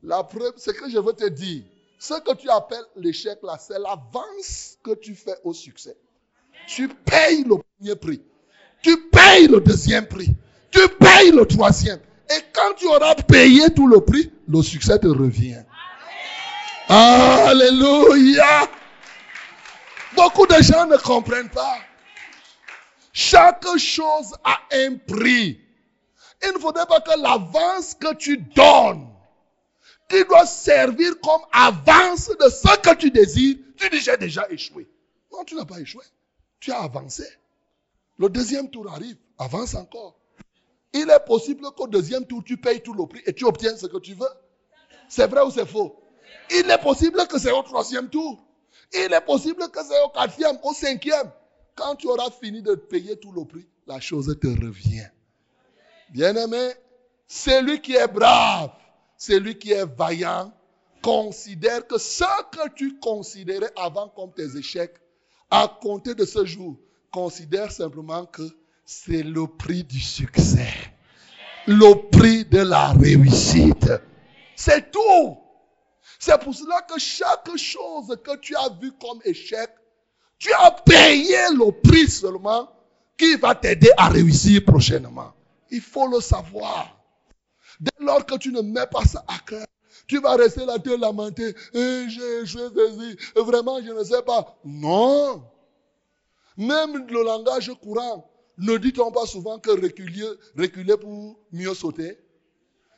La 0.02 0.24
preuve, 0.24 0.54
c'est 0.56 0.74
que 0.74 0.88
je 0.88 0.98
veux 0.98 1.12
te 1.12 1.28
dire, 1.28 1.62
ce 1.98 2.14
que 2.14 2.34
tu 2.34 2.48
appelles 2.48 2.84
l'échec 2.96 3.38
là, 3.42 3.58
c'est 3.58 3.78
l'avance 3.78 4.78
que 4.82 4.94
tu 4.94 5.14
fais 5.14 5.36
au 5.44 5.52
succès. 5.52 5.96
Tu 6.66 6.88
payes 6.88 7.44
le 7.44 7.56
premier 7.58 7.96
prix. 7.96 8.22
Tu 8.82 8.96
payes 9.10 9.48
le 9.48 9.60
deuxième 9.60 10.06
prix. 10.06 10.34
Tu 10.70 10.80
payes 10.88 11.32
le 11.32 11.44
troisième. 11.44 12.00
Et 12.30 12.40
quand 12.52 12.74
tu 12.76 12.86
auras 12.86 13.14
payé 13.14 13.74
tout 13.74 13.86
le 13.86 14.00
prix, 14.00 14.32
le 14.48 14.62
succès 14.62 14.98
te 14.98 15.08
revient. 15.08 15.62
Alléluia. 16.88 18.68
Beaucoup 20.16 20.46
de 20.46 20.62
gens 20.62 20.86
ne 20.86 20.96
comprennent 20.96 21.50
pas. 21.50 21.78
Chaque 23.12 23.66
chose 23.76 24.34
a 24.44 24.60
un 24.72 24.96
prix. 24.96 25.60
Il 26.42 26.52
ne 26.54 26.58
faudrait 26.58 26.86
pas 26.86 27.00
que 27.00 27.20
l'avance 27.20 27.94
que 27.94 28.14
tu 28.14 28.38
donnes, 28.38 29.08
qui 30.10 30.24
doit 30.24 30.44
servir 30.44 31.12
comme 31.20 31.40
avance 31.52 32.28
de 32.28 32.48
ce 32.50 32.76
que 32.80 32.94
tu 32.96 33.10
désires, 33.10 33.56
tu 33.76 33.88
dis 33.88 34.00
j'ai 34.00 34.16
déjà 34.16 34.46
échoué. 34.50 34.88
Non, 35.32 35.44
tu 35.44 35.54
n'as 35.54 35.64
pas 35.64 35.78
échoué. 35.78 36.04
Tu 36.58 36.72
as 36.72 36.80
avancé. 36.80 37.24
Le 38.18 38.28
deuxième 38.28 38.68
tour 38.68 38.90
arrive, 38.92 39.16
avance 39.38 39.74
encore. 39.74 40.18
Il 40.92 41.08
est 41.08 41.24
possible 41.24 41.64
qu'au 41.76 41.86
deuxième 41.86 42.26
tour, 42.26 42.42
tu 42.44 42.56
payes 42.56 42.82
tout 42.82 42.92
le 42.92 43.06
prix 43.06 43.22
et 43.24 43.32
tu 43.32 43.44
obtiens 43.44 43.76
ce 43.76 43.86
que 43.86 43.98
tu 43.98 44.14
veux. 44.14 44.28
C'est 45.08 45.28
vrai 45.28 45.42
ou 45.42 45.50
c'est 45.50 45.66
faux? 45.66 46.02
Il 46.50 46.68
est 46.68 46.82
possible 46.82 47.26
que 47.28 47.38
c'est 47.38 47.52
au 47.52 47.62
troisième 47.62 48.10
tour. 48.10 48.44
Il 48.92 49.12
est 49.12 49.20
possible 49.20 49.68
que 49.70 49.80
c'est 49.84 50.00
au 50.02 50.08
quatrième, 50.08 50.58
au 50.64 50.74
cinquième. 50.74 51.30
Quand 51.76 51.94
tu 51.94 52.08
auras 52.08 52.30
fini 52.30 52.60
de 52.60 52.74
payer 52.74 53.16
tout 53.16 53.30
le 53.32 53.44
prix, 53.44 53.66
la 53.86 54.00
chose 54.00 54.36
te 54.40 54.48
revient. 54.48 55.06
Bien-aimé, 56.10 56.72
celui 57.28 57.80
qui 57.80 57.94
est 57.94 58.08
brave, 58.08 58.72
celui 59.20 59.58
qui 59.58 59.70
est 59.72 59.84
vaillant, 59.84 60.50
considère 61.02 61.86
que 61.86 61.98
ce 61.98 62.24
que 62.50 62.70
tu 62.74 62.98
considérais 62.98 63.70
avant 63.76 64.08
comme 64.08 64.32
tes 64.32 64.56
échecs, 64.56 64.96
à 65.50 65.78
compter 65.80 66.14
de 66.14 66.24
ce 66.24 66.46
jour, 66.46 66.78
considère 67.12 67.70
simplement 67.70 68.24
que 68.24 68.42
c'est 68.86 69.22
le 69.22 69.46
prix 69.46 69.84
du 69.84 70.00
succès. 70.00 70.72
Le 71.66 72.08
prix 72.08 72.46
de 72.46 72.60
la 72.60 72.92
réussite. 72.92 73.92
C'est 74.56 74.90
tout. 74.90 75.36
C'est 76.18 76.40
pour 76.40 76.54
cela 76.54 76.80
que 76.82 76.98
chaque 76.98 77.54
chose 77.56 78.16
que 78.24 78.36
tu 78.38 78.56
as 78.56 78.70
vue 78.80 78.92
comme 78.92 79.20
échec, 79.24 79.70
tu 80.38 80.50
as 80.54 80.70
payé 80.70 81.36
le 81.52 81.70
prix 81.82 82.08
seulement 82.08 82.70
qui 83.18 83.36
va 83.36 83.54
t'aider 83.54 83.90
à 83.98 84.08
réussir 84.08 84.64
prochainement. 84.64 85.34
Il 85.70 85.82
faut 85.82 86.08
le 86.08 86.20
savoir. 86.20 86.99
Dès 87.80 87.90
lors 87.98 88.24
que 88.26 88.36
tu 88.36 88.52
ne 88.52 88.60
mets 88.60 88.86
pas 88.86 89.04
ça 89.04 89.24
à 89.26 89.38
cœur, 89.46 89.66
tu 90.06 90.20
vas 90.20 90.36
rester 90.36 90.64
là 90.66 90.78
te 90.78 90.90
lamenter. 90.90 91.54
Eh, 91.72 92.04
j'ai 92.08 92.40
échoué 92.42 92.68
Vraiment, 93.36 93.80
je 93.82 93.92
ne 93.92 94.04
sais 94.04 94.22
pas. 94.22 94.58
Non. 94.64 95.42
Même 96.56 97.06
le 97.08 97.24
langage 97.24 97.72
courant, 97.82 98.30
ne 98.58 98.76
dit-on 98.76 99.10
pas 99.10 99.24
souvent 99.26 99.58
que 99.58 99.70
reculer, 99.70 100.96
pour 100.98 101.38
mieux 101.52 101.74
sauter? 101.74 102.18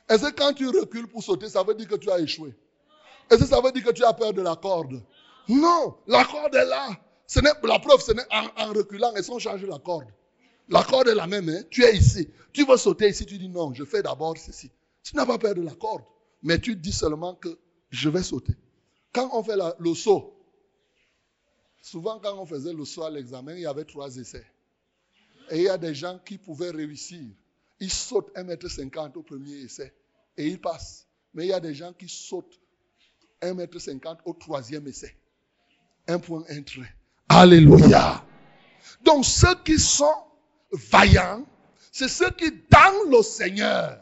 Est-ce 0.08 0.26
que 0.26 0.34
quand 0.34 0.52
tu 0.52 0.68
recules 0.68 1.06
pour 1.06 1.22
sauter, 1.22 1.48
ça 1.48 1.62
veut 1.62 1.74
dire 1.74 1.86
que 1.86 1.94
tu 1.94 2.10
as 2.10 2.18
échoué? 2.18 2.54
Est-ce 3.30 3.40
que 3.40 3.46
ça 3.46 3.60
veut 3.60 3.70
dire 3.70 3.84
que 3.84 3.92
tu 3.92 4.04
as 4.04 4.12
peur 4.12 4.32
de 4.32 4.42
la 4.42 4.56
corde? 4.56 5.00
Non, 5.48 5.94
la 6.06 6.24
corde 6.24 6.54
est 6.54 6.64
là. 6.64 6.88
La 7.62 7.78
preuve, 7.78 8.00
ce 8.00 8.12
n'est 8.12 8.26
en, 8.30 8.72
reculant 8.72 9.14
et 9.14 9.22
sans 9.22 9.38
changer 9.38 9.66
la 9.66 9.78
corde. 9.78 10.08
La 10.68 10.82
corde 10.84 11.08
est 11.08 11.14
la 11.14 11.26
même, 11.26 11.48
hein? 11.48 11.62
tu 11.70 11.84
es 11.84 11.96
ici. 11.96 12.28
Tu 12.52 12.64
veux 12.64 12.76
sauter 12.76 13.08
ici, 13.08 13.26
tu 13.26 13.38
dis 13.38 13.48
non, 13.48 13.72
je 13.74 13.84
fais 13.84 14.02
d'abord 14.02 14.36
ceci. 14.36 14.70
Tu 15.02 15.16
n'as 15.16 15.26
pas 15.26 15.38
peur 15.38 15.54
de 15.54 15.62
la 15.62 15.74
corde, 15.74 16.04
mais 16.42 16.58
tu 16.58 16.76
dis 16.76 16.92
seulement 16.92 17.34
que 17.34 17.58
je 17.90 18.08
vais 18.08 18.22
sauter. 18.22 18.54
Quand 19.12 19.30
on 19.32 19.42
fait 19.42 19.56
le 19.78 19.94
saut, 19.94 20.34
souvent 21.80 22.18
quand 22.20 22.38
on 22.38 22.46
faisait 22.46 22.72
le 22.72 22.84
saut 22.84 23.04
à 23.04 23.10
l'examen, 23.10 23.54
il 23.54 23.60
y 23.60 23.66
avait 23.66 23.84
trois 23.84 24.16
essais. 24.16 24.46
Et 25.50 25.58
il 25.58 25.62
y 25.64 25.68
a 25.68 25.76
des 25.78 25.94
gens 25.94 26.18
qui 26.24 26.38
pouvaient 26.38 26.70
réussir. 26.70 27.20
Ils 27.80 27.92
sautent 27.92 28.32
1m50 28.36 29.16
au 29.16 29.22
premier 29.22 29.62
essai 29.62 29.92
et 30.36 30.46
ils 30.46 30.60
passent. 30.60 31.06
Mais 31.34 31.46
il 31.46 31.48
y 31.48 31.52
a 31.52 31.60
des 31.60 31.74
gens 31.74 31.92
qui 31.92 32.08
sautent 32.08 32.60
1m50 33.42 34.18
au 34.24 34.34
troisième 34.34 34.86
essai. 34.86 35.16
Un 36.06 36.18
point, 36.18 36.44
un 36.48 36.62
trait. 36.62 36.94
Alléluia. 37.28 38.24
Donc 39.04 39.24
ceux 39.24 39.54
qui 39.64 39.78
sont 39.78 40.14
vaillants, 40.72 41.44
c'est 41.90 42.08
ceux 42.08 42.30
qui, 42.30 42.50
dans 42.70 43.10
le 43.10 43.22
Seigneur, 43.22 43.98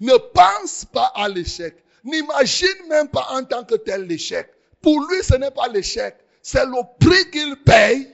ne 0.00 0.16
pensent 0.16 0.84
pas 0.84 1.12
à 1.14 1.28
l'échec, 1.28 1.76
n'imaginent 2.02 2.88
même 2.88 3.08
pas 3.08 3.26
en 3.30 3.44
tant 3.44 3.64
que 3.64 3.74
tel 3.74 4.06
l'échec. 4.06 4.50
Pour 4.80 5.00
lui, 5.06 5.22
ce 5.22 5.34
n'est 5.34 5.50
pas 5.50 5.68
l'échec, 5.68 6.16
c'est 6.42 6.66
le 6.66 6.82
prix 6.98 7.30
qu'il 7.30 7.56
paye 7.64 8.08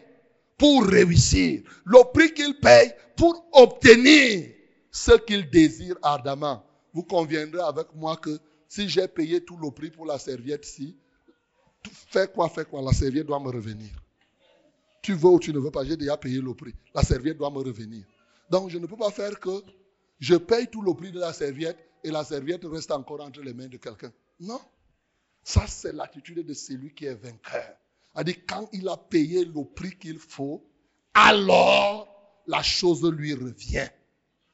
pour 0.57 0.85
réussir, 0.85 1.63
le 1.85 2.13
prix 2.13 2.33
qu'il 2.35 2.59
paye 2.59 2.93
pour 3.17 3.49
obtenir 3.53 4.51
ce 4.91 5.13
qu'il 5.13 5.49
désire 5.51 5.97
ardemment. 6.03 6.65
Vous 6.93 7.03
conviendrez 7.03 7.63
avec 7.63 7.87
moi 7.95 8.17
que 8.17 8.39
si 8.69 8.89
j'ai 8.89 9.09
payé 9.09 9.45
tout 9.45 9.57
le 9.57 9.71
prix 9.71 9.91
pour 9.91 10.07
la 10.07 10.19
serviette-ci, 10.19 10.97
fais 12.11 12.29
quoi, 12.29 12.49
fais 12.49 12.65
quoi, 12.65 12.83
la 12.83 12.93
serviette 12.93 13.27
doit 13.27 13.41
me 13.41 13.49
revenir. 13.51 13.91
Tu 15.03 15.15
veux 15.15 15.29
ou 15.29 15.39
tu 15.39 15.53
ne 15.53 15.59
veux 15.59 15.71
pas, 15.71 15.85
j'ai 15.85 15.97
déjà 15.97 16.17
payé 16.17 16.41
le 16.41 16.55
prix. 16.55 16.75
La 16.95 17.03
serviette 17.03 17.39
doit 17.39 17.51
me 17.51 17.59
revenir. 17.59 18.05
Donc 18.51 18.71
je 18.71 18.79
ne 18.79 18.87
peux 18.87 18.97
pas 18.97 19.11
faire 19.11 19.39
que 19.39 19.63
je 20.19 20.35
paye 20.35 20.67
tout 20.67 20.83
le 20.83 20.93
prix 20.95 21.11
de 21.11 21.19
la 21.19 21.33
serviette 21.33 21.79
et 22.05 22.11
la 22.11 22.25
serviette 22.25 22.65
reste 22.65 22.91
encore 22.91 23.21
entre 23.21 23.41
les 23.41 23.55
mains 23.55 23.69
de 23.69 23.77
quelqu'un. 23.77 24.13
Non. 24.41 24.61
Ça, 25.43 25.67
c'est 25.67 25.93
l'attitude 25.93 26.45
de 26.47 26.55
celui 26.55 26.93
qui 26.95 27.07
est 27.07 27.15
vainqueur 27.15 27.77
a 28.15 28.25
dit 28.25 28.35
quand 28.47 28.69
il 28.73 28.89
a 28.89 28.97
payé 28.97 29.45
le 29.45 29.65
prix 29.65 29.97
qu'il 29.97 30.19
faut, 30.19 30.65
alors 31.15 32.09
la 32.47 32.63
chose 32.63 33.05
lui 33.11 33.35
revient. 33.35 33.89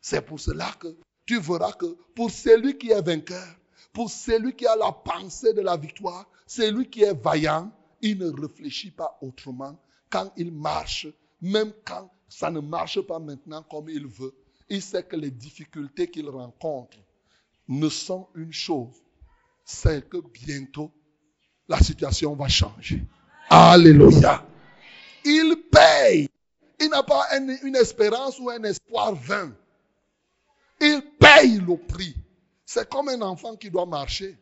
C'est 0.00 0.22
pour 0.22 0.40
cela 0.40 0.70
que 0.78 0.96
tu 1.24 1.40
verras 1.40 1.72
que 1.72 1.86
pour 2.14 2.30
celui 2.30 2.78
qui 2.78 2.90
est 2.90 3.02
vainqueur, 3.02 3.46
pour 3.92 4.10
celui 4.10 4.54
qui 4.54 4.66
a 4.66 4.76
la 4.76 4.92
pensée 4.92 5.52
de 5.52 5.62
la 5.62 5.76
victoire, 5.76 6.28
celui 6.46 6.88
qui 6.88 7.02
est 7.02 7.14
vaillant, 7.14 7.72
il 8.02 8.18
ne 8.18 8.30
réfléchit 8.30 8.90
pas 8.90 9.18
autrement. 9.22 9.78
Quand 10.10 10.32
il 10.36 10.52
marche, 10.52 11.08
même 11.40 11.72
quand 11.84 12.10
ça 12.28 12.50
ne 12.50 12.60
marche 12.60 13.00
pas 13.00 13.18
maintenant 13.18 13.62
comme 13.62 13.88
il 13.88 14.06
veut, 14.06 14.34
il 14.68 14.82
sait 14.82 15.02
que 15.02 15.16
les 15.16 15.30
difficultés 15.30 16.10
qu'il 16.10 16.28
rencontre 16.28 16.98
ne 17.68 17.88
sont 17.88 18.28
une 18.34 18.52
chose, 18.52 18.94
c'est 19.64 20.08
que 20.08 20.18
bientôt, 20.18 20.90
la 21.68 21.78
situation 21.78 22.34
va 22.34 22.48
changer. 22.48 23.02
Alléluia. 23.50 24.46
Il 25.24 25.56
paye. 25.70 26.28
Il 26.80 26.90
n'a 26.90 27.02
pas 27.02 27.26
une, 27.36 27.76
espérance 27.76 28.38
ou 28.38 28.50
un 28.50 28.62
espoir 28.62 29.14
vain. 29.14 29.52
Il 30.80 31.02
paye 31.18 31.58
le 31.58 31.76
prix. 31.76 32.14
C'est 32.64 32.88
comme 32.88 33.08
un 33.08 33.22
enfant 33.22 33.56
qui 33.56 33.70
doit 33.70 33.86
marcher. 33.86 34.38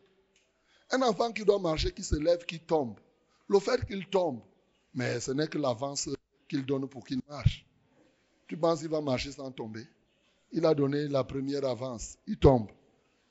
Un 0.91 1.01
enfant 1.01 1.31
qui 1.31 1.45
doit 1.45 1.59
marcher, 1.59 1.91
qui 1.91 2.03
se 2.03 2.15
lève, 2.15 2.45
qui 2.45 2.59
tombe. 2.59 2.99
Le 3.47 3.59
fait 3.59 3.85
qu'il 3.85 4.05
tombe, 4.07 4.41
mais 4.95 5.19
ce 5.19 5.31
n'est 5.31 5.47
que 5.47 5.57
l'avance 5.57 6.09
qu'il 6.47 6.65
donne 6.65 6.87
pour 6.87 7.05
qu'il 7.05 7.19
marche. 7.29 7.65
Tu 8.47 8.57
penses 8.57 8.79
qu'il 8.79 8.89
va 8.89 9.01
marcher 9.01 9.31
sans 9.31 9.51
tomber? 9.51 9.85
Il 10.51 10.65
a 10.65 10.73
donné 10.73 11.07
la 11.09 11.23
première 11.23 11.65
avance. 11.65 12.17
Il 12.27 12.37
tombe. 12.37 12.69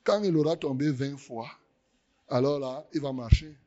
Quand 0.03 0.21
il 0.23 0.37
aura 0.37 0.55
tombé 0.55 0.91
20 0.91 1.17
fois, 1.17 1.49
alors 2.29 2.59
là, 2.59 2.85
il 2.93 3.01
va 3.01 3.11
marcher. 3.11 3.57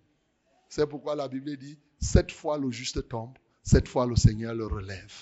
C'est 0.68 0.86
pourquoi 0.86 1.16
la 1.16 1.26
Bible 1.26 1.56
dit, 1.56 1.76
cette 1.98 2.30
fois 2.30 2.56
le 2.56 2.70
juste 2.70 3.08
tombe, 3.08 3.36
cette 3.62 3.88
fois 3.88 4.06
le 4.06 4.14
Seigneur 4.14 4.54
le 4.54 4.66
relève. 4.66 5.12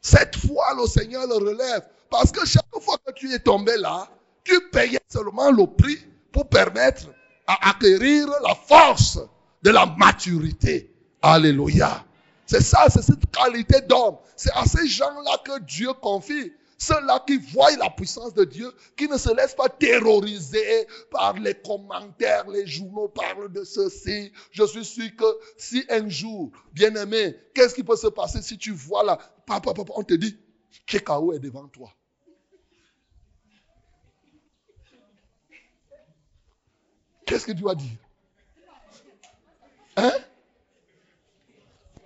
Cette 0.00 0.36
fois 0.36 0.74
le 0.76 0.86
Seigneur 0.86 1.26
le 1.26 1.34
relève. 1.34 1.88
Parce 2.10 2.32
que 2.32 2.44
chaque 2.44 2.66
fois 2.80 2.98
que 3.06 3.12
tu 3.12 3.32
es 3.32 3.38
tombé 3.38 3.76
là, 3.78 4.10
tu 4.44 4.60
payais 4.70 5.00
seulement 5.08 5.50
le 5.50 5.66
prix 5.66 5.98
pour 6.32 6.48
permettre 6.48 7.08
à 7.46 7.70
acquérir 7.70 8.28
la 8.42 8.54
force 8.54 9.20
de 9.62 9.70
la 9.70 9.86
maturité. 9.86 10.91
Alléluia. 11.22 12.04
C'est 12.46 12.60
ça, 12.60 12.86
c'est 12.90 13.02
cette 13.02 13.30
qualité 13.30 13.80
d'homme. 13.82 14.16
C'est 14.36 14.52
à 14.52 14.64
ces 14.66 14.86
gens-là 14.86 15.38
que 15.44 15.60
Dieu 15.60 15.92
confie. 15.94 16.52
Ceux-là 16.76 17.22
qui 17.24 17.36
voient 17.38 17.70
la 17.76 17.90
puissance 17.90 18.34
de 18.34 18.44
Dieu, 18.44 18.72
qui 18.96 19.06
ne 19.06 19.16
se 19.16 19.32
laissent 19.36 19.54
pas 19.54 19.68
terroriser 19.68 20.88
par 21.12 21.34
les 21.34 21.54
commentaires, 21.54 22.48
les 22.50 22.66
journaux 22.66 23.06
parlent 23.06 23.52
de 23.52 23.62
ceci. 23.62 24.32
Je 24.50 24.64
suis 24.66 24.84
sûr 24.84 25.16
que 25.16 25.24
si 25.56 25.84
un 25.88 26.08
jour, 26.08 26.50
bien 26.72 26.92
aimé, 26.96 27.36
qu'est-ce 27.54 27.76
qui 27.76 27.84
peut 27.84 27.94
se 27.94 28.08
passer 28.08 28.42
si 28.42 28.58
tu 28.58 28.72
vois 28.72 29.04
là, 29.04 29.16
papa, 29.46 29.72
papa, 29.72 29.92
on 29.94 30.02
te 30.02 30.14
dit, 30.14 30.36
Chekao 30.84 31.32
est 31.32 31.38
devant 31.38 31.68
toi. 31.68 31.94
Qu'est-ce 37.24 37.46
que 37.46 37.52
tu 37.52 37.62
vas 37.62 37.76
dire 37.76 37.96
Hein? 39.96 40.12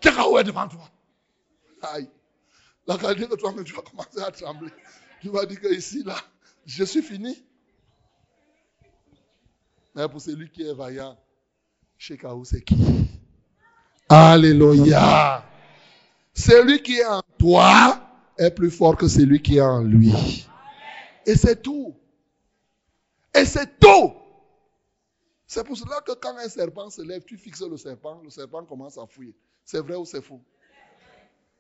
Est 0.09 0.45
devant 0.45 0.69
toi. 0.69 0.91
Aïe. 1.83 2.09
La 2.87 2.97
qualité 2.97 3.27
que 3.27 3.35
toi-même, 3.35 3.65
tu 3.65 3.75
vas 3.75 3.83
commencer 3.83 4.21
à 4.21 4.31
trembler. 4.31 4.71
Tu 5.21 5.29
vas 5.29 5.45
dire 5.47 5.61
que 5.61 5.75
ici, 5.75 6.03
là, 6.05 6.17
je 6.65 6.85
suis 6.85 7.03
fini. 7.03 7.45
Mais 9.95 10.09
pour 10.09 10.21
celui 10.21 10.51
qui 10.51 10.63
est 10.63 10.75
vaillant, 10.75 11.17
Shekau, 11.99 12.45
c'est 12.45 12.63
qui? 12.63 12.77
Alléluia. 14.09 15.45
Celui 16.35 16.83
qui 16.83 16.99
est 16.99 17.07
en 17.07 17.23
toi 17.39 18.01
est 18.39 18.51
plus 18.51 18.71
fort 18.71 18.97
que 18.97 19.09
celui 19.09 19.41
qui 19.41 19.57
est 19.57 19.63
en 19.63 19.83
lui. 19.83 20.47
Et 21.25 21.35
c'est 21.35 21.63
tout. 21.63 21.97
Et 23.35 23.45
c'est 23.45 23.79
tout. 23.81 24.13
C'est 25.47 25.65
pour 25.65 25.77
cela 25.77 26.01
que 26.01 26.13
quand 26.13 26.37
un 26.37 26.49
serpent 26.49 26.91
se 26.91 27.03
lève, 27.03 27.23
tu 27.25 27.37
fixes 27.37 27.63
le 27.63 27.77
serpent, 27.77 28.21
le 28.23 28.31
serpent 28.31 28.65
commence 28.65 28.99
à 28.99 29.07
fouiller. 29.07 29.35
C'est 29.65 29.81
vrai 29.81 29.95
ou 29.95 30.05
c'est 30.05 30.23
faux? 30.23 30.41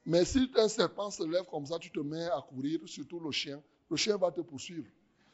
Mais 0.04 0.24
si 0.24 0.50
un 0.56 0.68
serpent 0.68 1.10
se 1.10 1.22
lève 1.24 1.44
comme 1.50 1.66
ça, 1.66 1.78
tu 1.78 1.90
te 1.90 2.00
mets 2.00 2.26
à 2.26 2.44
courir, 2.48 2.80
surtout 2.86 3.20
le 3.20 3.30
chien, 3.30 3.62
le 3.90 3.96
chien 3.96 4.16
va 4.16 4.30
te 4.30 4.40
poursuivre. 4.40 4.86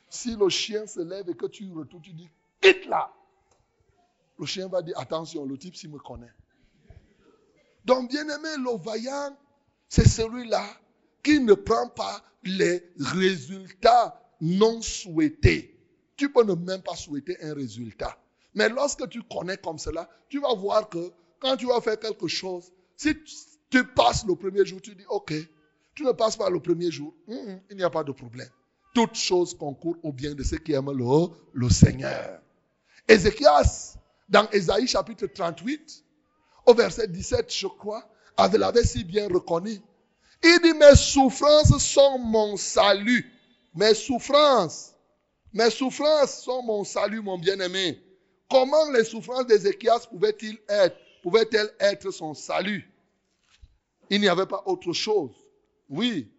Si 0.08 0.36
le 0.36 0.48
chien 0.48 0.86
se 0.86 1.00
lève 1.00 1.28
et 1.28 1.34
que 1.34 1.46
tu 1.46 1.70
retournes, 1.72 2.02
tu 2.02 2.12
dis, 2.12 2.28
quitte 2.60 2.86
là. 2.86 3.12
Le 4.38 4.46
chien 4.46 4.68
va 4.68 4.82
dire, 4.82 4.98
attention, 4.98 5.44
le 5.44 5.56
type 5.56 5.76
s'il 5.76 5.90
me 5.90 5.98
connaît. 5.98 6.32
Donc, 7.84 8.10
bien 8.10 8.22
aimé, 8.22 8.48
le 8.58 8.78
vaillant, 8.78 9.36
c'est 9.88 10.08
celui-là 10.08 10.64
qui 11.22 11.40
ne 11.40 11.54
prend 11.54 11.88
pas 11.88 12.22
les 12.44 12.82
résultats 12.98 14.20
non 14.40 14.80
souhaités. 14.82 15.78
Tu 16.16 16.32
peux 16.32 16.44
ne 16.44 16.54
même 16.54 16.82
pas 16.82 16.96
souhaiter 16.96 17.36
un 17.42 17.54
résultat. 17.54 18.18
Mais 18.54 18.68
lorsque 18.68 19.08
tu 19.08 19.22
connais 19.22 19.56
comme 19.56 19.78
cela, 19.78 20.08
tu 20.28 20.40
vas 20.40 20.54
voir 20.54 20.88
que 20.88 21.12
quand 21.40 21.56
tu 21.56 21.66
vas 21.66 21.80
faire 21.80 21.98
quelque 21.98 22.28
chose, 22.28 22.70
si 22.96 23.14
tu 23.70 23.84
passes 23.84 24.26
le 24.26 24.34
premier 24.36 24.64
jour, 24.64 24.80
tu 24.80 24.94
dis, 24.94 25.04
OK, 25.08 25.32
tu 25.94 26.04
ne 26.04 26.12
passes 26.12 26.36
pas 26.36 26.50
le 26.50 26.60
premier 26.60 26.90
jour, 26.90 27.14
il 27.28 27.76
n'y 27.76 27.82
a 27.82 27.90
pas 27.90 28.04
de 28.04 28.12
problème. 28.12 28.48
Toutes 28.94 29.14
choses 29.14 29.56
concourent 29.56 29.96
au 30.02 30.12
bien 30.12 30.34
de 30.34 30.42
ceux 30.42 30.58
qui 30.58 30.72
aiment 30.72 30.92
le, 30.92 31.28
le 31.54 31.70
Seigneur. 31.70 32.40
Ézéchias, 33.08 33.96
dans 34.28 34.48
Ésaïe 34.50 34.86
chapitre 34.86 35.26
38, 35.26 36.04
au 36.66 36.74
verset 36.74 37.08
17, 37.08 37.52
je 37.52 37.66
crois, 37.66 38.06
avait 38.36 38.58
l'avait 38.58 38.84
si 38.84 39.04
bien 39.04 39.28
reconnu. 39.28 39.80
Il 40.42 40.58
dit, 40.62 40.74
mes 40.74 40.94
souffrances 40.94 41.76
sont 41.78 42.18
mon 42.18 42.56
salut. 42.56 43.30
Mes 43.74 43.94
souffrances, 43.94 44.94
mes 45.52 45.70
souffrances 45.70 46.42
sont 46.42 46.62
mon 46.62 46.84
salut, 46.84 47.22
mon 47.22 47.38
bien-aimé. 47.38 48.02
Comment 48.52 48.90
les 48.90 49.04
souffrances 49.04 49.46
d'Ézéchias 49.46 50.06
pouvaient-elles 51.22 51.74
être 51.80 52.10
son 52.10 52.34
salut? 52.34 52.86
Il 54.10 54.20
n'y 54.20 54.28
avait 54.28 54.44
pas 54.44 54.62
autre 54.66 54.92
chose. 54.92 55.32
Oui, 55.88 56.30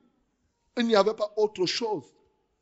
il 0.78 0.86
n'y 0.86 0.96
avait 0.96 1.16
pas 1.16 1.34
autre 1.38 1.66
chose. 1.66 2.04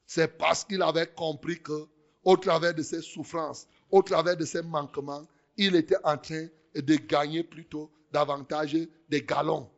C'est 0.05 0.37
parce 0.37 0.63
qu'il 0.63 0.81
avait 0.81 1.07
compris 1.07 1.61
que, 1.61 1.85
au 2.23 2.37
travers 2.37 2.73
de 2.73 2.81
ses 2.81 3.01
souffrances, 3.01 3.67
au 3.89 4.01
travers 4.01 4.37
de 4.37 4.45
ses 4.45 4.61
manquements, 4.61 5.27
il 5.57 5.75
était 5.75 5.99
en 6.05 6.17
train 6.17 6.47
de 6.73 6.95
gagner 6.95 7.43
plutôt 7.43 7.91
davantage 8.09 8.77
des 9.09 9.21
galons. 9.21 9.69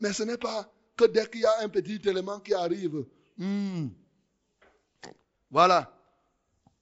Mais 0.00 0.12
ce 0.12 0.22
n'est 0.24 0.36
pas 0.36 0.70
que 0.98 1.06
dès 1.06 1.26
qu'il 1.30 1.40
y 1.40 1.46
a 1.46 1.60
un 1.60 1.70
petit 1.70 1.98
élément 2.04 2.40
qui 2.40 2.52
arrive, 2.52 3.06
hmm, 3.38 3.86
voilà, 5.50 5.93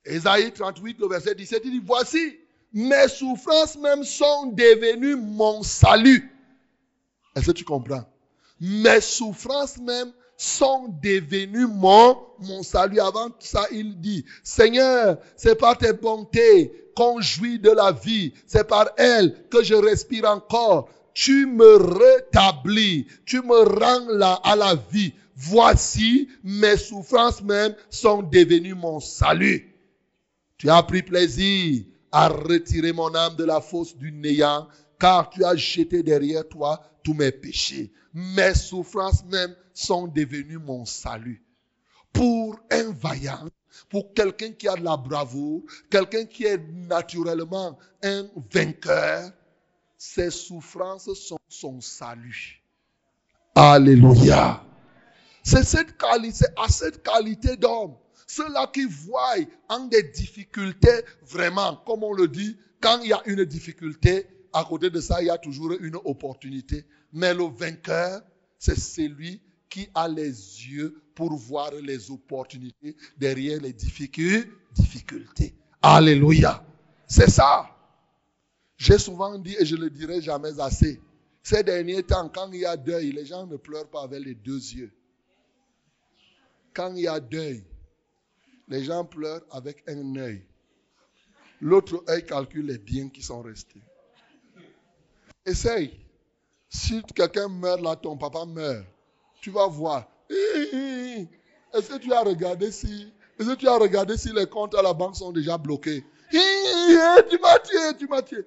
Ésaïe 0.05 0.53
38, 0.53 0.99
le 0.99 1.09
verset 1.09 1.35
17, 1.35 1.63
il 1.65 1.71
dit, 1.73 1.83
voici, 1.85 2.39
mes 2.73 3.09
souffrances 3.09 3.77
même 3.77 4.03
sont 4.05 4.47
devenues 4.47 5.17
mon 5.17 5.63
salut. 5.63 6.31
Est-ce 7.37 7.47
que 7.47 7.53
tu 7.53 7.65
comprends? 7.65 8.05
Mes 8.61 9.01
souffrances 9.01 9.79
même 9.79 10.13
sont 10.37 10.89
devenues 11.03 11.67
mon, 11.67 12.19
mon 12.41 12.63
salut. 12.63 13.01
Avant 13.01 13.29
ça, 13.39 13.67
il 13.71 14.01
dit, 14.01 14.25
Seigneur, 14.43 15.19
c'est 15.37 15.57
par 15.57 15.79
tes 15.79 15.93
bontés 15.93 16.73
qu'on 16.97 17.21
jouit 17.21 17.59
de 17.59 17.71
la 17.71 17.93
vie. 17.93 18.33
C'est 18.47 18.67
par 18.67 18.91
elles 18.97 19.49
que 19.51 19.63
je 19.63 19.75
respire 19.75 20.29
encore. 20.29 20.89
Tu 21.15 21.47
me 21.47 21.77
rétablis. 21.77 23.07
Tu 23.25 23.41
me 23.43 23.79
rends 23.79 24.07
là 24.09 24.41
à 24.43 24.57
la 24.57 24.75
vie. 24.75 25.13
Voici, 25.37 26.29
mes 26.43 26.77
souffrances 26.77 27.43
même 27.43 27.75
sont 27.91 28.23
devenues 28.23 28.75
mon 28.75 29.01
salut. 29.01 29.72
Tu 30.63 30.71
as 30.71 30.85
pris 30.85 31.03
plaisir 31.03 31.83
à 32.13 32.29
retirer 32.29 32.93
mon 32.93 33.13
âme 33.17 33.35
de 33.35 33.43
la 33.43 33.61
fosse 33.61 33.97
du 33.97 34.13
néant, 34.13 34.69
car 34.97 35.29
tu 35.29 35.45
as 35.45 35.57
jeté 35.57 36.05
derrière 36.05 36.49
toi 36.49 36.81
tous 37.03 37.15
mes 37.15 37.33
péchés. 37.33 37.93
Mes 38.15 38.55
souffrances 38.55 39.25
même 39.25 39.57
sont 39.75 40.07
devenues 40.07 40.61
mon 40.61 40.85
salut. 40.85 41.43
Pour 42.13 42.61
un 42.71 42.93
vaillant, 42.93 43.49
pour 43.89 44.15
quelqu'un 44.15 44.53
qui 44.53 44.69
a 44.69 44.77
de 44.77 44.85
la 44.85 44.97
bravoure, 44.97 45.65
quelqu'un 45.91 46.27
qui 46.27 46.45
est 46.45 46.65
naturellement 46.73 47.77
un 48.05 48.29
vainqueur, 48.53 49.33
ses 49.99 50.31
souffrances 50.31 51.13
sont 51.15 51.41
son 51.49 51.81
salut. 51.81 52.63
Alléluia. 53.57 54.63
C'est 55.43 55.65
cette 55.65 55.97
qualité, 55.97 56.45
à 56.57 56.69
cette 56.69 57.03
qualité 57.03 57.57
d'homme 57.57 57.97
ceux-là 58.33 58.67
qui 58.73 58.85
voient 58.85 59.37
en 59.69 59.87
des 59.87 60.03
difficultés, 60.05 61.03
vraiment, 61.23 61.77
comme 61.87 62.03
on 62.03 62.15
le 62.15 62.29
dit, 62.29 62.57
quand 62.81 63.01
il 63.03 63.09
y 63.09 63.13
a 63.13 63.21
une 63.27 63.45
difficulté, 63.45 64.27
à 64.55 64.65
côté 64.65 64.89
de 64.89 65.01
ça, 65.01 65.21
il 65.21 65.27
y 65.27 65.31
a 65.31 65.37
toujours 65.37 65.73
une 65.81 65.97
opportunité. 65.97 66.87
Mais 67.13 67.35
le 67.35 67.45
vainqueur, 67.45 68.23
c'est 68.59 68.79
celui 68.79 69.43
qui 69.69 69.89
a 69.95 70.09
les 70.09 70.31
yeux 70.31 71.03
pour 71.15 71.35
voir 71.35 71.73
les 71.83 72.11
opportunités 72.11 72.97
derrière 73.19 73.61
les 73.61 73.75
difficultés. 73.75 75.55
Alléluia. 75.83 76.65
C'est 77.07 77.31
ça. 77.31 77.69
J'ai 78.79 78.99
souvent 78.99 79.39
dit 79.39 79.57
et 79.59 79.67
je 79.67 79.77
le 79.77 79.91
dirai 79.91 80.23
jamais 80.23 80.59
assez. 80.59 81.01
Ces 81.43 81.63
derniers 81.63 82.03
temps, 82.03 82.31
quand 82.35 82.51
il 82.53 82.61
y 82.61 82.65
a 82.65 82.79
deuil, 82.79 83.13
les 83.13 83.27
gens 83.27 83.47
ne 83.47 83.57
pleurent 83.57 83.91
pas 83.91 84.05
avec 84.05 84.25
les 84.25 84.35
deux 84.35 84.59
yeux. 84.59 84.93
Quand 86.73 86.95
il 86.95 87.03
y 87.03 87.09
a 87.09 87.21
deuil, 87.21 87.63
les 88.73 88.85
gens 88.85 89.05
pleurent 89.05 89.45
avec 89.51 89.85
un 89.87 90.17
œil. 90.17 90.43
L'autre 91.61 92.03
œil 92.09 92.25
calcule 92.25 92.67
les 92.67 92.79
biens 92.79 93.11
qui 93.11 93.23
sont 93.23 93.43
restés. 93.43 93.83
Essaye. 95.45 96.01
Si 96.71 97.03
quelqu'un 97.15 97.49
meurt 97.49 97.83
là, 97.83 97.97
ton 97.97 98.17
papa 98.17 98.47
meurt, 98.47 98.87
tu 99.43 99.51
vas 99.51 99.67
voir. 99.67 100.09
Est-ce 100.31 101.89
que 101.89 101.99
tu 101.99 102.13
as 102.15 102.23
regardé 102.23 102.73
si, 102.73 103.13
est-ce 103.39 103.51
que 103.51 103.57
tu 103.57 103.69
as 103.69 103.77
regardé 103.77 104.17
si 104.17 104.33
les 104.33 104.47
comptes 104.47 104.75
à 104.75 104.81
la 104.81 104.95
banque 104.95 105.17
sont 105.17 105.33
déjà 105.33 105.59
bloqués? 105.59 106.03
tu 106.31 107.39
m'as 107.39 107.59
tué, 107.59 107.97
tu 107.99 108.07
m'as 108.07 108.23
tué. 108.23 108.47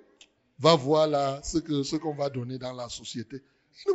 Va 0.58 0.76
voir 0.76 1.08
là 1.08 1.40
ce 1.44 1.60
qu'on 1.60 1.84
ce 1.84 1.98
qu'on 1.98 2.16
va 2.16 2.32
donner 2.32 2.58
dans 2.58 2.74
la 2.74 2.90
société. 2.90 3.44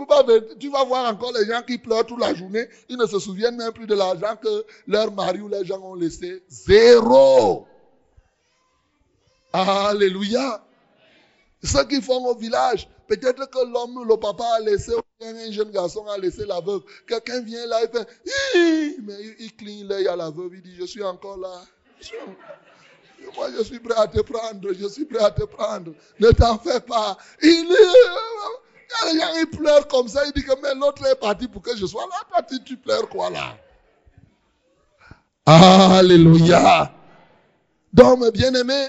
Pas, 0.07 0.25
tu 0.59 0.71
vas 0.71 0.85
voir 0.85 1.11
encore 1.11 1.33
les 1.33 1.47
gens 1.47 1.63
qui 1.63 1.79
pleurent 1.79 2.07
toute 2.07 2.21
la 2.21 2.35
journée. 2.35 2.69
Ils 2.89 2.97
ne 2.97 3.07
se 3.07 3.19
souviennent 3.19 3.57
même 3.57 3.73
plus 3.73 3.87
de 3.87 3.95
l'argent 3.95 4.37
que 4.37 4.65
leur 4.87 5.13
mari 5.13 5.41
ou 5.41 5.49
les 5.49 5.65
gens 5.65 5.81
ont 5.81 5.95
laissé. 5.95 6.43
Zéro. 6.49 7.67
Alléluia. 9.53 10.65
Ce 11.63 11.83
qu'ils 11.85 12.03
font 12.03 12.25
au 12.27 12.35
village, 12.35 12.89
peut-être 13.07 13.51
que 13.51 13.73
l'homme, 13.73 14.07
le 14.09 14.17
papa 14.17 14.45
a 14.57 14.61
laissé, 14.61 14.93
un 15.21 15.53
jeune 15.53 15.71
garçon 15.71 16.07
a 16.07 16.17
laissé 16.17 16.47
la 16.47 16.61
veuve. 16.61 16.83
Quelqu'un 17.07 17.41
vient 17.41 17.67
là, 17.67 17.81
il 17.83 17.89
fait, 17.91 18.97
mais 19.03 19.15
il, 19.39 19.55
cligne 19.57 19.87
l'œil 19.87 20.09
à 20.09 20.17
la 20.17 20.31
veuve, 20.31 20.55
il 20.55 20.63
dit, 20.63 20.77
je 20.79 20.87
suis 20.87 21.03
encore 21.03 21.37
là. 21.37 21.63
Moi, 23.37 23.49
je 23.59 23.63
suis 23.63 23.79
prêt 23.79 23.99
à 23.99 24.07
te 24.07 24.21
prendre, 24.21 24.73
je 24.73 24.87
suis 24.89 25.05
prêt 25.05 25.23
à 25.23 25.31
te 25.31 25.45
prendre. 25.45 25.93
Ne 26.19 26.31
t'en 26.31 26.59
fais 26.59 26.81
pas. 26.81 27.19
Il, 27.43 27.77
gens, 29.13 29.59
pleurent 29.59 29.89
comme 29.89 30.09
ça, 30.09 30.23
il 30.27 30.33
dit 30.33 30.43
que 30.43 30.53
l'autre 30.79 31.07
est 31.07 31.19
parti 31.19 31.49
pour 31.49 31.63
que 31.63 31.77
je 31.77 31.87
sois 31.87 32.07
là. 32.07 32.43
Toi, 32.47 32.59
tu 32.65 32.77
pleures 32.77 33.09
quoi 33.09 33.31
là? 33.31 33.57
Alléluia. 35.47 36.93
Donc, 37.93 38.21
mes 38.21 38.31
bien-aimés, 38.31 38.89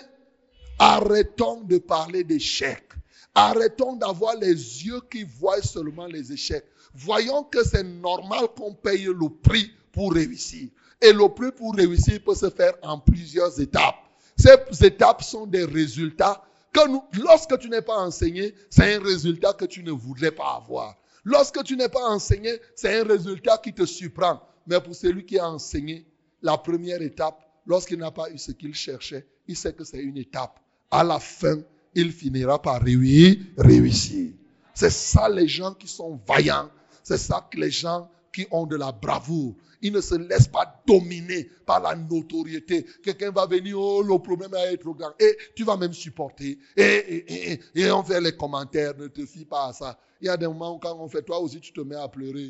Arrêtons 0.83 1.61
de 1.61 1.77
parler 1.77 2.23
d'échecs. 2.23 2.89
Arrêtons 3.35 3.97
d'avoir 3.97 4.35
les 4.37 4.49
yeux 4.49 4.99
qui 5.11 5.23
voient 5.23 5.61
seulement 5.61 6.07
les 6.07 6.33
échecs. 6.33 6.65
Voyons 6.95 7.43
que 7.43 7.63
c'est 7.63 7.83
normal 7.83 8.47
qu'on 8.57 8.73
paye 8.73 9.03
le 9.03 9.29
prix 9.29 9.71
pour 9.91 10.11
réussir. 10.13 10.69
Et 10.99 11.13
le 11.13 11.29
prix 11.29 11.51
pour 11.51 11.75
réussir 11.75 12.19
peut 12.25 12.33
se 12.33 12.49
faire 12.49 12.73
en 12.81 12.97
plusieurs 12.97 13.61
étapes. 13.61 13.93
Ces 14.35 14.83
étapes 14.83 15.21
sont 15.21 15.45
des 15.45 15.65
résultats 15.65 16.41
que 16.73 16.79
lorsque 17.21 17.57
tu 17.59 17.69
n'es 17.69 17.81
pas 17.81 17.97
enseigné, 17.97 18.53
c'est 18.69 18.95
un 18.95 19.03
résultat 19.03 19.53
que 19.53 19.65
tu 19.65 19.83
ne 19.83 19.91
voudrais 19.91 20.31
pas 20.31 20.61
avoir. 20.63 20.97
Lorsque 21.23 21.63
tu 21.63 21.75
n'es 21.75 21.89
pas 21.89 22.07
enseigné, 22.09 22.59
c'est 22.75 22.99
un 22.99 23.03
résultat 23.03 23.57
qui 23.57 23.73
te 23.73 23.85
surprend. 23.85 24.41
Mais 24.67 24.79
pour 24.79 24.95
celui 24.95 25.25
qui 25.25 25.37
a 25.37 25.47
enseigné, 25.47 26.05
la 26.41 26.57
première 26.57 27.01
étape, 27.01 27.39
lorsqu'il 27.65 27.99
n'a 27.99 28.11
pas 28.11 28.31
eu 28.31 28.37
ce 28.37 28.51
qu'il 28.51 28.73
cherchait, 28.73 29.25
il 29.47 29.55
sait 29.55 29.73
que 29.73 29.83
c'est 29.83 29.99
une 29.99 30.17
étape 30.17 30.59
à 30.89 31.03
la 31.03 31.19
fin, 31.19 31.57
il 31.93 32.11
finira 32.11 32.61
par 32.61 32.81
réussir. 32.81 34.33
C'est 34.73 34.89
ça 34.89 35.29
les 35.29 35.47
gens 35.47 35.73
qui 35.73 35.87
sont 35.87 36.19
vaillants. 36.27 36.69
C'est 37.03 37.17
ça 37.17 37.47
que 37.51 37.57
les 37.57 37.71
gens 37.71 38.09
qui 38.33 38.47
ont 38.51 38.65
de 38.65 38.75
la 38.75 38.91
bravoure. 38.91 39.55
Ils 39.81 39.91
ne 39.91 40.01
se 40.01 40.15
laissent 40.15 40.47
pas 40.47 40.81
dominer 40.85 41.49
par 41.65 41.81
la 41.81 41.95
notoriété. 41.95 42.85
Quelqu'un 43.03 43.31
va 43.31 43.45
venir, 43.45 43.79
oh, 43.79 44.01
le 44.03 44.17
problème 44.19 44.53
être 44.53 44.81
trop 44.81 44.93
grand. 44.93 45.11
Et 45.19 45.37
tu 45.55 45.63
vas 45.63 45.75
même 45.75 45.93
supporter. 45.93 46.59
Et, 46.77 47.59
et, 47.75 47.91
on 47.91 48.03
fait 48.03 48.21
les 48.21 48.35
commentaires, 48.35 48.95
ne 48.97 49.07
te 49.07 49.25
fie 49.25 49.45
pas 49.45 49.67
à 49.67 49.73
ça. 49.73 49.99
Il 50.21 50.27
y 50.27 50.29
a 50.29 50.37
des 50.37 50.47
moments 50.47 50.75
où 50.75 50.79
quand 50.79 50.95
on 50.99 51.07
fait, 51.07 51.23
toi 51.23 51.39
aussi 51.39 51.59
tu 51.59 51.73
te 51.73 51.81
mets 51.81 51.95
à 51.95 52.07
pleurer. 52.07 52.47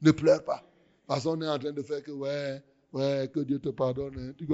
Ne 0.00 0.10
pleure 0.10 0.42
pas. 0.42 0.62
Parce 1.06 1.24
qu'on 1.24 1.40
est 1.42 1.48
en 1.48 1.58
train 1.58 1.72
de 1.72 1.82
faire 1.82 2.02
que, 2.02 2.12
ouais, 2.12 2.62
ouais, 2.94 3.30
que 3.32 3.40
Dieu 3.40 3.58
te 3.58 3.68
pardonne. 3.68 4.14
Hein. 4.18 4.32
Tu 4.38 4.46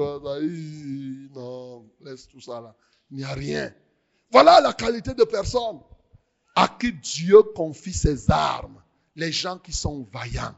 non, 1.35 1.87
laisse 2.01 2.27
tout 2.27 2.41
ça 2.41 2.61
là. 2.61 2.75
Il 3.11 3.19
n'y 3.19 3.25
a 3.25 3.33
rien. 3.33 3.73
Voilà 4.33 4.61
la 4.61 4.73
qualité 4.73 5.15
de 5.15 5.25
personne 5.25 5.81
à 6.57 6.69
qui 6.81 6.93
Dieu 6.93 7.43
confie 7.55 7.93
ses 7.93 8.31
armes. 8.31 8.83
Les 9.17 9.33
gens 9.33 9.59
qui 9.59 9.73
sont 9.73 10.07
vaillants. 10.13 10.55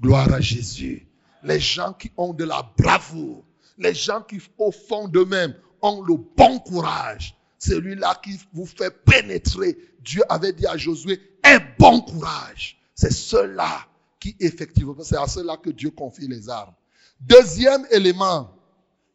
Gloire 0.00 0.32
à 0.32 0.40
Jésus. 0.40 1.06
Les 1.42 1.60
gens 1.60 1.92
qui 1.92 2.10
ont 2.16 2.32
de 2.32 2.44
la 2.44 2.62
bravoure. 2.78 3.44
Les 3.78 3.94
gens 3.94 4.22
qui, 4.22 4.40
au 4.58 4.70
fond 4.70 5.08
d'eux-mêmes, 5.08 5.54
ont 5.80 6.02
le 6.02 6.16
bon 6.36 6.58
courage. 6.60 7.36
Celui-là 7.58 8.20
qui 8.22 8.38
vous 8.52 8.66
fait 8.66 8.90
pénétrer. 9.04 9.76
Dieu 10.00 10.22
avait 10.28 10.52
dit 10.52 10.66
à 10.66 10.76
Josué, 10.76 11.20
un 11.44 11.58
bon 11.78 12.00
courage. 12.00 12.80
C'est 12.94 13.12
ceux-là 13.12 13.86
qui, 14.18 14.36
effectivement, 14.40 14.94
c'est 15.02 15.16
à 15.16 15.26
ceux-là 15.26 15.56
que 15.56 15.70
Dieu 15.70 15.90
confie 15.90 16.28
les 16.28 16.48
armes. 16.48 16.74
Deuxième 17.20 17.86
élément 17.90 18.50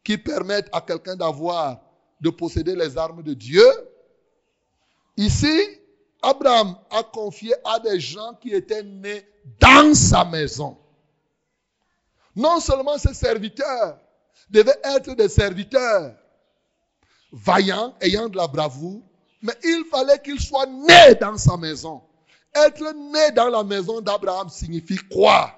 qui 0.02 0.16
permet 0.16 0.64
à 0.72 0.80
quelqu'un 0.80 1.16
d'avoir 1.16 1.80
de 2.20 2.30
posséder 2.30 2.74
les 2.74 2.96
armes 2.96 3.22
de 3.22 3.34
Dieu. 3.34 3.66
Ici, 5.16 5.52
Abraham 6.22 6.76
a 6.90 7.02
confié 7.02 7.54
à 7.64 7.78
des 7.78 8.00
gens 8.00 8.34
qui 8.40 8.52
étaient 8.52 8.82
nés 8.82 9.26
dans 9.60 9.94
sa 9.94 10.24
maison. 10.24 10.76
Non 12.34 12.60
seulement 12.60 12.98
ces 12.98 13.14
serviteurs 13.14 13.98
devaient 14.50 14.80
être 14.84 15.14
des 15.14 15.28
serviteurs 15.28 16.14
vaillants, 17.32 17.94
ayant 18.00 18.28
de 18.28 18.36
la 18.36 18.46
bravoure, 18.46 19.02
mais 19.42 19.54
il 19.62 19.84
fallait 19.90 20.20
qu'ils 20.20 20.40
soient 20.40 20.66
nés 20.66 21.14
dans 21.20 21.36
sa 21.36 21.56
maison. 21.56 22.02
Être 22.54 22.92
né 23.12 23.30
dans 23.32 23.48
la 23.48 23.62
maison 23.62 24.00
d'Abraham 24.00 24.48
signifie 24.48 24.98
quoi? 25.12 25.52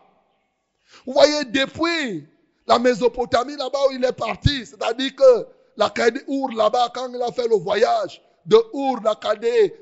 Vous 1.06 1.12
voyez, 1.12 1.44
depuis 1.44 2.28
la 2.66 2.78
Mésopotamie, 2.78 3.56
là-bas 3.56 3.78
où 3.88 3.92
il 3.92 4.04
est 4.04 4.12
parti, 4.12 4.66
c'est-à-dire 4.66 5.14
que 5.14 5.46
la 5.76 5.92
Our 6.28 6.52
là-bas, 6.52 6.90
quand 6.94 7.12
il 7.12 7.22
a 7.22 7.32
fait 7.32 7.48
le 7.48 7.56
voyage 7.56 8.20
de 8.46 8.56
Our, 8.72 9.00
la 9.02 9.18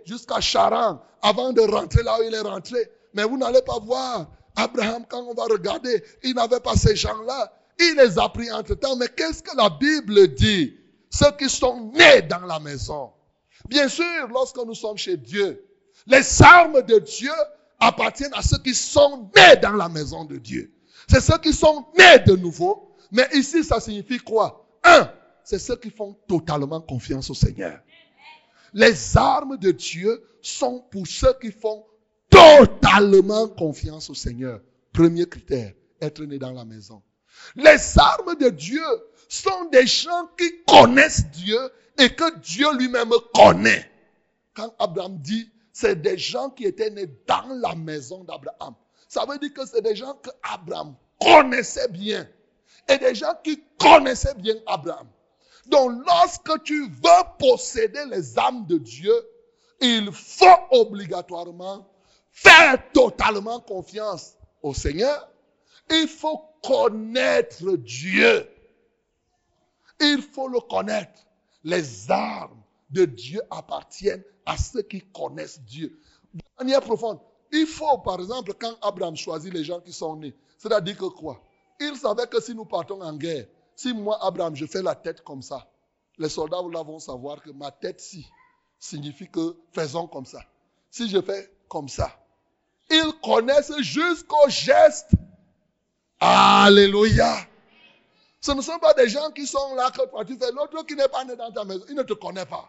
jusqu'à 0.05 0.41
Charan, 0.41 1.01
avant 1.23 1.53
de 1.53 1.61
rentrer 1.61 2.03
là 2.03 2.19
où 2.21 2.23
il 2.23 2.35
est 2.35 2.41
rentré. 2.41 2.91
Mais 3.15 3.25
vous 3.25 3.39
n'allez 3.39 3.63
pas 3.63 3.79
voir 3.79 4.27
Abraham, 4.59 5.05
quand 5.09 5.23
on 5.23 5.35
va 5.35 5.45
regarder, 5.45 6.03
il 6.25 6.35
n'avait 6.35 6.61
pas 6.61 6.75
ces 6.75 6.97
gens-là. 6.97 7.53
Il 7.79 7.95
les 7.97 8.19
a 8.19 8.29
pris 8.29 8.51
entre 8.51 8.75
temps. 8.75 8.97
Mais 8.97 9.07
qu'est-ce 9.09 9.43
que 9.43 9.57
la 9.57 9.71
Bible 9.71 10.35
dit? 10.35 10.77
Ceux 11.11 11.31
qui 11.39 11.49
sont 11.49 11.93
nés 11.95 12.23
dans 12.23 12.45
la 12.45 12.59
maison. 12.59 13.13
Bien 13.69 13.89
sûr, 13.89 14.29
lorsque 14.31 14.59
nous 14.59 14.75
sommes 14.75 14.99
chez 14.99 15.17
Dieu, 15.17 15.65
les 16.07 16.43
armes 16.43 16.83
de 16.83 16.99
Dieu 16.99 17.33
appartiennent 17.79 18.35
à 18.35 18.43
ceux 18.43 18.59
qui 18.59 18.75
sont 18.75 19.31
nés 19.37 19.57
dans 19.63 19.73
la 19.73 19.89
maison 19.89 20.25
de 20.25 20.37
Dieu. 20.37 20.73
C'est 21.09 21.21
ceux 21.21 21.39
qui 21.39 21.53
sont 21.53 21.87
nés 21.97 22.19
de 22.27 22.35
nouveau. 22.35 22.97
Mais 23.13 23.29
ici, 23.33 23.63
ça 23.63 23.79
signifie 23.79 24.19
quoi? 24.19 24.67
Un, 24.83 25.11
c'est 25.45 25.59
ceux 25.59 25.77
qui 25.77 25.91
font 25.91 26.17
totalement 26.27 26.81
confiance 26.81 27.31
au 27.31 27.35
Seigneur. 27.35 27.79
Les 28.75 29.17
armes 29.17 29.57
de 29.57 29.71
Dieu 29.71 30.23
sont 30.43 30.81
pour 30.91 31.07
ceux 31.07 31.33
qui 31.41 31.53
font 31.53 31.85
totalement 32.31 33.49
confiance 33.49 34.11
au 34.11 34.15
Seigneur. 34.15 34.61
Premier 34.93 35.27
critère, 35.27 35.73
être 36.01 36.23
né 36.23 36.39
dans 36.39 36.53
la 36.53 36.65
maison. 36.65 37.03
Les 37.57 37.99
armes 37.99 38.37
de 38.37 38.49
Dieu 38.49 38.83
sont 39.29 39.67
des 39.71 39.87
gens 39.87 40.29
qui 40.37 40.65
connaissent 40.67 41.31
Dieu 41.31 41.59
et 41.99 42.11
que 42.11 42.39
Dieu 42.41 42.67
lui-même 42.77 43.11
connaît. 43.35 43.91
Quand 44.55 44.75
Abraham 44.79 45.19
dit, 45.19 45.51
c'est 45.73 46.01
des 46.01 46.19
gens 46.19 46.51
qui 46.51 46.65
étaient 46.65 46.91
nés 46.91 47.09
dans 47.27 47.49
la 47.61 47.75
maison 47.75 48.25
d'Abraham. 48.25 48.75
Ça 49.09 49.25
veut 49.27 49.39
dire 49.39 49.55
que 49.55 49.67
c'est 49.67 49.83
des 49.83 49.95
gens 49.95 50.15
que 50.15 50.31
Abraham 50.43 50.95
connaissait 51.21 51.89
bien. 51.89 52.29
Et 52.89 52.99
des 52.99 53.15
gens 53.15 53.35
qui 53.45 53.63
connaissaient 53.79 54.35
bien 54.35 54.55
Abraham. 54.67 55.07
Donc 55.69 56.03
lorsque 56.07 56.63
tu 56.65 56.89
veux 56.89 57.25
posséder 57.39 58.05
les 58.11 58.39
âmes 58.39 58.67
de 58.67 58.79
Dieu, 58.79 59.13
il 59.81 60.11
faut 60.13 60.47
obligatoirement 60.71 61.87
faire 62.31 62.83
totalement 62.93 63.61
confiance 63.61 64.35
au 64.63 64.75
Seigneur. 64.75 65.31
Il 65.91 66.09
faut 66.09 66.43
connaître 66.63 67.77
Dieu. 67.77 68.49
Il 70.01 70.23
faut 70.23 70.49
le 70.49 70.61
connaître. 70.61 71.27
Les 71.65 72.11
armes 72.11 72.63
de 72.91 73.05
Dieu 73.05 73.41
appartiennent 73.51 74.25
à 74.47 74.57
ceux 74.57 74.83
qui 74.83 75.03
connaissent 75.13 75.61
Dieu. 75.61 76.01
De 76.33 76.41
manière 76.59 76.81
profonde, 76.81 77.21
il 77.53 77.67
faut, 77.67 77.99
par 77.99 78.21
exemple, 78.21 78.55
quand 78.55 78.75
Abraham 78.83 79.17
choisit 79.17 79.53
les 79.53 79.65
gens 79.65 79.81
qui 79.81 79.93
sont 79.93 80.17
nés, 80.17 80.35
c'est-à-dire 80.57 80.97
que 80.97 81.07
quoi? 81.07 81.43
Il 81.81 81.97
savait 81.97 82.27
que 82.27 82.41
si 82.41 82.55
nous 82.55 82.65
partons 82.65 83.01
en 83.01 83.17
guerre, 83.17 83.47
si 83.79 83.95
moi, 83.95 84.19
Abraham, 84.21 84.57
je 84.57 84.67
fais 84.67 84.83
la 84.83 84.97
tête 84.97 85.23
comme 85.23 85.41
ça, 85.41 85.65
les 86.19 86.29
soldats 86.29 86.61
vont 86.61 86.99
savoir 86.99 87.41
que 87.41 87.51
ma 87.51 87.71
tête-ci 87.71 88.27
signifie 88.77 89.31
que 89.31 89.57
faisons 89.73 90.09
comme 90.09 90.27
ça. 90.27 90.41
Si 90.91 91.09
je 91.09 91.23
fais 91.23 91.49
comme 91.69 91.89
ça, 91.89 92.11
ils 92.91 93.13
connaissent 93.23 93.79
jusqu'au 93.79 94.49
geste. 94.49 95.13
Alléluia. 96.19 97.37
Ce 98.41 98.51
ne 98.51 98.61
sont 98.63 98.81
pas 98.81 98.95
des 98.95 99.09
gens 99.09 99.31
qui 99.31 99.47
sont 99.47 99.77
là 99.77 99.93
que 99.93 100.05
toi 100.11 100.25
tu 100.25 100.37
fais. 100.37 100.51
L'autre 100.51 100.85
qui 100.85 100.97
n'est 100.97 101.07
pas 101.07 101.25
né 101.25 101.37
dans 101.37 101.53
ta 101.53 101.65
maison, 101.65 101.85
il 101.89 101.95
ne 101.95 102.03
te 102.03 102.15
connaît 102.15 102.47
pas. 102.47 102.69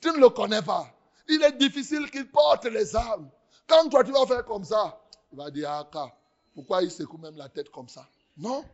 Tu 0.00 0.12
ne 0.12 0.18
le 0.18 0.28
connais 0.28 0.62
pas. 0.62 0.86
Il 1.28 1.42
est 1.42 1.58
difficile 1.58 2.08
qu'il 2.12 2.30
porte 2.30 2.66
les 2.66 2.94
armes. 2.94 3.28
Quand 3.66 3.88
toi 3.88 4.04
tu 4.04 4.12
vas 4.12 4.24
faire 4.24 4.44
comme 4.44 4.62
ça, 4.62 5.00
il 5.32 5.38
va 5.38 5.50
dire, 5.50 5.68
ah, 5.68 6.12
pourquoi 6.54 6.84
il 6.84 6.92
secoue 6.92 7.18
même 7.18 7.36
la 7.36 7.48
tête 7.48 7.70
comme 7.70 7.88
ça? 7.88 8.06
Non. 8.36 8.64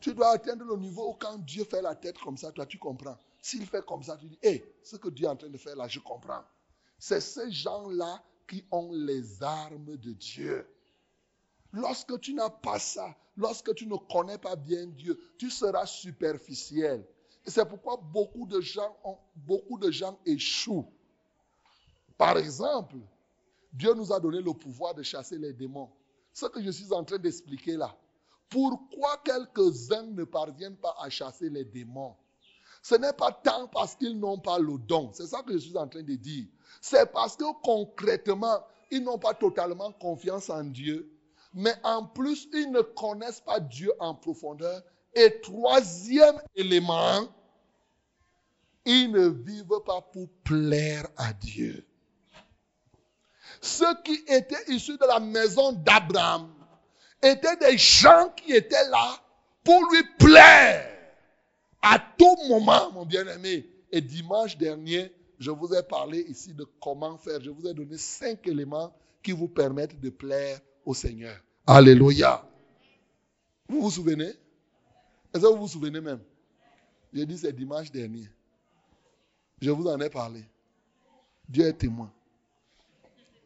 Tu 0.00 0.14
dois 0.14 0.30
atteindre 0.30 0.64
le 0.64 0.76
niveau 0.76 1.10
où 1.10 1.14
quand 1.14 1.38
Dieu 1.38 1.64
fait 1.64 1.82
la 1.82 1.94
tête 1.94 2.18
comme 2.18 2.36
ça, 2.36 2.52
toi 2.52 2.66
tu 2.66 2.78
comprends. 2.78 3.18
S'il 3.40 3.66
fait 3.66 3.84
comme 3.84 4.02
ça, 4.02 4.16
tu 4.16 4.26
dis, 4.26 4.38
hé, 4.42 4.64
ce 4.82 4.96
que 4.96 5.08
Dieu 5.08 5.26
est 5.26 5.30
en 5.30 5.36
train 5.36 5.48
de 5.48 5.56
faire 5.56 5.76
là, 5.76 5.86
je 5.88 6.00
comprends. 6.00 6.42
C'est 6.98 7.20
ces 7.20 7.50
gens-là 7.50 8.22
qui 8.48 8.64
ont 8.70 8.92
les 8.92 9.42
armes 9.42 9.96
de 9.96 10.12
Dieu. 10.12 10.66
Lorsque 11.72 12.20
tu 12.20 12.34
n'as 12.34 12.50
pas 12.50 12.78
ça, 12.78 13.14
lorsque 13.36 13.74
tu 13.74 13.86
ne 13.86 13.96
connais 13.96 14.38
pas 14.38 14.56
bien 14.56 14.86
Dieu, 14.86 15.18
tu 15.38 15.50
seras 15.50 15.86
superficiel. 15.86 17.06
Et 17.44 17.50
c'est 17.50 17.68
pourquoi 17.68 17.96
beaucoup 17.96 18.46
de 18.46 18.60
gens, 18.60 18.96
ont, 19.04 19.18
beaucoup 19.34 19.78
de 19.78 19.90
gens 19.90 20.18
échouent. 20.26 20.90
Par 22.18 22.38
exemple, 22.38 22.96
Dieu 23.72 23.94
nous 23.94 24.12
a 24.12 24.18
donné 24.18 24.40
le 24.40 24.52
pouvoir 24.52 24.94
de 24.94 25.02
chasser 25.02 25.38
les 25.38 25.52
démons. 25.52 25.90
Ce 26.32 26.46
que 26.46 26.62
je 26.62 26.70
suis 26.70 26.92
en 26.92 27.04
train 27.04 27.18
d'expliquer 27.18 27.76
là. 27.76 27.96
Pourquoi 28.48 29.16
quelques-uns 29.24 30.04
ne 30.04 30.24
parviennent 30.24 30.76
pas 30.76 30.94
à 31.00 31.10
chasser 31.10 31.50
les 31.50 31.64
démons? 31.64 32.16
Ce 32.82 32.94
n'est 32.94 33.12
pas 33.12 33.32
tant 33.32 33.66
parce 33.68 33.96
qu'ils 33.96 34.18
n'ont 34.18 34.38
pas 34.38 34.58
le 34.58 34.78
don. 34.78 35.10
C'est 35.12 35.26
ça 35.26 35.42
que 35.42 35.52
je 35.54 35.58
suis 35.58 35.76
en 35.76 35.88
train 35.88 36.02
de 36.02 36.14
dire. 36.14 36.46
C'est 36.80 37.10
parce 37.12 37.36
que 37.36 37.44
concrètement, 37.62 38.64
ils 38.90 39.02
n'ont 39.02 39.18
pas 39.18 39.34
totalement 39.34 39.90
confiance 39.92 40.50
en 40.50 40.62
Dieu. 40.62 41.10
Mais 41.52 41.74
en 41.82 42.04
plus, 42.06 42.48
ils 42.52 42.70
ne 42.70 42.82
connaissent 42.82 43.40
pas 43.40 43.58
Dieu 43.58 43.92
en 43.98 44.14
profondeur. 44.14 44.82
Et 45.14 45.40
troisième 45.40 46.40
élément, 46.54 47.26
ils 48.84 49.10
ne 49.10 49.28
vivent 49.28 49.80
pas 49.84 50.02
pour 50.02 50.28
plaire 50.44 51.08
à 51.16 51.32
Dieu. 51.32 51.84
Ceux 53.60 54.00
qui 54.04 54.22
étaient 54.28 54.72
issus 54.72 54.96
de 54.96 55.06
la 55.06 55.18
maison 55.18 55.72
d'Abraham 55.72 56.52
étaient 57.26 57.56
des 57.56 57.78
gens 57.78 58.30
qui 58.36 58.52
étaient 58.52 58.88
là 58.90 59.22
pour 59.64 59.80
lui 59.90 60.02
plaire 60.18 60.92
à 61.82 61.98
tout 62.18 62.36
moment, 62.48 62.90
mon 62.92 63.06
bien-aimé. 63.06 63.68
Et 63.92 64.00
dimanche 64.00 64.56
dernier, 64.56 65.12
je 65.38 65.50
vous 65.50 65.72
ai 65.74 65.82
parlé 65.82 66.20
ici 66.28 66.52
de 66.52 66.66
comment 66.80 67.16
faire. 67.18 67.40
Je 67.40 67.50
vous 67.50 67.66
ai 67.66 67.74
donné 67.74 67.96
cinq 67.96 68.46
éléments 68.48 68.92
qui 69.22 69.32
vous 69.32 69.48
permettent 69.48 70.00
de 70.00 70.10
plaire 70.10 70.60
au 70.84 70.94
Seigneur. 70.94 71.36
Alléluia. 71.66 72.44
Vous 73.68 73.82
vous 73.82 73.90
souvenez? 73.90 74.32
Est-ce 75.32 75.42
que 75.42 75.46
vous 75.46 75.62
vous 75.62 75.68
souvenez 75.68 76.00
même? 76.00 76.20
J'ai 77.12 77.26
dit 77.26 77.38
c'est 77.38 77.52
dimanche 77.52 77.90
dernier. 77.90 78.28
Je 79.60 79.70
vous 79.70 79.86
en 79.86 80.00
ai 80.00 80.10
parlé. 80.10 80.44
Dieu 81.48 81.66
est 81.66 81.72
témoin. 81.72 82.12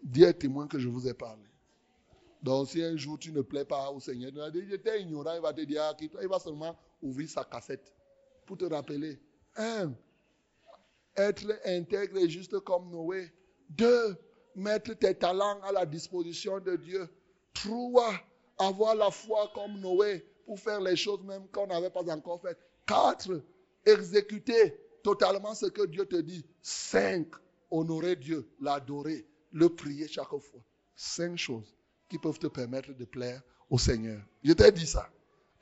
Dieu 0.03 0.27
est 0.27 0.35
témoin 0.35 0.67
que 0.67 0.79
je 0.79 0.89
vous 0.89 1.07
ai 1.07 1.15
parlé. 1.15 1.43
Donc, 2.43 2.69
si 2.69 2.83
un 2.83 2.97
jour 2.97 3.19
tu 3.19 3.33
ne 3.33 3.43
plais 3.43 3.65
pas 3.65 3.91
au 3.91 4.01
Seigneur, 4.01 4.33
j'étais 4.69 5.03
ignorant, 5.03 5.35
il 5.35 5.43
va 5.43 5.53
te 5.53 5.61
dire, 5.61 5.83
ah, 5.83 5.97
il 6.01 6.29
va 6.29 6.39
seulement 6.39 6.77
ouvrir 7.03 7.29
sa 7.29 7.45
cassette 7.45 7.93
pour 8.47 8.57
te 8.57 8.65
rappeler. 8.65 9.21
Un, 9.57 9.93
être 11.17 11.61
intègre 11.67 12.19
et 12.19 12.29
juste 12.29 12.59
comme 12.61 12.91
Noé. 12.91 13.31
Deux, 13.69 14.17
mettre 14.55 14.95
tes 14.95 15.15
talents 15.15 15.61
à 15.63 15.73
la 15.73 15.85
disposition 15.85 16.61
de 16.61 16.77
Dieu. 16.77 17.09
Trois, 17.53 18.15
avoir 18.59 18.95
la 18.95 19.11
foi 19.11 19.51
comme 19.55 19.79
Noé 19.79 20.25
pour 20.47 20.59
faire 20.59 20.81
les 20.81 20.97
choses 20.97 21.23
même 21.23 21.47
qu'on 21.49 21.67
n'avait 21.67 21.91
pas 21.91 22.09
encore 22.11 22.41
faites. 22.41 22.59
Quatre, 22.87 23.43
exécuter 23.85 24.81
totalement 25.03 25.55
ce 25.55 25.67
que 25.67 25.87
Dieu 25.87 26.07
te 26.07 26.17
dit. 26.17 26.45
Cinq, 26.63 27.29
honorer 27.71 28.17
Dieu, 28.17 28.51
l'adorer, 28.61 29.27
le 29.53 29.69
prier 29.69 30.09
chaque 30.09 30.29
fois. 30.29 30.65
Cinq 30.97 31.37
choses 31.37 31.77
qui 32.11 32.19
peuvent 32.19 32.39
te 32.39 32.49
permettre 32.49 32.93
de 32.93 33.05
plaire 33.05 33.41
au 33.71 33.79
Seigneur. 33.79 34.21
Je 34.43 34.53
t'ai 34.53 34.73
dit 34.73 34.87
ça. 34.87 35.09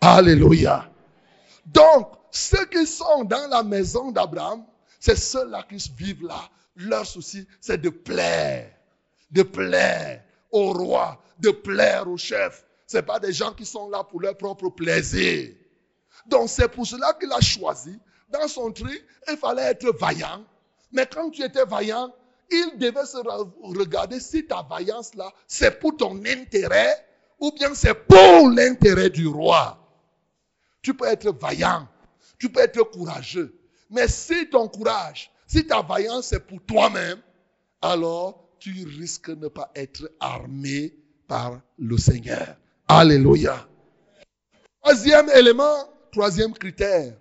Alléluia. 0.01 0.91
Donc, 1.67 2.11
ceux 2.31 2.65
qui 2.67 2.87
sont 2.87 3.25
dans 3.25 3.49
la 3.49 3.63
maison 3.63 4.11
d'Abraham, 4.11 4.65
c'est 4.99 5.17
ceux-là 5.17 5.65
qui 5.69 5.77
vivent 5.97 6.27
là. 6.27 6.49
Leur 6.75 7.07
souci, 7.07 7.47
c'est 7.61 7.79
de 7.79 7.91
plaire. 7.91 8.73
De 9.31 9.43
plaire 9.43 10.25
au 10.51 10.73
roi, 10.73 11.23
de 11.39 11.51
plaire 11.51 12.09
au 12.09 12.17
chef. 12.17 12.65
Ce 12.87 12.99
pas 12.99 13.21
des 13.21 13.33
gens 13.33 13.53
qui 13.53 13.67
sont 13.67 13.91
là 13.91 14.03
pour 14.03 14.23
leur 14.23 14.37
propre 14.37 14.71
plaisir. 14.71 15.53
Donc, 16.27 16.49
c'est 16.49 16.69
pour 16.69 16.87
cela 16.87 17.13
qu'il 17.21 17.31
a 17.31 17.41
choisi. 17.41 17.99
Dans 18.31 18.49
son 18.49 18.73
tri, 18.73 18.99
il 19.31 19.37
fallait 19.37 19.63
être 19.63 19.93
vaillant. 19.99 20.45
Mais 20.93 21.07
quand 21.07 21.29
tu 21.31 21.43
étais 21.43 21.65
vaillant, 21.67 22.15
il 22.51 22.79
devait 22.79 23.07
se 23.07 23.19
regarder 23.79 24.21
si 24.21 24.47
ta 24.47 24.63
vaillance 24.63 25.15
là, 25.15 25.33
c'est 25.47 25.79
pour 25.79 25.97
ton 25.97 26.17
intérêt 26.25 27.05
ou 27.41 27.53
bien 27.53 27.75
c'est 27.75 27.95
pour 27.95 28.49
l'intérêt 28.49 29.11
du 29.11 29.27
roi. 29.27 29.79
Tu 30.83 30.95
peux 30.95 31.07
être 31.07 31.33
vaillant, 31.33 31.87
tu 32.39 32.49
peux 32.51 32.61
être 32.61 32.83
courageux, 32.91 33.55
mais 33.91 34.09
si 34.09 34.49
ton 34.49 34.69
courage, 34.69 35.31
si 35.47 35.67
ta 35.67 35.83
vaillance 35.83 36.29
c'est 36.29 36.47
pour 36.47 36.61
toi-même, 36.65 37.21
alors 37.83 38.49
tu 38.59 38.85
risques 38.85 39.31
de 39.31 39.45
ne 39.45 39.49
pas 39.49 39.71
être 39.75 40.11
armé 40.21 40.95
par 41.27 41.61
le 41.79 41.97
Seigneur. 41.99 42.57
Alléluia. 42.89 43.69
Troisième 44.83 45.29
élément, 45.31 45.77
troisième 46.11 46.53
critère 46.53 47.15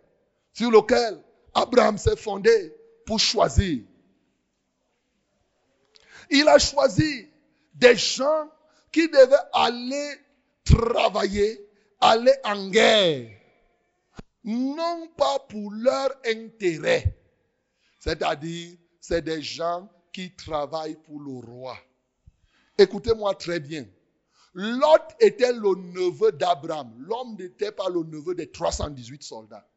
sur 0.54 0.72
lequel 0.72 1.22
Abraham 1.54 1.98
s'est 1.98 2.16
fondé 2.16 2.74
pour 3.06 3.20
choisir 3.20 3.84
il 6.30 6.48
a 6.48 6.60
choisi 6.60 7.28
des 7.74 7.96
gens 7.96 8.50
qui 8.92 9.08
devaient 9.08 9.36
aller 9.54 10.16
travailler, 10.64 11.68
aller 12.00 12.34
en 12.44 12.70
guerre. 12.70 13.30
Non 14.44 15.08
pas 15.18 15.40
pour 15.50 15.72
leur 15.72 16.10
intérêt. 16.26 17.18
C'est-à-dire, 18.00 18.78
c'est 19.02 19.22
des 19.22 19.42
gens 19.42 19.90
qui 20.14 20.34
travaillent 20.36 20.96
pour 21.04 21.20
le 21.20 21.46
roi. 21.46 21.78
Écoutez-moi 22.78 23.36
très 23.36 23.60
bien. 23.60 23.86
Lot 24.54 25.16
était 25.20 25.54
le 25.54 25.76
neveu 25.94 26.32
d'Abraham. 26.32 26.94
L'homme 26.98 27.36
n'était 27.36 27.72
pas 27.72 27.90
le 27.90 28.04
neveu 28.04 28.34
des 28.34 28.50
318 28.50 29.22
soldats. 29.22 29.68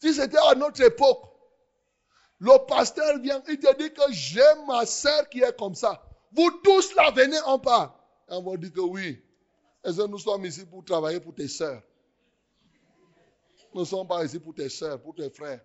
Si 0.00 0.12
c'était 0.12 0.38
à 0.38 0.54
notre 0.54 0.82
époque, 0.82 1.22
le 2.40 2.66
pasteur 2.66 3.18
vient, 3.18 3.42
il 3.48 3.58
te 3.58 3.76
dit 3.76 3.92
que 3.92 4.12
j'ai 4.12 4.40
ma 4.66 4.86
soeur 4.86 5.28
qui 5.28 5.42
est 5.42 5.56
comme 5.58 5.74
ça. 5.74 6.02
Vous 6.32 6.50
tous 6.64 6.94
là, 6.94 7.10
venez, 7.10 7.36
on 7.46 7.58
part. 7.58 7.94
on 8.28 8.42
va 8.42 8.56
dire 8.56 8.72
que 8.72 8.80
oui. 8.80 9.22
Et 9.84 9.90
nous 10.08 10.18
sommes 10.18 10.46
ici 10.46 10.64
pour 10.64 10.82
travailler 10.82 11.20
pour 11.20 11.34
tes 11.34 11.48
soeurs. 11.48 11.82
Nous 13.74 13.80
ne 13.82 13.86
sommes 13.86 14.08
pas 14.08 14.24
ici 14.24 14.38
pour 14.38 14.54
tes 14.54 14.70
soeurs, 14.70 15.00
pour 15.00 15.14
tes 15.14 15.28
frères. 15.28 15.60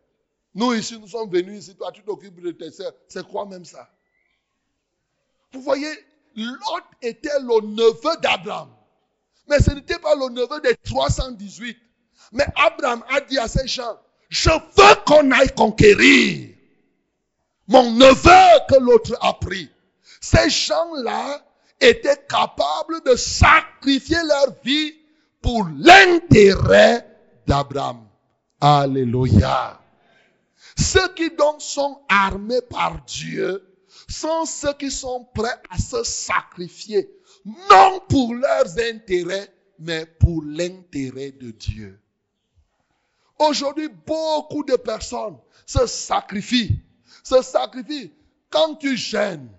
Nous 0.53 0.73
ici, 0.73 0.99
nous 0.99 1.07
sommes 1.07 1.29
venus 1.29 1.63
ici. 1.63 1.75
Toi, 1.75 1.91
tu 1.93 2.03
t'occupes 2.03 2.41
de 2.41 2.51
tes 2.51 2.71
soeurs. 2.71 2.93
C'est 3.07 3.25
quoi 3.25 3.45
même 3.45 3.65
ça? 3.65 3.89
Vous 5.53 5.61
voyez, 5.61 5.91
Lot 6.35 6.83
était 7.01 7.39
le 7.39 7.67
neveu 7.67 8.17
d'Abraham. 8.21 8.69
Mais 9.47 9.59
ce 9.59 9.71
n'était 9.71 9.99
pas 9.99 10.15
le 10.15 10.29
neveu 10.29 10.59
des 10.59 10.75
318. 10.75 11.77
Mais 12.33 12.45
Abraham 12.55 13.03
a 13.09 13.21
dit 13.21 13.37
à 13.37 13.47
ses 13.47 13.67
gens, 13.67 13.97
je 14.27 14.49
veux 14.49 15.03
qu'on 15.05 15.31
aille 15.31 15.53
conquérir 15.55 16.54
mon 17.67 17.91
neveu 17.91 18.59
que 18.69 18.79
l'autre 18.79 19.17
a 19.21 19.33
pris. 19.33 19.69
Ces 20.21 20.49
gens-là 20.49 21.43
étaient 21.79 22.23
capables 22.27 23.01
de 23.05 23.15
sacrifier 23.15 24.17
leur 24.27 24.55
vie 24.63 24.93
pour 25.41 25.67
l'intérêt 25.77 27.05
d'Abraham. 27.45 28.07
Alléluia. 28.61 29.79
Ceux 30.77 31.07
qui 31.13 31.29
donc 31.29 31.61
sont 31.61 32.01
armés 32.09 32.61
par 32.61 33.03
Dieu 33.05 33.63
sont 34.07 34.45
ceux 34.45 34.73
qui 34.73 34.91
sont 34.91 35.25
prêts 35.33 35.59
à 35.69 35.77
se 35.77 36.03
sacrifier, 36.03 37.09
non 37.45 38.01
pour 38.09 38.33
leurs 38.33 38.77
intérêts, 38.79 39.51
mais 39.79 40.05
pour 40.05 40.43
l'intérêt 40.43 41.31
de 41.31 41.51
Dieu. 41.51 41.99
Aujourd'hui, 43.37 43.89
beaucoup 44.05 44.63
de 44.63 44.75
personnes 44.75 45.37
se 45.65 45.85
sacrifient 45.85 46.79
se 47.25 47.41
sacrifie. 47.41 48.13
Quand 48.49 48.75
tu 48.75 48.95
gênes, 48.95 49.49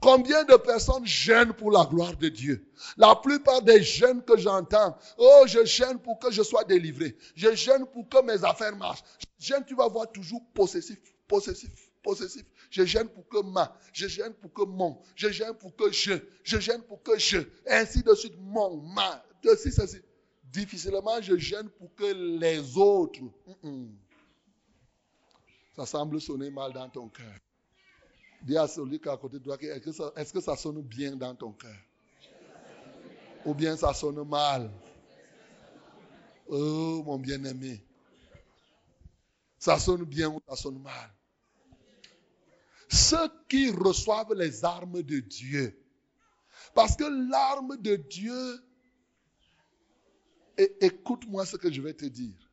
combien 0.00 0.44
de 0.44 0.56
personnes 0.56 1.06
gênent 1.06 1.52
pour 1.52 1.70
la 1.70 1.84
gloire 1.84 2.16
de 2.16 2.28
Dieu? 2.28 2.66
La 2.96 3.14
plupart 3.14 3.62
des 3.62 3.82
jeunes 3.82 4.22
que 4.22 4.36
j'entends, 4.36 4.96
oh, 5.16 5.44
je 5.46 5.64
gêne 5.64 5.98
pour 6.00 6.18
que 6.18 6.30
je 6.30 6.42
sois 6.42 6.64
délivré. 6.64 7.16
Je 7.34 7.54
gêne 7.54 7.86
pour 7.86 8.08
que 8.08 8.22
mes 8.22 8.44
affaires 8.44 8.76
marchent. 8.76 9.04
Je 9.38 9.46
gêne, 9.46 9.64
tu 9.64 9.74
vas 9.74 9.88
voir 9.88 10.10
toujours 10.10 10.42
possessif, 10.52 10.98
possessif, 11.28 11.70
possessif. 12.02 12.44
Je 12.70 12.84
gêne 12.84 13.08
pour 13.08 13.26
que 13.28 13.42
ma, 13.42 13.74
je 13.92 14.08
gêne 14.08 14.34
pour 14.34 14.52
que 14.52 14.62
mon, 14.62 14.98
je 15.14 15.30
gêne 15.30 15.54
pour 15.54 15.74
que 15.74 15.90
je, 15.92 16.14
je 16.42 16.58
gêne 16.58 16.82
pour 16.82 17.02
que 17.02 17.18
je, 17.18 17.38
ainsi 17.66 18.02
de 18.02 18.14
suite, 18.14 18.34
mon, 18.38 18.76
ma, 18.76 19.24
ceci, 19.44 19.72
ceci. 19.72 19.98
Difficilement, 20.44 21.20
je 21.20 21.36
gêne 21.36 21.68
pour 21.68 21.94
que 21.94 22.12
les 22.38 22.76
autres. 22.76 23.20
Ça 25.78 25.86
semble 25.86 26.20
sonner 26.20 26.50
mal 26.50 26.72
dans 26.72 26.88
ton 26.88 27.08
cœur. 27.08 27.38
Dis 28.42 28.56
à 28.56 28.66
celui 28.66 28.98
qui 28.98 29.08
est 29.08 29.12
à 29.12 29.16
côté 29.16 29.38
de 29.38 29.44
toi, 29.44 29.56
est-ce 29.62 30.32
que, 30.32 30.40
ça, 30.40 30.56
sonne 30.56 30.82
bien 30.82 31.14
dans 31.14 31.36
ton 31.36 31.52
cœur? 31.52 31.76
Ou 33.44 33.54
bien 33.54 33.76
ça 33.76 33.94
sonne 33.94 34.28
mal? 34.28 34.72
Oh, 36.48 37.04
mon 37.06 37.16
bien-aimé. 37.16 37.80
Ça 39.56 39.78
sonne 39.78 40.02
bien 40.02 40.28
ou 40.30 40.42
ça 40.48 40.56
sonne 40.56 40.82
mal? 40.82 41.14
Ceux 42.88 43.30
qui 43.48 43.70
reçoivent 43.70 44.34
les 44.34 44.64
armes 44.64 45.00
de 45.02 45.20
Dieu. 45.20 45.80
Parce 46.74 46.96
que 46.96 47.04
l'arme 47.04 47.76
de 47.76 47.94
Dieu, 47.94 48.64
écoute-moi 50.80 51.46
ce 51.46 51.56
que 51.56 51.72
je 51.72 51.80
vais 51.80 51.94
te 51.94 52.06
dire. 52.06 52.50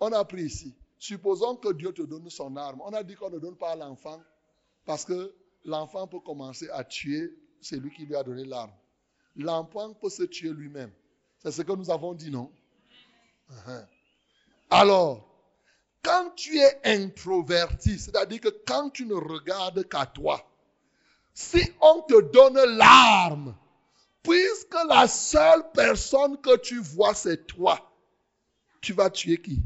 On 0.00 0.10
a 0.10 0.24
pris 0.24 0.42
ici. 0.42 0.74
Supposons 0.98 1.56
que 1.56 1.72
Dieu 1.72 1.92
te 1.92 2.02
donne 2.02 2.28
son 2.28 2.56
arme. 2.56 2.80
On 2.84 2.92
a 2.92 3.02
dit 3.02 3.14
qu'on 3.14 3.30
ne 3.30 3.38
donne 3.38 3.56
pas 3.56 3.72
à 3.72 3.76
l'enfant 3.76 4.20
parce 4.84 5.04
que 5.04 5.34
l'enfant 5.64 6.06
peut 6.06 6.20
commencer 6.20 6.68
à 6.70 6.82
tuer 6.82 7.32
celui 7.60 7.90
qui 7.90 8.04
lui 8.04 8.16
a 8.16 8.22
donné 8.22 8.44
l'arme. 8.44 8.72
L'enfant 9.36 9.94
peut 9.94 10.10
se 10.10 10.24
tuer 10.24 10.50
lui-même. 10.50 10.92
C'est 11.38 11.52
ce 11.52 11.62
que 11.62 11.72
nous 11.72 11.90
avons 11.90 12.14
dit, 12.14 12.30
non? 12.30 12.50
Uh-huh. 13.50 13.86
Alors, 14.70 15.28
quand 16.02 16.30
tu 16.34 16.58
es 16.58 16.80
introverti, 16.84 17.98
c'est-à-dire 17.98 18.40
que 18.40 18.48
quand 18.66 18.90
tu 18.90 19.06
ne 19.06 19.14
regardes 19.14 19.88
qu'à 19.88 20.06
toi, 20.06 20.44
si 21.32 21.62
on 21.80 22.02
te 22.02 22.20
donne 22.32 22.58
l'arme, 22.76 23.56
puisque 24.22 24.76
la 24.88 25.06
seule 25.06 25.70
personne 25.72 26.40
que 26.40 26.56
tu 26.56 26.80
vois, 26.80 27.14
c'est 27.14 27.46
toi, 27.46 27.78
tu 28.80 28.92
vas 28.92 29.10
tuer 29.10 29.40
qui? 29.40 29.62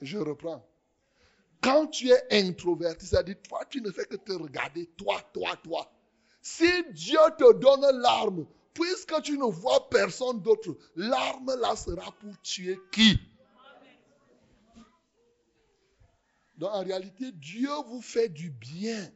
Je 0.00 0.18
reprends. 0.18 0.66
Quand 1.60 1.88
tu 1.88 2.10
es 2.10 2.22
introverti, 2.30 3.06
c'est-à-dire 3.06 3.36
toi, 3.46 3.64
tu 3.68 3.80
ne 3.82 3.90
fais 3.90 4.06
que 4.06 4.16
te 4.16 4.32
regarder, 4.32 4.86
toi, 4.96 5.20
toi, 5.32 5.56
toi. 5.62 5.90
Si 6.40 6.70
Dieu 6.92 7.18
te 7.38 7.52
donne 7.58 8.00
l'arme, 8.00 8.46
puisque 8.72 9.20
tu 9.22 9.36
ne 9.36 9.44
vois 9.44 9.90
personne 9.90 10.40
d'autre, 10.40 10.74
l'arme 10.96 11.54
là 11.60 11.76
sera 11.76 12.10
pour 12.12 12.40
tuer 12.40 12.78
qui? 12.90 13.18
Donc 16.56 16.70
en 16.72 16.82
réalité, 16.82 17.32
Dieu 17.32 17.70
vous 17.88 18.00
fait 18.00 18.28
du 18.28 18.50
bien. 18.50 19.10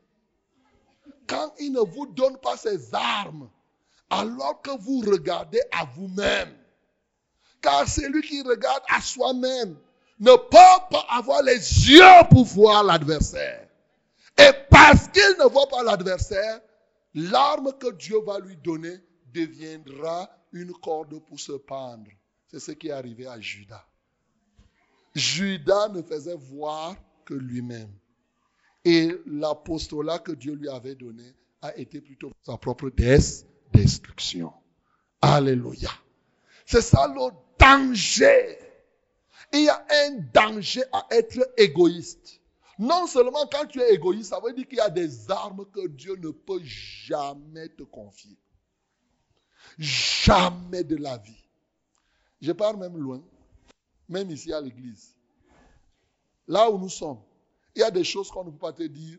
Quand 1.27 1.55
il 1.59 1.73
ne 1.73 1.81
vous 1.81 2.07
donne 2.07 2.39
pas 2.39 2.57
ses 2.57 2.95
armes, 2.95 3.51
alors 4.11 4.61
que 4.61 4.71
vous 4.79 5.01
regardez 5.01 5.61
à 5.73 5.85
vous-même. 5.85 6.55
Car 7.63 7.89
celui 7.89 8.21
qui 8.23 8.43
regarde 8.43 8.83
à 8.89 9.01
soi-même 9.01 9.79
ne 10.21 10.37
pas 10.37 10.89
avoir 11.11 11.43
les 11.43 11.57
yeux 11.89 12.29
pour 12.31 12.45
voir 12.45 12.85
l'adversaire. 12.85 13.69
Et 14.39 14.51
parce 14.71 15.09
qu'il 15.09 15.37
ne 15.39 15.49
voit 15.49 15.69
pas 15.69 15.83
l'adversaire, 15.83 16.61
l'arme 17.15 17.73
que 17.79 17.93
Dieu 17.93 18.19
va 18.27 18.39
lui 18.39 18.57
donner 18.57 18.99
deviendra 19.33 20.29
une 20.53 20.73
corde 20.73 21.19
pour 21.27 21.39
se 21.39 21.53
pendre. 21.53 22.11
C'est 22.49 22.61
ce 22.61 22.73
qui 22.73 22.89
est 22.89 22.93
arrivé 22.93 23.27
à 23.27 23.41
Judas. 23.41 23.85
Judas 25.15 25.89
ne 25.89 26.03
faisait 26.03 26.37
voir 26.37 26.97
que 27.25 27.35
lui-même. 27.35 27.91
Et 28.85 29.17
l'apostolat 29.27 30.19
que 30.19 30.33
Dieu 30.33 30.55
lui 30.55 30.69
avait 30.69 30.95
donné 30.95 31.35
a 31.63 31.77
été 31.77 32.01
plutôt 32.01 32.31
sa 32.43 32.57
propre 32.57 32.91
destruction. 33.73 34.53
Alléluia. 35.23 35.91
C'est 36.67 36.83
ça 36.83 37.09
le 37.09 37.31
danger. 37.59 38.59
Il 39.55 39.63
y 39.63 39.69
a 39.69 39.87
un 39.89 40.19
danger 40.33 40.83
à 40.93 41.07
être 41.13 41.49
égoïste. 41.57 42.41
Non 42.77 43.07
seulement 43.07 43.47
quand 43.47 43.67
tu 43.67 43.81
es 43.81 43.95
égoïste, 43.95 44.31
ça 44.31 44.41
veut 44.41 44.53
dire 44.53 44.67
qu'il 44.67 44.79
y 44.79 44.81
a 44.81 44.91
des 44.91 45.31
armes 45.31 45.65
que 45.71 45.87
Dieu 45.87 46.17
ne 46.17 46.31
peut 46.31 46.61
jamais 46.65 47.69
te 47.69 47.85
confier. 47.85 48.37
Jamais 49.79 50.83
de 50.83 50.97
la 50.97 51.19
vie. 51.19 51.45
Je 52.41 52.51
pars 52.51 52.77
même 52.77 52.97
loin, 52.99 53.23
même 54.09 54.29
ici 54.33 54.53
à 54.53 54.61
l'église. 54.61 55.15
Là 56.49 56.69
où 56.69 56.77
nous 56.77 56.89
sommes, 56.89 57.23
il 57.77 57.79
y 57.79 57.85
a 57.85 57.93
des 57.93 58.03
choses 58.05 58.33
qu'on 58.33 58.43
ne 58.45 58.51
peut 58.51 58.59
pas 58.59 58.73
te 58.73 58.83
dire 58.83 59.19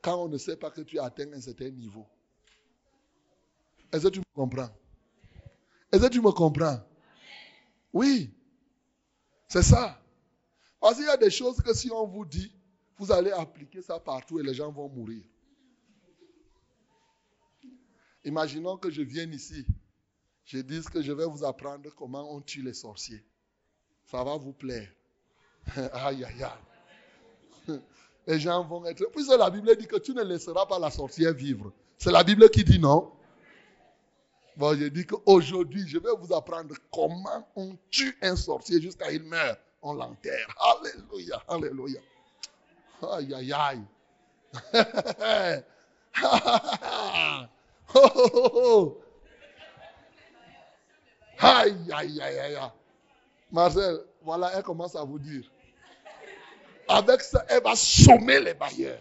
quand 0.00 0.22
on 0.22 0.28
ne 0.28 0.38
sait 0.38 0.56
pas 0.56 0.70
que 0.70 0.82
tu 0.82 1.00
as 1.00 1.04
atteint 1.04 1.32
un 1.32 1.40
certain 1.40 1.70
niveau. 1.70 2.06
Est-ce 3.92 4.04
que 4.04 4.12
tu 4.12 4.20
me 4.20 4.34
comprends? 4.34 4.70
Est-ce 5.90 6.02
que 6.02 6.12
tu 6.12 6.20
me 6.20 6.30
comprends? 6.30 6.78
Oui, 7.92 8.32
c'est 9.54 9.62
ça. 9.62 9.96
Parce 10.80 10.96
qu'il 10.96 11.04
y 11.04 11.08
a 11.08 11.16
des 11.16 11.30
choses 11.30 11.58
que 11.62 11.72
si 11.72 11.88
on 11.92 12.08
vous 12.08 12.24
dit, 12.24 12.52
vous 12.98 13.12
allez 13.12 13.30
appliquer 13.30 13.82
ça 13.82 14.00
partout 14.00 14.40
et 14.40 14.42
les 14.42 14.52
gens 14.52 14.72
vont 14.72 14.88
mourir. 14.88 15.22
Imaginons 18.24 18.76
que 18.76 18.90
je 18.90 19.02
vienne 19.02 19.32
ici, 19.32 19.64
je 20.44 20.58
dise 20.58 20.88
que 20.88 21.00
je 21.02 21.12
vais 21.12 21.26
vous 21.26 21.44
apprendre 21.44 21.88
comment 21.94 22.34
on 22.34 22.40
tue 22.40 22.62
les 22.62 22.74
sorciers. 22.74 23.24
Ça 24.06 24.24
va 24.24 24.36
vous 24.36 24.52
plaire. 24.52 24.90
aïe, 25.92 26.24
aïe, 26.24 26.42
aïe. 26.42 27.80
Les 28.26 28.40
gens 28.40 28.64
vont 28.64 28.84
être... 28.86 29.08
Puisque 29.12 29.36
la 29.38 29.50
Bible 29.50 29.76
dit 29.76 29.86
que 29.86 29.98
tu 30.00 30.14
ne 30.14 30.24
laisseras 30.24 30.66
pas 30.66 30.80
la 30.80 30.90
sorcière 30.90 31.32
vivre. 31.32 31.72
C'est 31.96 32.10
la 32.10 32.24
Bible 32.24 32.50
qui 32.50 32.64
dit 32.64 32.80
non. 32.80 33.12
Bon, 34.56 34.78
je 34.78 34.84
dis 34.84 35.04
qu'aujourd'hui, 35.04 35.84
je 35.88 35.98
vais 35.98 36.10
vous 36.18 36.32
apprendre 36.32 36.74
comment 36.92 37.48
on 37.56 37.76
tue 37.90 38.16
un 38.22 38.36
sorcier 38.36 38.80
jusqu'à 38.80 39.10
il 39.10 39.24
meurt. 39.24 39.58
On 39.82 39.94
l'enterre. 39.94 40.54
Alléluia, 40.60 41.42
alléluia. 41.48 42.00
Aïe, 43.02 43.34
aïe, 43.34 43.52
aïe. 43.52 43.82
oh, 47.94 48.10
oh, 48.14 48.50
oh. 48.54 49.00
Aïe, 51.38 51.76
aïe, 51.92 52.22
aïe, 52.22 52.38
aïe. 52.38 52.58
Marcel, 53.50 54.00
voilà, 54.22 54.52
elle 54.54 54.62
commence 54.62 54.94
à 54.94 55.02
vous 55.02 55.18
dire. 55.18 55.50
Avec 56.88 57.20
ça, 57.22 57.44
elle 57.48 57.62
va 57.62 57.74
sommer 57.74 58.40
les 58.40 58.54
bailleurs. 58.54 59.00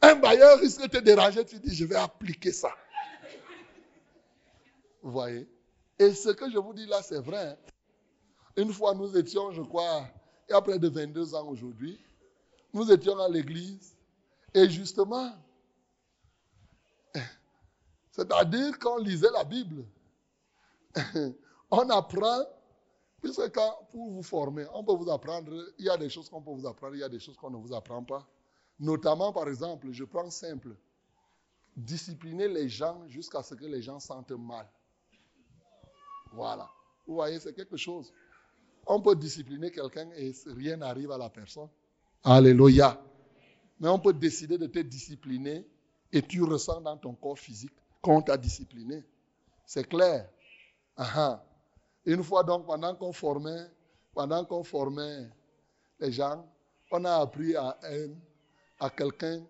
Un 0.00 0.14
bailleur 0.14 0.58
risque 0.58 0.82
de 0.82 0.86
te 0.86 0.98
déranger, 0.98 1.44
tu 1.44 1.58
dis, 1.58 1.74
je 1.74 1.84
vais 1.84 1.96
appliquer 1.96 2.52
ça. 2.52 2.70
Vous 5.06 5.12
voyez 5.12 5.48
Et 6.00 6.12
ce 6.12 6.30
que 6.30 6.50
je 6.50 6.58
vous 6.58 6.74
dis 6.74 6.84
là, 6.86 7.00
c'est 7.00 7.20
vrai. 7.20 7.50
Hein. 7.50 7.56
Une 8.56 8.72
fois, 8.72 8.92
nous 8.92 9.16
étions, 9.16 9.52
je 9.52 9.62
crois, 9.62 10.04
il 10.48 10.52
y 10.52 10.54
a 10.56 10.60
près 10.60 10.80
de 10.80 10.88
22 10.88 11.32
ans 11.36 11.46
aujourd'hui, 11.46 11.96
nous 12.74 12.90
étions 12.90 13.16
à 13.20 13.28
l'église 13.28 13.96
et 14.52 14.68
justement, 14.68 15.32
c'est-à-dire 18.10 18.80
qu'on 18.80 18.98
lisait 18.98 19.30
la 19.30 19.44
Bible, 19.44 19.84
on 21.70 21.88
apprend, 21.88 22.42
puisque 23.22 23.52
quand, 23.52 23.86
pour 23.92 24.10
vous 24.10 24.24
former, 24.24 24.66
on 24.74 24.82
peut 24.82 24.94
vous 24.94 25.08
apprendre, 25.08 25.52
il 25.78 25.84
y 25.84 25.88
a 25.88 25.96
des 25.96 26.08
choses 26.08 26.28
qu'on 26.28 26.42
peut 26.42 26.50
vous 26.50 26.66
apprendre, 26.66 26.96
il 26.96 27.00
y 27.00 27.04
a 27.04 27.08
des 27.08 27.20
choses 27.20 27.36
qu'on 27.36 27.50
ne 27.50 27.58
vous 27.58 27.72
apprend 27.72 28.02
pas. 28.02 28.26
Notamment, 28.80 29.32
par 29.32 29.48
exemple, 29.48 29.92
je 29.92 30.02
prends 30.02 30.30
simple, 30.30 30.74
discipliner 31.76 32.48
les 32.48 32.68
gens 32.68 33.06
jusqu'à 33.06 33.44
ce 33.44 33.54
que 33.54 33.66
les 33.66 33.82
gens 33.82 34.00
sentent 34.00 34.32
mal. 34.32 34.66
Voilà. 36.32 36.70
Vous 37.06 37.14
voyez, 37.14 37.38
c'est 37.38 37.54
quelque 37.54 37.76
chose. 37.76 38.12
On 38.86 39.00
peut 39.00 39.16
discipliner 39.16 39.70
quelqu'un 39.70 40.08
et 40.16 40.32
rien 40.46 40.76
n'arrive 40.76 41.10
à 41.10 41.18
la 41.18 41.28
personne. 41.28 41.68
Alléluia. 42.22 43.00
Mais 43.80 43.88
on 43.88 43.98
peut 43.98 44.12
décider 44.12 44.58
de 44.58 44.66
te 44.66 44.78
discipliner 44.78 45.66
et 46.12 46.22
tu 46.22 46.42
ressens 46.42 46.80
dans 46.80 46.96
ton 46.96 47.14
corps 47.14 47.38
physique 47.38 47.74
qu'on 48.00 48.22
t'a 48.22 48.36
discipliné. 48.36 49.04
C'est 49.64 49.88
clair. 49.88 50.28
Une 52.04 52.22
fois 52.22 52.42
donc, 52.42 52.66
pendant 52.66 52.94
qu'on 52.94 53.12
formait, 53.12 53.66
pendant 54.14 54.44
qu'on 54.44 54.62
formait 54.62 55.28
les 56.00 56.12
gens, 56.12 56.46
on 56.90 57.04
a 57.04 57.16
appris 57.16 57.56
à, 57.56 57.78
à 58.78 58.90
quelqu'un 58.90 59.42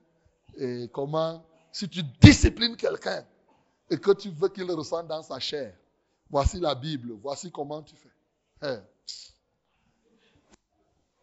comment, 0.92 1.44
si 1.70 1.88
tu 1.88 2.02
disciplines 2.20 2.76
quelqu'un 2.76 3.24
et 3.90 3.98
que 3.98 4.12
tu 4.12 4.30
veux 4.30 4.48
qu'il 4.48 4.70
ressente 4.72 5.06
dans 5.06 5.22
sa 5.22 5.38
chair, 5.38 5.76
Voici 6.30 6.58
la 6.58 6.74
Bible, 6.74 7.12
voici 7.22 7.50
comment 7.50 7.82
tu 7.82 7.94
fais. 7.96 8.80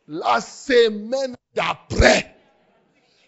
La 0.08 0.42
semaine 0.42 1.36
d'après, 1.54 2.36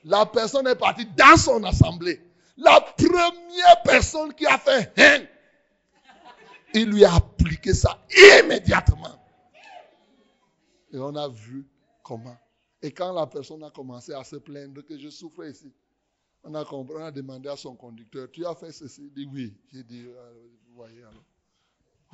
la 0.03 0.25
personne 0.25 0.67
est 0.67 0.75
partie 0.75 1.05
dans 1.05 1.37
son 1.37 1.63
assemblée. 1.63 2.21
La 2.57 2.79
première 2.81 3.81
personne 3.83 4.33
qui 4.33 4.45
a 4.45 4.57
fait 4.57 4.93
hein, 4.97 5.25
il 6.73 6.89
lui 6.89 7.05
a 7.05 7.15
appliqué 7.15 7.73
ça 7.73 7.99
immédiatement. 8.39 9.19
Et 10.91 10.97
on 10.97 11.15
a 11.15 11.27
vu 11.27 11.65
comment. 12.03 12.37
Et 12.81 12.91
quand 12.91 13.13
la 13.13 13.27
personne 13.27 13.63
a 13.63 13.71
commencé 13.71 14.13
à 14.13 14.23
se 14.23 14.35
plaindre 14.35 14.81
que 14.85 14.97
je 14.97 15.09
souffrais 15.09 15.51
ici, 15.51 15.73
on 16.43 16.53
a, 16.53 16.63
compris, 16.63 16.95
on 16.99 17.11
demandé 17.11 17.49
à 17.49 17.57
son 17.57 17.75
conducteur, 17.75 18.29
tu 18.31 18.45
as 18.45 18.53
fait 18.55 18.71
ceci 18.71 19.03
Il 19.03 19.13
dit 19.13 19.29
oui. 19.33 19.57
J'ai 19.73 19.83
dit, 19.83 20.03
vous 20.03 20.75
voyez 20.75 21.01
alors. 21.01 21.23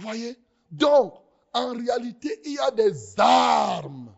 Voyez? 0.01 0.37
Donc, 0.71 1.13
en 1.53 1.73
réalité, 1.73 2.41
il 2.45 2.53
y 2.53 2.59
a 2.59 2.71
des 2.71 2.93
armes 3.17 4.11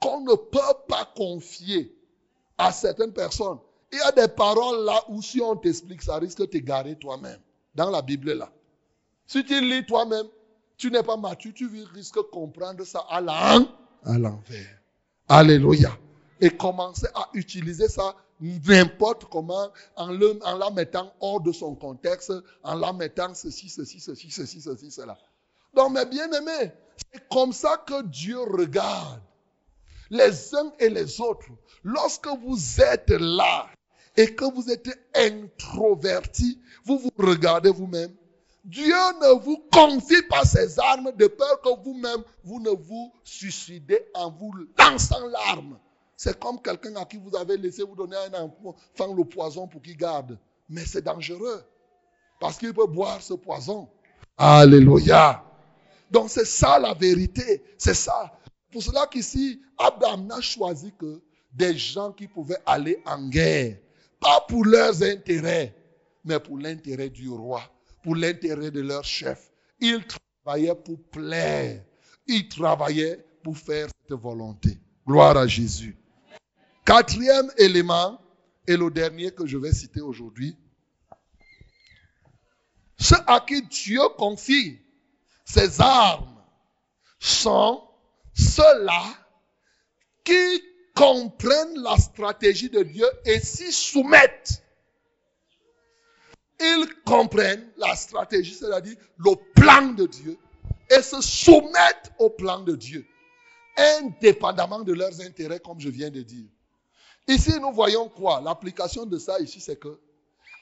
qu'on 0.00 0.20
ne 0.20 0.34
peut 0.34 0.58
pas 0.88 1.10
confier 1.16 1.94
à 2.58 2.72
certaines 2.72 3.12
personnes. 3.12 3.58
Il 3.92 3.98
y 3.98 4.02
a 4.02 4.12
des 4.12 4.28
paroles 4.28 4.84
là 4.84 5.02
où 5.08 5.22
si 5.22 5.40
on 5.40 5.56
t'explique, 5.56 6.02
ça 6.02 6.16
risque 6.16 6.38
de 6.38 6.46
t'égarer 6.46 6.96
toi-même. 6.96 7.38
Dans 7.74 7.90
la 7.90 8.02
Bible 8.02 8.32
là. 8.32 8.50
Si 9.26 9.44
tu 9.44 9.60
lis 9.60 9.84
toi-même, 9.86 10.26
tu 10.76 10.90
n'es 10.90 11.02
pas 11.02 11.16
mature, 11.16 11.52
tu 11.54 11.68
risques 11.94 12.16
de 12.16 12.22
comprendre 12.22 12.84
ça 12.84 13.04
à 13.08 13.20
l'envers. 13.20 14.80
Alléluia. 15.28 15.96
Et 16.40 16.50
commencer 16.50 17.06
à 17.14 17.28
utiliser 17.34 17.88
ça 17.88 18.14
n'importe 18.40 19.24
comment 19.26 19.70
en, 19.96 20.08
le, 20.08 20.38
en 20.44 20.56
la 20.56 20.70
mettant 20.70 21.12
hors 21.20 21.40
de 21.40 21.52
son 21.52 21.74
contexte, 21.74 22.32
en 22.62 22.74
la 22.74 22.92
mettant 22.92 23.34
ceci, 23.34 23.68
ceci, 23.68 24.00
ceci, 24.00 24.30
ceci, 24.30 24.60
ceci, 24.60 24.90
cela. 24.90 25.16
Donc, 25.74 25.92
mes 25.92 26.04
bien-aimés, 26.04 26.72
c'est 27.12 27.28
comme 27.28 27.52
ça 27.52 27.82
que 27.86 28.02
Dieu 28.02 28.38
regarde 28.40 29.20
les 30.10 30.54
uns 30.54 30.72
et 30.78 30.88
les 30.88 31.20
autres. 31.20 31.46
Lorsque 31.82 32.28
vous 32.28 32.80
êtes 32.80 33.10
là 33.10 33.66
et 34.16 34.34
que 34.34 34.44
vous 34.44 34.70
êtes 34.70 34.88
introverti, 35.14 36.60
vous 36.84 36.98
vous 36.98 37.10
regardez 37.18 37.70
vous-même. 37.70 38.14
Dieu 38.64 38.94
ne 39.20 39.40
vous 39.40 39.62
confie 39.70 40.22
pas 40.22 40.44
ses 40.44 40.78
armes 40.78 41.12
de 41.12 41.26
peur 41.26 41.60
que 41.60 41.82
vous-même, 41.82 42.22
vous 42.44 42.60
ne 42.60 42.70
vous 42.70 43.12
suicidez 43.22 44.00
en 44.14 44.30
vous 44.30 44.54
lançant 44.78 45.26
l'arme. 45.26 45.78
C'est 46.16 46.38
comme 46.38 46.60
quelqu'un 46.60 46.94
à 46.96 47.04
qui 47.04 47.16
vous 47.16 47.34
avez 47.36 47.56
laissé 47.56 47.82
vous 47.82 47.96
donner 47.96 48.16
un 48.16 48.42
enfant 48.42 49.14
le 49.14 49.24
poison 49.24 49.66
pour 49.66 49.82
qu'il 49.82 49.96
garde. 49.96 50.38
Mais 50.68 50.84
c'est 50.84 51.02
dangereux. 51.02 51.62
Parce 52.40 52.58
qu'il 52.58 52.72
peut 52.72 52.86
boire 52.86 53.20
ce 53.20 53.34
poison. 53.34 53.88
Alléluia. 54.36 55.44
Donc 56.10 56.30
c'est 56.30 56.44
ça 56.44 56.78
la 56.78 56.94
vérité. 56.94 57.62
C'est 57.78 57.94
ça. 57.94 58.38
Pour 58.70 58.82
cela 58.82 59.06
qu'ici, 59.06 59.60
Abraham 59.78 60.26
n'a 60.26 60.40
choisi 60.40 60.92
que 60.98 61.22
des 61.52 61.76
gens 61.76 62.12
qui 62.12 62.26
pouvaient 62.26 62.58
aller 62.66 63.00
en 63.06 63.28
guerre. 63.28 63.76
Pas 64.20 64.40
pour 64.48 64.64
leurs 64.64 65.02
intérêts, 65.02 65.74
mais 66.24 66.40
pour 66.40 66.58
l'intérêt 66.58 67.10
du 67.10 67.28
roi, 67.28 67.62
pour 68.02 68.16
l'intérêt 68.16 68.70
de 68.70 68.80
leur 68.80 69.04
chef. 69.04 69.52
Ils 69.80 70.04
travaillaient 70.44 70.74
pour 70.74 70.98
plaire. 71.10 71.82
Ils 72.26 72.48
travaillaient 72.48 73.24
pour 73.42 73.56
faire 73.56 73.88
cette 74.02 74.18
volonté. 74.18 74.78
Gloire 75.06 75.36
à 75.36 75.46
Jésus. 75.46 75.96
Quatrième 76.84 77.50
élément, 77.56 78.20
et 78.66 78.76
le 78.76 78.90
dernier 78.90 79.30
que 79.30 79.46
je 79.46 79.56
vais 79.56 79.72
citer 79.72 80.00
aujourd'hui, 80.00 80.56
ceux 82.98 83.16
à 83.26 83.40
qui 83.40 83.62
Dieu 83.62 84.00
confie 84.16 84.78
ses 85.44 85.80
armes 85.80 86.42
sont 87.18 87.82
ceux-là 88.34 89.02
qui 90.24 90.62
comprennent 90.94 91.82
la 91.82 91.96
stratégie 91.96 92.70
de 92.70 92.82
Dieu 92.82 93.06
et 93.24 93.40
s'y 93.40 93.72
soumettent. 93.72 94.62
Ils 96.60 96.86
comprennent 97.04 97.70
la 97.76 97.94
stratégie, 97.96 98.54
c'est-à-dire 98.54 98.96
le 99.18 99.34
plan 99.54 99.88
de 99.92 100.06
Dieu, 100.06 100.38
et 100.90 101.02
se 101.02 101.20
soumettent 101.20 102.12
au 102.18 102.30
plan 102.30 102.60
de 102.60 102.76
Dieu, 102.76 103.06
indépendamment 103.76 104.80
de 104.80 104.92
leurs 104.92 105.20
intérêts, 105.20 105.60
comme 105.60 105.80
je 105.80 105.88
viens 105.88 106.10
de 106.10 106.22
dire. 106.22 106.48
Ici, 107.26 107.58
nous 107.60 107.72
voyons 107.72 108.08
quoi? 108.08 108.40
L'application 108.40 109.06
de 109.06 109.18
ça 109.18 109.38
ici, 109.40 109.60
c'est 109.60 109.78
que 109.78 109.98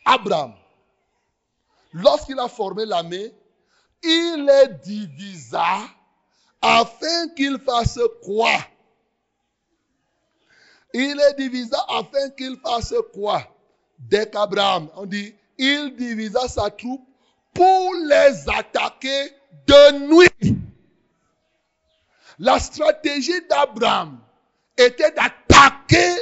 Abraham, 0.04 0.54
lorsqu'il 1.92 2.38
a 2.38 2.48
formé 2.48 2.84
l'armée, 2.86 3.32
il 4.02 4.46
les 4.46 4.74
divisa 4.84 5.66
afin 6.60 7.28
qu'il 7.36 7.58
fasse 7.58 7.98
quoi? 8.22 8.52
Il 10.94 11.16
les 11.16 11.34
divisa 11.34 11.84
afin 11.88 12.30
qu'il 12.30 12.56
fasse 12.58 12.94
quoi? 13.12 13.42
Dès 13.98 14.28
qu'Abraham, 14.28 14.88
on 14.96 15.06
dit, 15.06 15.34
il 15.58 15.94
divisa 15.96 16.46
sa 16.48 16.70
troupe 16.70 17.06
pour 17.54 17.94
les 17.94 18.48
attaquer 18.48 19.32
de 19.66 19.98
nuit. 20.06 20.58
La 22.38 22.58
stratégie 22.58 23.46
d'Abraham 23.48 24.20
était 24.76 25.12
d'attaquer 25.12 26.16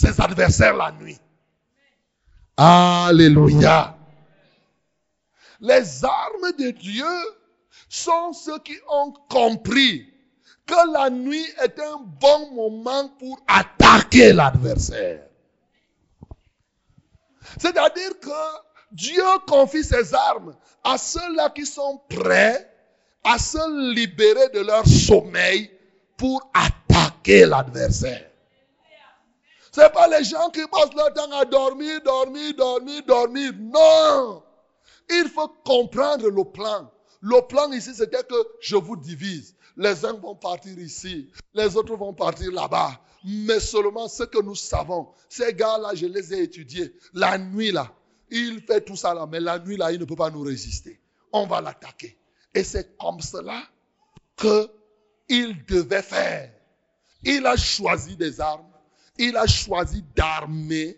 ses 0.00 0.20
adversaires 0.20 0.76
la 0.76 0.92
nuit. 0.92 1.18
Alléluia. 2.56 3.96
Les 5.60 6.04
armes 6.04 6.52
de 6.58 6.70
Dieu 6.70 7.04
sont 7.88 8.32
ceux 8.32 8.58
qui 8.60 8.76
ont 8.88 9.12
compris 9.28 10.06
que 10.66 10.92
la 10.92 11.10
nuit 11.10 11.46
est 11.62 11.78
un 11.78 11.98
bon 12.20 12.54
moment 12.54 13.08
pour 13.18 13.38
attaquer 13.46 14.32
l'adversaire. 14.32 15.26
C'est-à-dire 17.58 18.20
que 18.20 18.40
Dieu 18.92 19.22
confie 19.46 19.84
ses 19.84 20.14
armes 20.14 20.56
à 20.84 20.96
ceux-là 20.96 21.50
qui 21.50 21.66
sont 21.66 22.00
prêts 22.08 22.70
à 23.24 23.38
se 23.38 23.94
libérer 23.94 24.48
de 24.54 24.60
leur 24.60 24.86
sommeil 24.86 25.70
pour 26.16 26.50
attaquer 26.54 27.44
l'adversaire. 27.44 28.29
Ce 29.72 29.80
n'est 29.80 29.90
pas 29.90 30.08
les 30.08 30.24
gens 30.24 30.50
qui 30.50 30.66
passent 30.66 30.94
leur 30.96 31.12
temps 31.14 31.30
à 31.32 31.44
dormir, 31.44 32.00
dormir, 32.02 32.54
dormir, 32.56 33.02
dormir. 33.06 33.52
Non. 33.58 34.42
Il 35.08 35.28
faut 35.28 35.48
comprendre 35.64 36.28
le 36.28 36.44
plan. 36.44 36.90
Le 37.20 37.46
plan 37.46 37.70
ici, 37.72 37.94
c'était 37.94 38.24
que 38.24 38.34
je 38.60 38.76
vous 38.76 38.96
divise. 38.96 39.54
Les 39.76 40.04
uns 40.04 40.14
vont 40.14 40.34
partir 40.34 40.78
ici, 40.78 41.30
les 41.54 41.76
autres 41.76 41.94
vont 41.96 42.12
partir 42.12 42.50
là-bas. 42.52 43.00
Mais 43.24 43.60
seulement 43.60 44.08
ce 44.08 44.24
que 44.24 44.42
nous 44.42 44.54
savons, 44.54 45.08
ces 45.28 45.52
gars-là, 45.52 45.94
je 45.94 46.06
les 46.06 46.34
ai 46.34 46.42
étudiés. 46.42 46.94
La 47.12 47.38
nuit, 47.38 47.70
là, 47.70 47.92
il 48.30 48.62
fait 48.62 48.80
tout 48.80 48.96
ça 48.96 49.14
là, 49.14 49.26
mais 49.26 49.40
la 49.40 49.58
nuit, 49.58 49.76
là, 49.76 49.92
il 49.92 50.00
ne 50.00 50.04
peut 50.04 50.16
pas 50.16 50.30
nous 50.30 50.40
résister. 50.40 51.00
On 51.32 51.46
va 51.46 51.60
l'attaquer. 51.60 52.18
Et 52.54 52.64
c'est 52.64 52.96
comme 52.96 53.20
cela 53.20 53.62
qu'il 54.36 55.64
devait 55.66 56.02
faire. 56.02 56.50
Il 57.22 57.46
a 57.46 57.56
choisi 57.56 58.16
des 58.16 58.40
armes 58.40 58.69
il 59.20 59.36
a 59.36 59.46
choisi 59.46 60.02
d'armer 60.16 60.96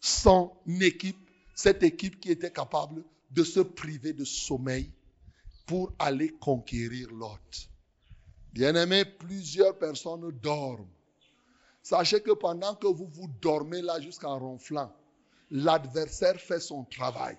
son 0.00 0.50
équipe, 0.80 1.18
cette 1.54 1.82
équipe 1.82 2.18
qui 2.18 2.30
était 2.30 2.50
capable 2.50 3.04
de 3.30 3.44
se 3.44 3.60
priver 3.60 4.14
de 4.14 4.24
sommeil 4.24 4.90
pour 5.66 5.92
aller 5.98 6.30
conquérir 6.30 7.10
l'autre. 7.12 7.68
Bien-aimés, 8.54 9.04
plusieurs 9.04 9.78
personnes 9.78 10.30
dorment. 10.42 10.88
Sachez 11.82 12.22
que 12.22 12.32
pendant 12.32 12.74
que 12.74 12.86
vous 12.86 13.08
vous 13.12 13.28
dormez 13.42 13.82
là 13.82 14.00
jusqu'en 14.00 14.38
ronflant, 14.38 14.90
l'adversaire 15.50 16.40
fait 16.40 16.60
son 16.60 16.84
travail. 16.84 17.36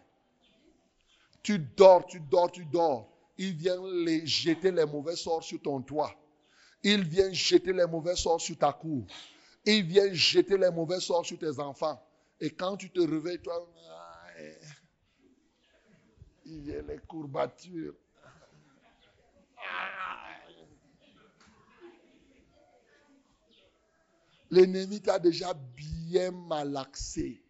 Tu 1.42 1.58
dors, 1.58 2.06
tu 2.06 2.20
dors, 2.20 2.52
tu 2.52 2.64
dors. 2.66 3.12
Il 3.40 3.56
vient 3.56 3.80
jeter 4.24 4.72
les 4.72 4.86
mauvais 4.86 5.16
sorts 5.16 5.44
sur 5.44 5.60
ton 5.60 5.82
toit. 5.82 6.14
Il 6.84 7.04
vient 7.06 7.34
jeter 7.34 7.74
les 7.74 7.88
mauvais 7.88 8.16
sorts 8.16 8.40
sur 8.40 8.56
ta 8.56 8.72
cour. 8.72 9.04
Il 9.66 9.84
vient 9.86 10.12
jeter 10.14 10.58
les 10.58 10.72
mauvais 10.72 11.00
sorts 11.00 11.26
sur 11.26 11.38
tes 11.38 11.60
enfants. 11.60 12.02
Et 12.40 12.50
quand 12.50 12.78
tu 12.78 12.90
te 12.90 13.00
réveilles, 13.00 13.42
toi, 13.42 13.68
il 16.46 16.62
vient 16.62 16.82
les 16.82 16.98
courbatures. 17.08 17.94
L'ennemi 24.50 25.02
t'a 25.02 25.20
déjà 25.20 25.54
bien 25.54 26.32
malaxé. 26.32 27.42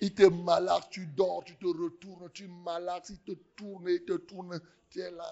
Il 0.00 0.14
te 0.14 0.22
malaxe, 0.22 0.90
tu 0.90 1.06
dors, 1.06 1.42
tu 1.42 1.56
te 1.56 1.66
retournes, 1.66 2.30
tu 2.30 2.46
malaxes, 2.46 3.10
il 3.10 3.18
te 3.20 3.32
tourne, 3.56 3.88
il 3.88 4.04
te 4.04 4.12
tourne. 4.12 4.60
Tu 4.90 5.00
es 5.00 5.10
là. 5.10 5.24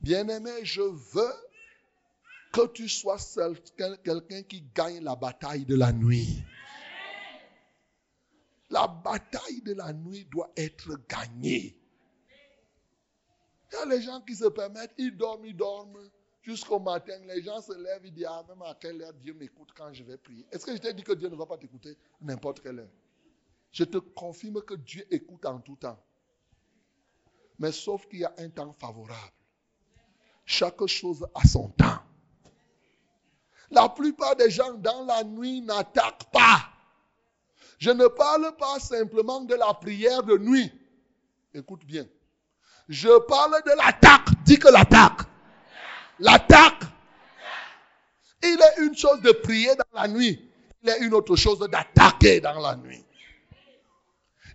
Bien-aimé, 0.00 0.64
je 0.64 0.82
veux 0.82 1.34
que 2.52 2.66
tu 2.68 2.88
sois 2.88 3.18
quelqu'un 4.02 4.42
qui 4.42 4.62
gagne 4.74 5.02
la 5.02 5.16
bataille 5.16 5.64
de 5.64 5.76
la 5.76 5.92
nuit. 5.92 6.42
La 8.70 8.86
bataille 8.86 9.62
de 9.62 9.74
la 9.74 9.92
nuit 9.92 10.26
doit 10.26 10.50
être 10.56 10.98
gagnée. 11.08 11.76
Il 13.70 13.74
y 13.74 13.76
a 13.76 13.86
les 13.86 14.02
gens 14.02 14.20
qui 14.22 14.34
se 14.34 14.46
permettent, 14.46 14.94
ils 14.98 15.16
dorment, 15.16 15.44
ils 15.44 15.56
dorment 15.56 16.10
jusqu'au 16.42 16.78
matin. 16.78 17.18
Les 17.26 17.42
gens 17.42 17.60
se 17.60 17.72
lèvent, 17.72 18.06
ils 18.06 18.12
disent, 18.12 18.26
ah, 18.28 18.44
même 18.48 18.62
à 18.62 18.74
quelle 18.74 19.02
heure 19.02 19.12
Dieu 19.14 19.34
m'écoute 19.34 19.70
quand 19.76 19.92
je 19.92 20.02
vais 20.04 20.16
prier. 20.16 20.46
Est-ce 20.50 20.64
que 20.64 20.74
je 20.74 20.80
t'ai 20.80 20.94
dit 20.94 21.02
que 21.02 21.12
Dieu 21.12 21.28
ne 21.28 21.36
va 21.36 21.46
pas 21.46 21.58
t'écouter 21.58 21.96
n'importe 22.20 22.60
quelle 22.60 22.78
heure? 22.78 22.90
Je 23.72 23.84
te 23.84 23.98
confirme 23.98 24.62
que 24.62 24.74
Dieu 24.74 25.06
écoute 25.10 25.44
en 25.44 25.60
tout 25.60 25.76
temps. 25.76 26.02
Mais 27.58 27.72
sauf 27.72 28.06
qu'il 28.06 28.20
y 28.20 28.24
a 28.24 28.34
un 28.38 28.48
temps 28.48 28.72
favorable. 28.72 29.37
Chaque 30.50 30.86
chose 30.86 31.26
a 31.34 31.46
son 31.46 31.68
temps. 31.68 31.98
La 33.70 33.86
plupart 33.90 34.34
des 34.34 34.48
gens 34.48 34.72
dans 34.78 35.04
la 35.04 35.22
nuit 35.22 35.60
n'attaquent 35.60 36.30
pas. 36.32 36.70
Je 37.78 37.90
ne 37.90 38.06
parle 38.06 38.56
pas 38.56 38.80
simplement 38.80 39.42
de 39.42 39.54
la 39.54 39.74
prière 39.74 40.22
de 40.22 40.38
nuit. 40.38 40.72
Écoute 41.52 41.84
bien. 41.84 42.06
Je 42.88 43.18
parle 43.26 43.62
de 43.66 43.72
l'attaque. 43.76 44.42
Dis 44.46 44.58
que 44.58 44.68
l'attaque. 44.68 45.20
L'attaque. 46.18 46.82
Il 48.42 48.58
est 48.58 48.86
une 48.86 48.96
chose 48.96 49.20
de 49.20 49.32
prier 49.32 49.76
dans 49.76 50.00
la 50.00 50.08
nuit. 50.08 50.50
Il 50.82 50.88
est 50.88 51.00
une 51.00 51.12
autre 51.12 51.36
chose 51.36 51.58
d'attaquer 51.58 52.40
dans 52.40 52.58
la 52.58 52.74
nuit. 52.74 53.04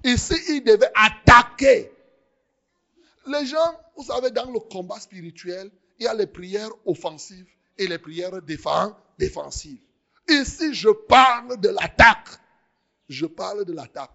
Ici, 0.04 0.34
il 0.50 0.64
devait 0.64 0.92
attaquer 0.96 1.92
Les 3.28 3.46
gens, 3.46 3.80
vous 3.96 4.06
savez, 4.06 4.32
dans 4.32 4.50
le 4.50 4.60
combat 4.60 5.00
spirituel, 5.00 5.72
il 6.00 6.06
y 6.06 6.08
a 6.08 6.14
les 6.14 6.28
prières 6.28 6.72
offensives 6.86 7.48
et 7.78 7.88
les 7.88 7.98
prières 7.98 8.42
défensives 8.42 8.96
défensive. 9.18 9.80
Ici, 10.30 10.74
je 10.74 10.90
parle 10.90 11.60
de 11.60 11.70
l'attaque. 11.70 12.30
Je 13.10 13.26
parle 13.26 13.66
de 13.66 13.74
l'attaque. 13.74 14.12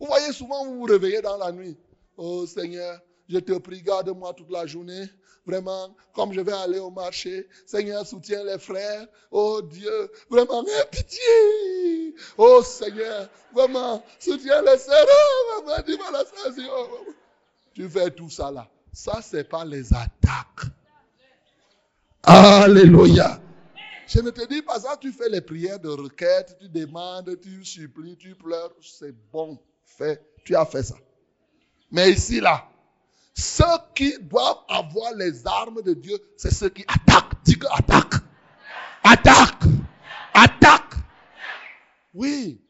Vous 0.00 0.06
voyez, 0.06 0.32
souvent, 0.32 0.64
vous 0.64 0.78
vous 0.80 0.84
réveillez 0.84 1.22
dans 1.22 1.36
la 1.36 1.52
nuit. 1.52 1.76
Oh 2.16 2.46
Seigneur, 2.46 3.00
je 3.28 3.38
te 3.38 3.56
prie, 3.58 3.82
garde-moi 3.82 4.34
toute 4.34 4.50
la 4.50 4.66
journée. 4.66 5.06
Vraiment, 5.46 5.94
comme 6.14 6.32
je 6.32 6.40
vais 6.40 6.52
aller 6.52 6.78
au 6.78 6.90
marché, 6.90 7.48
Seigneur, 7.66 8.06
soutiens 8.06 8.44
les 8.44 8.58
frères. 8.58 9.06
Oh 9.30 9.60
Dieu, 9.62 10.10
vraiment, 10.30 10.64
aie 10.66 10.86
pitié. 10.90 12.14
Oh 12.38 12.62
Seigneur, 12.62 13.28
vraiment, 13.52 14.02
soutiens 14.18 14.62
les 14.62 14.78
sœurs. 14.78 15.06
Oh, 15.58 17.06
Tu 17.74 17.88
fais 17.88 18.10
tout 18.10 18.30
ça 18.30 18.50
là. 18.50 18.68
Ça, 18.92 19.20
c'est 19.22 19.44
pas 19.44 19.64
les 19.64 19.92
attaques. 19.92 20.72
Alléluia. 22.26 23.38
Je 24.06 24.20
ne 24.20 24.30
te 24.30 24.46
dis 24.48 24.62
pas 24.62 24.80
ça, 24.80 24.96
tu 24.98 25.12
fais 25.12 25.28
les 25.28 25.40
prières 25.40 25.78
de 25.78 25.88
requête, 25.88 26.56
tu 26.58 26.68
demandes, 26.68 27.38
tu 27.42 27.64
supplies, 27.64 28.16
tu 28.16 28.34
pleures. 28.34 28.72
C'est 28.80 29.14
bon, 29.32 29.58
fait. 29.84 30.22
Tu 30.44 30.56
as 30.56 30.64
fait 30.64 30.82
ça. 30.82 30.96
Mais 31.90 32.12
ici, 32.12 32.40
là, 32.40 32.66
ceux 33.34 33.64
qui 33.94 34.16
doivent 34.20 34.62
avoir 34.68 35.12
les 35.14 35.46
armes 35.46 35.82
de 35.82 35.94
Dieu, 35.94 36.16
c'est 36.36 36.52
ceux 36.52 36.68
qui 36.68 36.82
attaquent. 36.82 37.34
Dis 37.44 37.58
que 37.58 37.66
attaque. 37.66 38.14
Attaque. 39.02 39.64
Attaque. 40.32 40.94
Oui. 42.14 42.60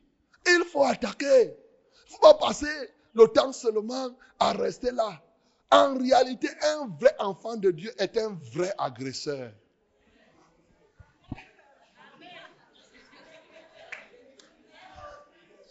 Il 0.47 0.65
faut 0.73 0.85
attaquer. 0.85 1.43
Il 1.45 2.13
ne 2.13 2.17
faut 2.17 2.21
pas 2.21 2.35
passer 2.35 2.91
le 3.15 3.27
temps 3.29 3.53
seulement 3.53 4.09
à 4.39 4.53
rester 4.53 4.91
là. 4.91 5.21
En 5.75 5.99
réalité, 5.99 6.49
un 6.63 6.87
vrai 7.01 7.13
enfant 7.19 7.57
de 7.57 7.73
Dieu 7.73 7.93
est 7.99 8.17
un 8.17 8.39
vrai 8.53 8.73
agresseur. 8.79 9.51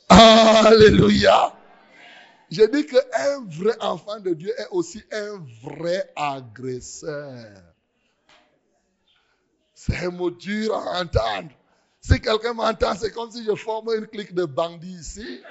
Alléluia. 0.09 1.55
Je 2.51 2.63
dis 2.63 2.85
qu'un 2.85 3.45
vrai 3.47 3.77
enfant 3.79 4.19
de 4.19 4.33
Dieu 4.33 4.53
est 4.59 4.67
aussi 4.71 5.01
un 5.13 5.41
vrai 5.63 6.11
agresseur. 6.17 7.63
C'est 9.73 10.05
un 10.05 10.09
mot 10.09 10.31
dur 10.31 10.75
à 10.75 10.99
entendre. 10.99 11.51
Si 12.01 12.19
quelqu'un 12.19 12.53
m'entend, 12.53 12.93
c'est 12.95 13.11
comme 13.11 13.31
si 13.31 13.45
je 13.45 13.55
forme 13.55 13.89
une 13.97 14.07
clique 14.07 14.33
de 14.33 14.43
bandits 14.43 14.99
ici. 14.99 15.41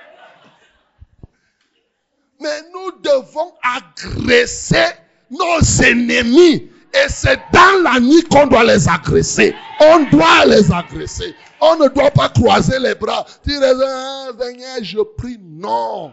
Mais 2.43 2.63
nous 2.73 2.93
devons 3.01 3.53
agresser 3.63 4.87
nos 5.31 5.61
ennemis. 5.83 6.71
Et 6.95 7.09
c'est 7.09 7.41
dans 7.53 7.83
la 7.83 8.01
nuit 8.01 8.23
qu'on 8.25 8.47
doit 8.47 8.65
les 8.65 8.89
agresser. 8.89 9.55
On 9.81 10.05
doit 10.11 10.45
les 10.47 10.71
agresser. 10.71 11.35
On 11.61 11.77
ne 11.77 11.89
doit 11.89 12.11
pas 12.11 12.29
croiser 12.29 12.79
les 12.79 12.95
bras. 12.95 13.25
Ah, 13.25 14.29
Seigneur, 14.39 14.79
je 14.83 15.01
prie. 15.01 15.39
Non. 15.41 16.13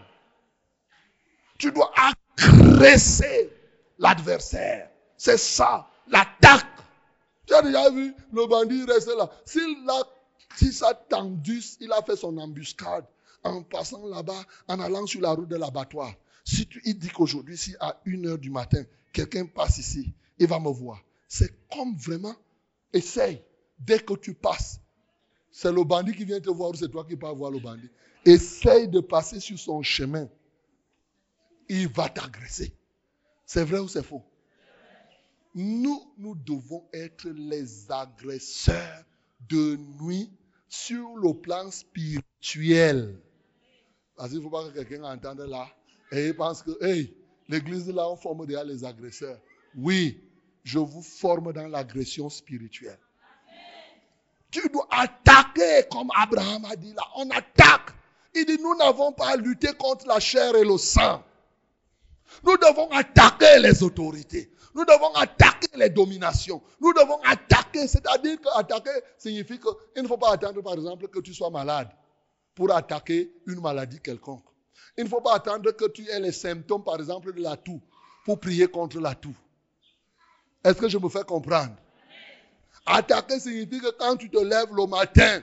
Tu 1.58 1.72
dois 1.72 1.92
agresser 2.38 3.52
l'adversaire. 3.98 4.90
C'est 5.18 5.38
ça, 5.38 5.88
l'attaque. 6.08 6.66
Tu 7.46 7.54
as 7.54 7.62
déjà 7.62 7.90
vu 7.90 8.16
le 8.32 8.46
bandit 8.48 8.86
rester 8.86 9.16
là. 9.18 9.30
S'il 9.44 9.76
a, 9.90 10.04
si 10.56 10.80
il 11.82 11.92
a 11.92 12.02
fait 12.04 12.16
son 12.16 12.38
embuscade 12.38 13.04
en 13.44 13.64
passant 13.64 14.06
là-bas, 14.08 14.46
en 14.68 14.80
allant 14.80 15.06
sur 15.06 15.22
la 15.22 15.32
route 15.32 15.50
de 15.50 15.56
l'abattoir. 15.56 16.14
Si 16.44 16.68
tu, 16.68 16.82
il 16.86 16.98
dit 16.98 17.10
qu'aujourd'hui, 17.10 17.58
si 17.58 17.76
à 17.80 18.02
1 18.06 18.26
heure 18.26 18.38
du 18.38 18.50
matin, 18.50 18.84
quelqu'un 19.14 19.46
passe 19.46 19.78
ici, 19.78 20.14
il 20.38 20.48
va 20.48 20.60
me 20.60 20.70
voir. 20.70 21.00
C'est 21.28 21.68
comme 21.70 21.96
vraiment, 21.98 22.36
essaye, 22.94 23.42
dès 23.80 24.00
que 24.00 24.14
tu 24.14 24.34
passes, 24.34 24.80
c'est 25.52 25.72
le 25.72 25.84
bandit 25.84 26.14
qui 26.14 26.26
vient 26.26 26.40
te 26.40 26.50
voir 26.50 26.72
ou 26.72 26.76
c'est 26.76 26.90
toi 26.90 27.06
qui 27.06 27.16
vas 27.16 27.34
voir 27.34 27.52
le 27.52 27.60
bandit. 27.60 27.90
Essaye 28.26 28.88
de 28.88 29.00
passer 29.00 29.40
sur 29.40 29.58
son 29.58 29.82
chemin. 29.82 30.28
Il 31.68 31.88
va 31.88 32.10
t'agresser. 32.10 32.74
C'est 33.46 33.64
vrai 33.64 33.80
ou 33.80 33.88
c'est 33.88 34.04
faux? 34.04 34.24
Nous, 35.56 36.14
nous 36.18 36.36
devons 36.36 36.88
être 36.94 37.30
les 37.30 37.92
agresseurs 37.92 39.04
de 39.50 39.78
nuit 40.02 40.32
sur 40.68 41.16
le 41.16 41.34
plan 41.34 41.72
spirituel. 41.72 43.20
Parce 44.20 44.32
qu'il 44.32 44.40
ne 44.40 44.44
faut 44.44 44.50
pas 44.50 44.66
que 44.66 44.84
quelqu'un 44.84 45.06
entende 45.06 45.40
là 45.48 45.66
et 46.12 46.28
il 46.28 46.36
pense 46.36 46.62
que, 46.62 46.72
hey, 46.84 47.16
l'église 47.48 47.88
là, 47.88 48.10
on 48.10 48.18
forme 48.18 48.46
déjà 48.46 48.66
les 48.66 48.84
agresseurs. 48.84 49.40
Oui, 49.78 50.22
je 50.66 50.78
vous 50.78 51.02
forme 51.02 51.54
dans 51.54 51.68
l'agression 51.68 52.30
spirituelle. 52.30 53.00
Tu 54.52 54.68
dois 54.74 54.90
attaquer 54.92 55.88
comme 55.90 56.10
Abraham 56.14 56.66
a 56.66 56.76
dit 56.76 56.92
là. 56.92 57.04
On 57.16 57.30
attaque. 57.30 57.94
Il 58.36 58.46
dit, 58.46 58.58
nous 58.62 58.76
n'avons 58.76 59.14
pas 59.14 59.30
à 59.30 59.36
lutter 59.38 59.72
contre 59.80 60.06
la 60.06 60.20
chair 60.20 60.54
et 60.54 60.66
le 60.66 60.78
sang. 60.78 61.24
Nous 62.44 62.58
devons 62.58 62.90
attaquer 62.90 63.60
les 63.60 63.82
autorités. 63.84 64.52
Nous 64.76 64.84
devons 64.84 65.14
attaquer 65.14 65.70
les 65.78 65.90
dominations. 65.90 66.62
Nous 66.82 66.92
devons 66.92 67.22
attaquer. 67.22 67.88
C'est-à-dire 67.88 68.38
qu'attaquer 68.42 69.00
signifie 69.18 69.62
qu'il 69.62 70.04
ne 70.04 70.08
faut 70.10 70.18
pas 70.18 70.34
attendre, 70.34 70.62
par 70.62 70.74
exemple, 70.74 71.08
que 71.08 71.20
tu 71.20 71.34
sois 71.34 71.50
malade 71.50 71.90
pour 72.60 72.76
attaquer 72.76 73.32
une 73.48 73.62
maladie 73.62 74.02
quelconque. 74.02 74.44
Il 74.98 75.06
ne 75.06 75.10
faut 75.10 75.22
pas 75.22 75.36
attendre 75.36 75.72
que 75.72 75.86
tu 75.86 76.06
aies 76.10 76.20
les 76.20 76.34
symptômes, 76.34 76.84
par 76.84 76.98
exemple, 76.98 77.32
de 77.32 77.42
la 77.42 77.56
toux 77.56 77.82
pour 78.26 78.38
prier 78.38 78.68
contre 78.68 79.00
la 79.00 79.16
toux. 79.16 79.34
Est-ce 80.66 80.76
que 80.76 80.90
je 80.90 80.98
me 80.98 81.08
fais 81.08 81.24
comprendre? 81.24 81.74
Attaquer 82.86 83.40
signifie 83.40 83.80
que 83.80 83.92
quand 83.92 84.18
tu 84.18 84.30
te 84.30 84.40
lèves 84.40 84.76
le 84.76 84.88
matin, 84.88 85.42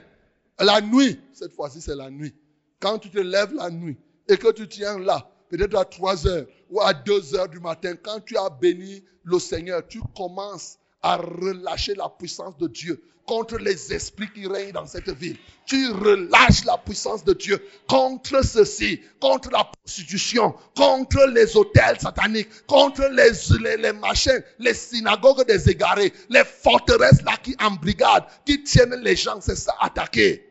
la 0.59 0.79
nuit, 0.79 1.19
cette 1.33 1.53
fois-ci 1.53 1.81
c'est 1.81 1.95
la 1.95 2.11
nuit, 2.11 2.35
quand 2.79 2.99
tu 2.99 3.09
te 3.09 3.17
lèves 3.17 3.55
la 3.55 3.71
nuit 3.71 3.97
et 4.29 4.37
que 4.37 4.51
tu 4.51 4.67
tiens 4.67 4.99
là, 4.99 5.27
peut-être 5.49 5.75
à 5.75 5.85
3 5.85 6.27
heures 6.27 6.45
ou 6.69 6.81
à 6.81 6.93
2 6.93 7.33
heures 7.33 7.49
du 7.49 7.59
matin, 7.59 7.95
quand 7.95 8.19
tu 8.19 8.37
as 8.37 8.51
béni 8.51 9.03
le 9.23 9.39
Seigneur, 9.39 9.81
tu 9.87 10.01
commences 10.15 10.77
à 11.01 11.17
relâcher 11.17 11.95
la 11.95 12.09
puissance 12.09 12.57
de 12.57 12.67
Dieu 12.67 13.01
contre 13.27 13.57
les 13.57 13.93
esprits 13.93 14.29
qui 14.33 14.47
règnent 14.47 14.71
dans 14.71 14.85
cette 14.85 15.09
ville. 15.09 15.37
Tu 15.65 15.91
relâches 15.91 16.63
la 16.65 16.77
puissance 16.77 17.25
de 17.25 17.33
Dieu 17.33 17.61
contre 17.87 18.43
ceci, 18.43 19.01
contre 19.19 19.51
la 19.51 19.65
prostitution, 19.65 20.55
contre 20.75 21.25
les 21.27 21.57
hôtels 21.57 21.99
sataniques, 21.99 22.65
contre 22.65 23.03
les, 23.11 23.31
les, 23.59 23.77
les 23.77 23.93
machins, 23.93 24.41
les 24.59 24.73
synagogues 24.73 25.45
des 25.45 25.69
égarés, 25.69 26.13
les 26.29 26.45
forteresses 26.45 27.21
là 27.23 27.35
qui 27.43 27.55
embrigadent, 27.61 28.25
qui 28.45 28.63
tiennent 28.63 28.95
les 29.01 29.17
gens, 29.17 29.41
c'est 29.41 29.57
ça, 29.57 29.75
attaquer. 29.81 30.46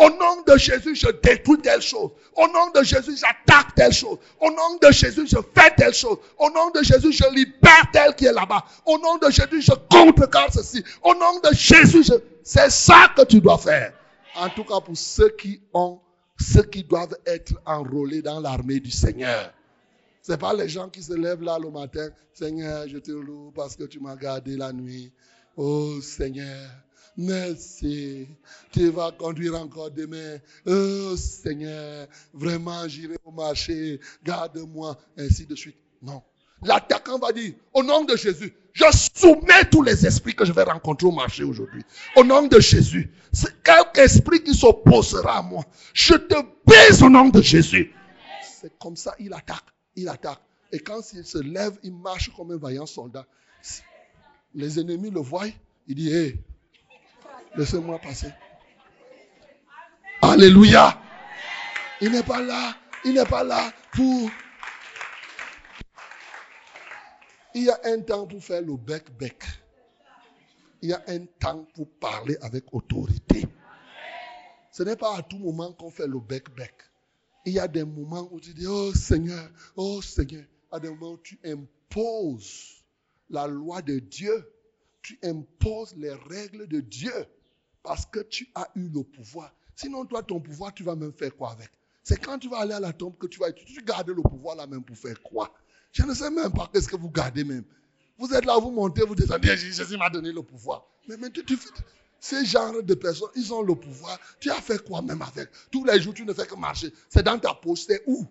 Au 0.00 0.08
nom 0.08 0.42
de 0.46 0.56
Jésus, 0.56 0.96
je 0.96 1.08
détruis 1.22 1.58
telle 1.58 1.82
chose. 1.82 2.10
Au 2.34 2.46
nom 2.48 2.70
de 2.74 2.82
Jésus, 2.82 3.18
j'attaque 3.18 3.74
telle 3.74 3.92
chose. 3.92 4.16
Au 4.40 4.50
nom 4.50 4.78
de 4.80 4.90
Jésus, 4.90 5.26
je 5.26 5.36
fais 5.54 5.74
telle 5.76 5.92
chose. 5.92 6.16
Au 6.38 6.48
nom 6.48 6.70
de 6.70 6.82
Jésus, 6.82 7.12
je 7.12 7.24
libère 7.34 7.90
tel 7.92 8.14
qui 8.14 8.24
est 8.24 8.32
là-bas. 8.32 8.64
Au 8.86 8.96
nom 8.96 9.18
de 9.18 9.30
Jésus, 9.30 9.60
je 9.60 9.72
contrecarre 9.90 10.50
ceci. 10.54 10.82
Au 11.02 11.12
nom 11.14 11.38
de 11.44 11.54
Jésus, 11.54 12.02
je... 12.02 12.14
c'est 12.42 12.70
ça 12.70 13.12
que 13.14 13.26
tu 13.26 13.42
dois 13.42 13.58
faire. 13.58 13.92
En 14.36 14.48
tout 14.48 14.64
cas, 14.64 14.80
pour 14.80 14.96
ceux 14.96 15.28
qui 15.36 15.60
ont, 15.74 16.00
ceux 16.38 16.62
qui 16.62 16.82
doivent 16.82 17.16
être 17.26 17.52
enrôlés 17.66 18.22
dans 18.22 18.40
l'armée 18.40 18.80
du 18.80 18.90
Seigneur. 18.90 19.52
C'est 20.22 20.40
pas 20.40 20.54
les 20.54 20.70
gens 20.70 20.88
qui 20.88 21.02
se 21.02 21.12
lèvent 21.12 21.42
là 21.42 21.58
le 21.58 21.70
matin. 21.70 22.08
Seigneur, 22.32 22.88
je 22.88 22.96
te 22.96 23.10
loue 23.10 23.52
parce 23.54 23.76
que 23.76 23.84
tu 23.84 24.00
m'as 24.00 24.16
gardé 24.16 24.56
la 24.56 24.72
nuit. 24.72 25.12
Oh 25.58 26.00
Seigneur, 26.00 26.70
Merci. 27.20 28.26
Tu 28.72 28.88
vas 28.90 29.12
conduire 29.12 29.54
encore 29.54 29.90
demain. 29.90 30.38
Oh 30.64 31.14
Seigneur, 31.16 32.06
vraiment 32.32 32.88
j'irai 32.88 33.16
au 33.24 33.30
marché. 33.30 34.00
Garde-moi. 34.24 34.96
Ainsi 35.18 35.44
de 35.44 35.54
suite. 35.54 35.76
Non. 36.00 36.22
L'attaquant 36.62 37.18
va 37.18 37.32
dire, 37.32 37.54
au 37.74 37.82
nom 37.82 38.04
de 38.04 38.16
Jésus, 38.16 38.54
je 38.72 38.84
soumets 39.14 39.68
tous 39.70 39.82
les 39.82 40.06
esprits 40.06 40.34
que 40.34 40.46
je 40.46 40.52
vais 40.52 40.62
rencontrer 40.62 41.06
au 41.06 41.12
marché 41.12 41.44
aujourd'hui. 41.44 41.82
Au 42.16 42.24
nom 42.24 42.46
de 42.46 42.58
Jésus. 42.58 43.10
Quelque 43.62 44.00
esprit 44.00 44.42
qui 44.42 44.54
s'opposera 44.54 45.38
à 45.38 45.42
moi. 45.42 45.62
Je 45.92 46.14
te 46.14 46.34
baise 46.66 47.02
au 47.02 47.10
nom 47.10 47.28
de 47.28 47.42
Jésus. 47.42 47.92
C'est 48.42 48.78
comme 48.78 48.96
ça, 48.96 49.14
il 49.18 49.32
attaque. 49.34 49.64
Il 49.94 50.08
attaque. 50.08 50.40
Et 50.72 50.78
quand 50.78 51.00
il 51.12 51.24
se 51.24 51.38
lève, 51.38 51.76
il 51.82 51.92
marche 51.92 52.30
comme 52.34 52.52
un 52.52 52.56
vaillant 52.56 52.86
soldat. 52.86 53.26
Les 54.54 54.80
ennemis 54.80 55.10
le 55.10 55.20
voient. 55.20 55.48
Il 55.86 55.94
dit, 55.94 56.14
hé, 56.14 56.40
Laissez-moi 57.56 57.98
passer. 57.98 58.32
Alléluia. 60.22 61.00
Il 62.00 62.12
n'est 62.12 62.22
pas 62.22 62.40
là. 62.40 62.76
Il 63.04 63.14
n'est 63.14 63.24
pas 63.24 63.42
là 63.42 63.72
pour... 63.92 64.30
Il 67.54 67.64
y 67.64 67.70
a 67.70 67.80
un 67.84 68.00
temps 68.00 68.26
pour 68.26 68.42
faire 68.42 68.62
le 68.62 68.76
bec-bec. 68.76 69.42
Il 70.82 70.90
y 70.90 70.92
a 70.92 71.02
un 71.08 71.26
temps 71.26 71.66
pour 71.74 71.88
parler 71.98 72.36
avec 72.42 72.72
autorité. 72.72 73.46
Ce 74.70 74.84
n'est 74.84 74.96
pas 74.96 75.16
à 75.16 75.22
tout 75.22 75.38
moment 75.38 75.72
qu'on 75.72 75.90
fait 75.90 76.06
le 76.06 76.20
bec-bec. 76.20 76.74
Il 77.44 77.54
y 77.54 77.58
a 77.58 77.66
des 77.66 77.84
moments 77.84 78.28
où 78.30 78.38
tu 78.38 78.54
dis, 78.54 78.66
oh 78.66 78.94
Seigneur, 78.94 79.50
oh 79.74 80.00
Seigneur. 80.00 80.44
à 80.70 80.78
des 80.78 80.88
moments 80.90 81.12
où 81.12 81.18
tu 81.18 81.38
imposes 81.44 82.84
la 83.28 83.46
loi 83.48 83.82
de 83.82 83.98
Dieu, 83.98 84.48
tu 85.02 85.18
imposes 85.24 85.96
les 85.96 86.12
règles 86.12 86.68
de 86.68 86.80
Dieu 86.80 87.12
parce 87.82 88.06
que 88.06 88.20
tu 88.20 88.48
as 88.54 88.68
eu 88.76 88.88
le 88.88 89.02
pouvoir. 89.02 89.52
Sinon, 89.76 90.04
toi, 90.04 90.22
ton 90.22 90.40
pouvoir, 90.40 90.74
tu 90.74 90.82
vas 90.82 90.96
même 90.96 91.12
faire 91.12 91.34
quoi 91.34 91.52
avec? 91.52 91.70
C'est 92.02 92.18
quand 92.20 92.38
tu 92.38 92.48
vas 92.48 92.58
aller 92.58 92.74
à 92.74 92.80
la 92.80 92.92
tombe 92.92 93.16
que 93.18 93.26
tu 93.26 93.38
vas 93.38 93.52
tu 93.52 93.82
gardes 93.82 94.10
le 94.10 94.22
pouvoir 94.22 94.56
là 94.56 94.66
même 94.66 94.82
pour 94.82 94.96
faire 94.96 95.20
quoi? 95.22 95.52
Je 95.92 96.02
ne 96.02 96.14
sais 96.14 96.30
même 96.30 96.52
pas 96.52 96.68
qu'est-ce 96.72 96.88
que 96.88 96.96
vous 96.96 97.10
gardez 97.10 97.44
même. 97.44 97.64
Vous 98.18 98.32
êtes 98.34 98.44
là, 98.44 98.58
vous 98.58 98.70
montez, 98.70 99.02
vous 99.02 99.14
descendez, 99.14 99.56
Jésus 99.56 99.96
m'a 99.96 100.10
donné 100.10 100.32
le 100.32 100.42
pouvoir. 100.42 100.84
Mais 101.08 101.16
maintenant, 101.16 101.42
tu 101.46 101.56
fais, 101.56 101.70
ces 102.20 102.44
genres 102.44 102.82
de 102.82 102.94
personnes, 102.94 103.30
ils 103.34 103.52
ont 103.52 103.62
le 103.62 103.74
pouvoir. 103.74 104.18
Tu 104.38 104.50
as 104.50 104.60
fait 104.60 104.84
quoi 104.84 105.00
même 105.00 105.22
avec? 105.22 105.48
Tous 105.70 105.84
les 105.84 106.00
jours, 106.00 106.12
tu 106.12 106.24
ne 106.26 106.34
fais 106.34 106.46
que 106.46 106.54
marcher. 106.54 106.92
C'est 107.08 107.22
dans 107.22 107.38
ta 107.38 107.54
poche, 107.54 107.84
c'est 107.86 108.02
où? 108.06 108.26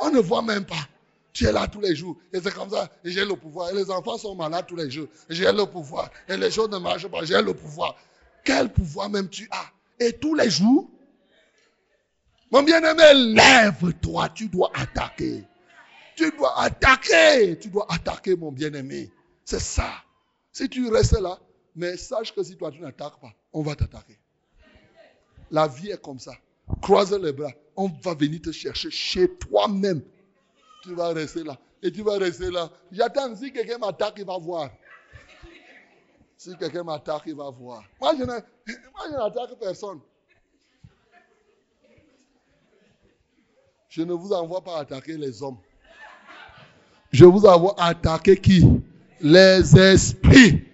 On 0.00 0.10
ne 0.10 0.18
voit 0.18 0.42
même 0.42 0.64
pas. 0.64 0.88
Tu 1.32 1.44
es 1.44 1.52
là 1.52 1.68
tous 1.68 1.80
les 1.80 1.94
jours. 1.94 2.16
Et 2.32 2.40
c'est 2.40 2.52
comme 2.52 2.70
ça, 2.70 2.90
j'ai 3.04 3.24
le 3.24 3.36
pouvoir. 3.36 3.70
Et 3.70 3.74
les 3.74 3.88
enfants 3.90 4.18
sont 4.18 4.34
malades 4.34 4.66
tous 4.66 4.74
les 4.74 4.90
jours. 4.90 5.06
J'ai 5.28 5.52
le 5.52 5.64
pouvoir. 5.64 6.10
Et 6.28 6.36
les 6.36 6.50
choses 6.50 6.70
ne 6.70 6.78
marchent 6.78 7.06
pas. 7.06 7.24
J'ai 7.24 7.40
le 7.40 7.54
pouvoir. 7.54 7.96
Quel 8.44 8.72
pouvoir 8.72 9.10
même 9.10 9.28
tu 9.28 9.48
as 9.50 10.04
Et 10.04 10.12
tous 10.12 10.34
les 10.34 10.50
jours, 10.50 10.90
mon 12.50 12.62
bien-aimé, 12.62 13.34
lève-toi. 13.34 14.28
Tu 14.30 14.48
dois 14.48 14.72
attaquer. 14.74 15.44
Tu 16.16 16.30
dois 16.36 16.60
attaquer. 16.60 17.58
Tu 17.58 17.68
dois 17.68 17.86
attaquer, 17.88 18.34
mon 18.34 18.50
bien-aimé. 18.50 19.10
C'est 19.44 19.60
ça. 19.60 19.90
Si 20.52 20.68
tu 20.68 20.88
restes 20.88 21.20
là, 21.20 21.38
mais 21.76 21.96
sache 21.96 22.34
que 22.34 22.42
si 22.42 22.56
toi 22.56 22.72
tu 22.72 22.80
n'attaques 22.80 23.20
pas, 23.20 23.32
on 23.52 23.62
va 23.62 23.76
t'attaquer. 23.76 24.18
La 25.50 25.68
vie 25.68 25.90
est 25.90 26.02
comme 26.02 26.18
ça. 26.18 26.32
Croise 26.82 27.12
les 27.12 27.32
bras. 27.32 27.52
On 27.76 27.88
va 28.02 28.14
venir 28.14 28.40
te 28.42 28.52
chercher 28.52 28.90
chez 28.90 29.28
toi-même. 29.36 30.02
Tu 30.82 30.94
vas 30.94 31.08
rester 31.08 31.44
là. 31.44 31.58
Et 31.82 31.92
tu 31.92 32.02
vas 32.02 32.18
rester 32.18 32.50
là. 32.50 32.70
J'attends. 32.90 33.34
Si 33.36 33.52
quelqu'un 33.52 33.78
m'attaque, 33.78 34.14
il 34.18 34.24
va 34.24 34.38
voir. 34.38 34.70
Si 36.40 36.56
quelqu'un 36.56 36.82
m'attaque, 36.84 37.24
il 37.26 37.34
va 37.34 37.50
voir. 37.50 37.82
Moi, 38.00 38.14
je 38.18 38.24
n'attaque 38.24 39.58
personne. 39.60 40.00
Je 43.90 44.00
ne 44.00 44.14
vous 44.14 44.32
envoie 44.32 44.64
pas 44.64 44.78
attaquer 44.78 45.18
les 45.18 45.42
hommes. 45.42 45.58
Je 47.12 47.26
vous 47.26 47.44
envoie 47.44 47.74
attaquer 47.78 48.38
qui? 48.38 48.66
Les 49.20 49.78
esprits. 49.78 50.64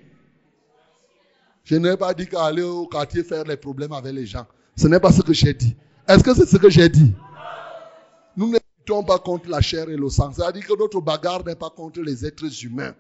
Je 1.65 1.75
n'ai 1.75 1.97
pas 1.97 2.15
dit 2.15 2.29
qu'aller 2.29 2.63
au 2.63 2.87
quartier 2.87 3.25
faire 3.25 3.43
les 3.43 3.57
problèmes 3.57 3.93
avec 3.93 4.13
les 4.15 4.25
gens. 4.25 4.47
Ce 4.77 4.87
n'est 4.87 5.01
pas 5.01 5.11
ce 5.11 5.23
que 5.23 5.33
j'ai 5.33 5.53
dit. 5.53 5.75
Est-ce 6.07 6.23
que 6.23 6.33
c'est 6.33 6.47
ce 6.47 6.59
que 6.59 6.71
j'ai 6.71 6.89
dit? 6.89 7.13
Nous 8.37 8.51
ne 8.51 8.59
luttons 8.79 9.03
pas 9.03 9.19
contre 9.19 9.49
la 9.49 9.61
chair 9.61 9.89
et 9.91 9.97
le 9.97 10.09
sang. 10.11 10.33
C'est-à-dire 10.33 10.65
que 10.65 10.79
notre 10.79 11.01
bagarre 11.01 11.45
n'est 11.45 11.57
pas 11.57 11.71
contre 11.71 12.03
les 12.03 12.25
êtres 12.25 12.65
humains. 12.65 12.95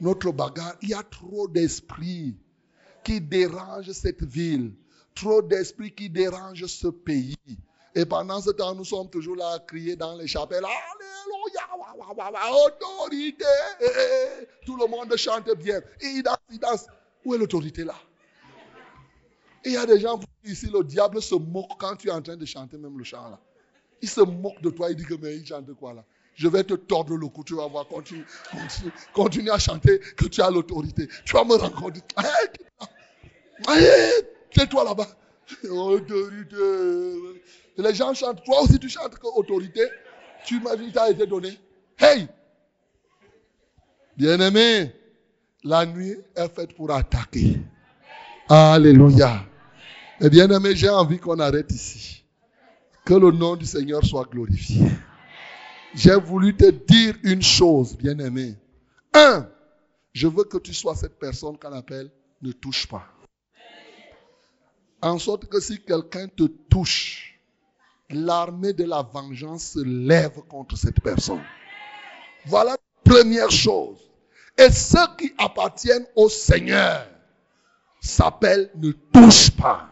Notre 0.00 0.32
bagarre, 0.32 0.76
il 0.82 0.90
y 0.90 0.94
a 0.94 1.02
trop 1.02 1.48
d'esprits 1.48 2.36
qui 3.04 3.20
dérangent 3.20 3.92
cette 3.92 4.24
ville. 4.24 4.74
Trop 5.14 5.42
d'esprits 5.42 5.94
qui 5.94 6.10
dérangent 6.10 6.66
ce 6.66 6.88
pays. 6.88 7.36
Et 7.94 8.04
pendant 8.04 8.40
ce 8.40 8.50
temps, 8.50 8.74
nous 8.74 8.84
sommes 8.84 9.08
toujours 9.08 9.36
là 9.36 9.52
à 9.52 9.58
crier 9.60 9.94
dans 9.94 10.16
les 10.16 10.26
chapelles. 10.26 10.64
Alléluia, 10.64 11.62
autorité. 12.66 13.44
Tout 14.66 14.76
le 14.76 14.88
monde 14.88 15.16
chante 15.16 15.48
bien. 15.56 15.80
Il 16.02 16.22
danse, 16.22 16.38
il 16.50 16.58
danse. 16.58 16.86
Où 17.24 17.34
est 17.34 17.38
l'autorité 17.38 17.84
là? 17.84 17.94
Il 19.64 19.72
y 19.72 19.76
a 19.76 19.86
des 19.86 20.00
gens 20.00 20.20
ici, 20.44 20.66
le 20.66 20.84
diable 20.84 21.22
se 21.22 21.36
moque 21.36 21.70
quand 21.78 21.96
tu 21.96 22.08
es 22.08 22.10
en 22.10 22.20
train 22.20 22.36
de 22.36 22.44
chanter 22.44 22.76
même 22.76 22.98
le 22.98 23.04
chant 23.04 23.30
là. 23.30 23.40
Il 24.02 24.08
se 24.08 24.20
moque 24.20 24.60
de 24.60 24.68
toi, 24.68 24.90
il 24.90 24.96
dit 24.96 25.04
que 25.04 25.14
mais 25.14 25.36
il 25.36 25.46
chante 25.46 25.72
quoi 25.74 25.94
là? 25.94 26.04
Je 26.34 26.48
vais 26.48 26.64
te 26.64 26.74
tordre 26.74 27.16
le 27.16 27.28
cou, 27.28 27.44
tu 27.44 27.54
vas 27.54 27.66
voir, 27.68 27.86
continue, 27.86 29.50
à 29.50 29.58
chanter 29.58 30.00
que 30.16 30.26
tu 30.26 30.42
as 30.42 30.50
l'autorité. 30.50 31.08
Tu 31.24 31.32
vas 31.34 31.44
me 31.44 31.54
rencontrer. 31.54 32.02
Tais-toi 34.52 34.84
là-bas. 34.84 35.08
Autorité. 35.70 36.56
Les 37.76 37.94
gens 37.94 38.14
chantent, 38.14 38.42
toi 38.44 38.62
aussi 38.62 38.78
tu 38.78 38.88
chantes 38.88 39.16
que 39.18 39.26
autorité. 39.26 39.82
Tu 40.44 40.56
imagines, 40.56 40.92
t'a 40.92 41.10
été 41.10 41.26
donné. 41.26 41.58
Hey! 41.98 42.28
Bien-aimé, 44.16 44.92
la 45.62 45.86
nuit 45.86 46.16
est 46.36 46.54
faite 46.54 46.74
pour 46.74 46.90
attaquer. 46.92 47.60
Alléluia. 48.48 49.44
Et 50.20 50.28
bien 50.30 50.48
aimé, 50.50 50.76
j'ai 50.76 50.88
envie 50.88 51.18
qu'on 51.18 51.38
arrête 51.38 51.70
ici. 51.72 52.24
Que 53.04 53.14
le 53.14 53.30
nom 53.30 53.56
du 53.56 53.66
Seigneur 53.66 54.04
soit 54.04 54.28
glorifié. 54.30 54.82
J'ai 55.94 56.16
voulu 56.16 56.56
te 56.56 56.70
dire 56.70 57.14
une 57.22 57.42
chose, 57.42 57.96
bien 57.96 58.18
aimé. 58.18 58.56
Un, 59.12 59.48
je 60.12 60.26
veux 60.26 60.44
que 60.44 60.58
tu 60.58 60.74
sois 60.74 60.96
cette 60.96 61.18
personne 61.18 61.56
qu'on 61.56 61.72
appelle 61.72 62.10
ne 62.42 62.50
touche 62.50 62.86
pas. 62.88 63.06
En 65.00 65.18
sorte 65.18 65.46
que 65.46 65.60
si 65.60 65.80
quelqu'un 65.80 66.26
te 66.28 66.44
touche, 66.44 67.38
l'armée 68.10 68.72
de 68.72 68.84
la 68.84 69.02
vengeance 69.02 69.72
se 69.74 69.80
lève 69.80 70.40
contre 70.48 70.76
cette 70.76 71.00
personne. 71.00 71.42
Voilà 72.46 72.72
la 72.72 73.12
première 73.12 73.50
chose. 73.50 73.98
Et 74.58 74.70
ceux 74.70 75.06
qui 75.16 75.32
appartiennent 75.38 76.06
au 76.16 76.28
Seigneur 76.28 77.06
s'appellent 78.00 78.70
ne 78.76 78.90
touche 78.90 79.50
pas. 79.52 79.90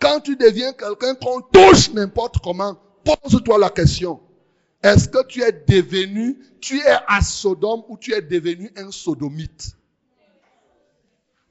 Quand 0.00 0.20
tu 0.20 0.36
deviens 0.36 0.72
quelqu'un 0.72 1.14
qu'on 1.16 1.40
touche 1.40 1.90
n'importe 1.90 2.36
comment, 2.42 2.76
pose-toi 3.04 3.58
la 3.58 3.70
question. 3.70 4.20
Est-ce 4.82 5.08
que 5.08 5.24
tu 5.26 5.42
es 5.42 5.52
devenu, 5.52 6.38
tu 6.60 6.78
es 6.78 6.96
à 7.06 7.20
Sodome 7.20 7.82
ou 7.88 7.96
tu 7.96 8.12
es 8.14 8.22
devenu 8.22 8.70
un 8.76 8.90
sodomite? 8.90 9.76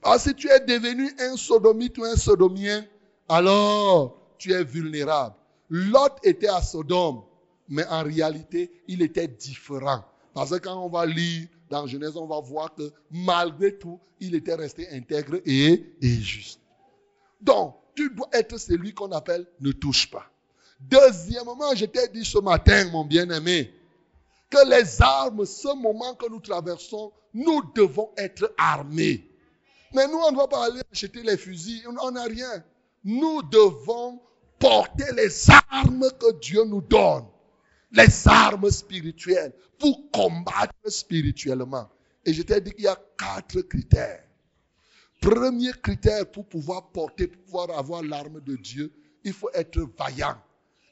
Que 0.02 0.18
si 0.18 0.34
tu 0.34 0.48
es 0.48 0.60
devenu 0.60 1.10
un 1.18 1.36
sodomite 1.36 1.98
ou 1.98 2.04
un 2.04 2.16
sodomien, 2.16 2.86
alors 3.28 4.18
tu 4.38 4.52
es 4.52 4.64
vulnérable. 4.64 5.34
Lot 5.68 6.18
était 6.22 6.48
à 6.48 6.62
Sodome, 6.62 7.22
mais 7.68 7.84
en 7.86 8.02
réalité, 8.02 8.70
il 8.86 9.02
était 9.02 9.28
différent. 9.28 10.04
Parce 10.32 10.50
que 10.50 10.56
quand 10.56 10.82
on 10.82 10.88
va 10.88 11.04
lire 11.04 11.48
dans 11.68 11.86
Genèse, 11.86 12.16
on 12.16 12.26
va 12.26 12.40
voir 12.40 12.74
que 12.74 12.90
malgré 13.10 13.76
tout, 13.76 14.00
il 14.20 14.34
était 14.34 14.54
resté 14.54 14.88
intègre 14.90 15.40
et, 15.44 15.94
juste. 16.00 16.60
Donc, 17.40 17.76
tu 17.94 18.10
dois 18.10 18.28
être 18.32 18.56
celui 18.58 18.94
qu'on 18.94 19.12
appelle 19.12 19.46
ne 19.60 19.72
touche 19.72 20.10
pas. 20.10 20.30
Deuxièmement, 20.80 21.74
je 21.74 21.86
t'ai 21.86 22.08
dit 22.08 22.24
ce 22.24 22.38
matin, 22.38 22.88
mon 22.90 23.04
bien-aimé, 23.04 23.72
que 24.50 24.68
les 24.68 25.02
armes, 25.02 25.44
ce 25.44 25.74
moment 25.74 26.14
que 26.14 26.28
nous 26.28 26.40
traversons, 26.40 27.12
nous 27.34 27.62
devons 27.74 28.10
être 28.16 28.52
armés. 28.56 29.28
Mais 29.92 30.06
nous, 30.06 30.18
on 30.18 30.32
ne 30.32 30.36
va 30.36 30.46
pas 30.46 30.66
aller 30.66 30.80
acheter 30.92 31.22
les 31.22 31.36
fusils, 31.36 31.86
on 32.00 32.10
n'a 32.10 32.24
rien. 32.24 32.64
Nous 33.04 33.42
devons 33.42 34.20
porter 34.58 35.12
les 35.14 35.50
armes 35.70 36.10
que 36.18 36.32
Dieu 36.40 36.64
nous 36.64 36.80
donne 36.80 37.24
les 37.92 38.28
armes 38.28 38.70
spirituelles 38.70 39.52
pour 39.78 40.10
combattre 40.10 40.74
spirituellement. 40.86 41.88
Et 42.24 42.32
je 42.32 42.42
t'ai 42.42 42.60
dit 42.60 42.72
qu'il 42.72 42.84
y 42.84 42.88
a 42.88 42.98
quatre 43.16 43.62
critères. 43.62 44.24
Premier 45.20 45.72
critère 45.82 46.30
pour 46.30 46.46
pouvoir 46.46 46.88
porter, 46.90 47.26
pour 47.26 47.42
pouvoir 47.44 47.78
avoir 47.78 48.02
l'arme 48.02 48.40
de 48.40 48.56
Dieu, 48.56 48.92
il 49.24 49.32
faut 49.32 49.50
être 49.54 49.80
vaillant. 49.98 50.36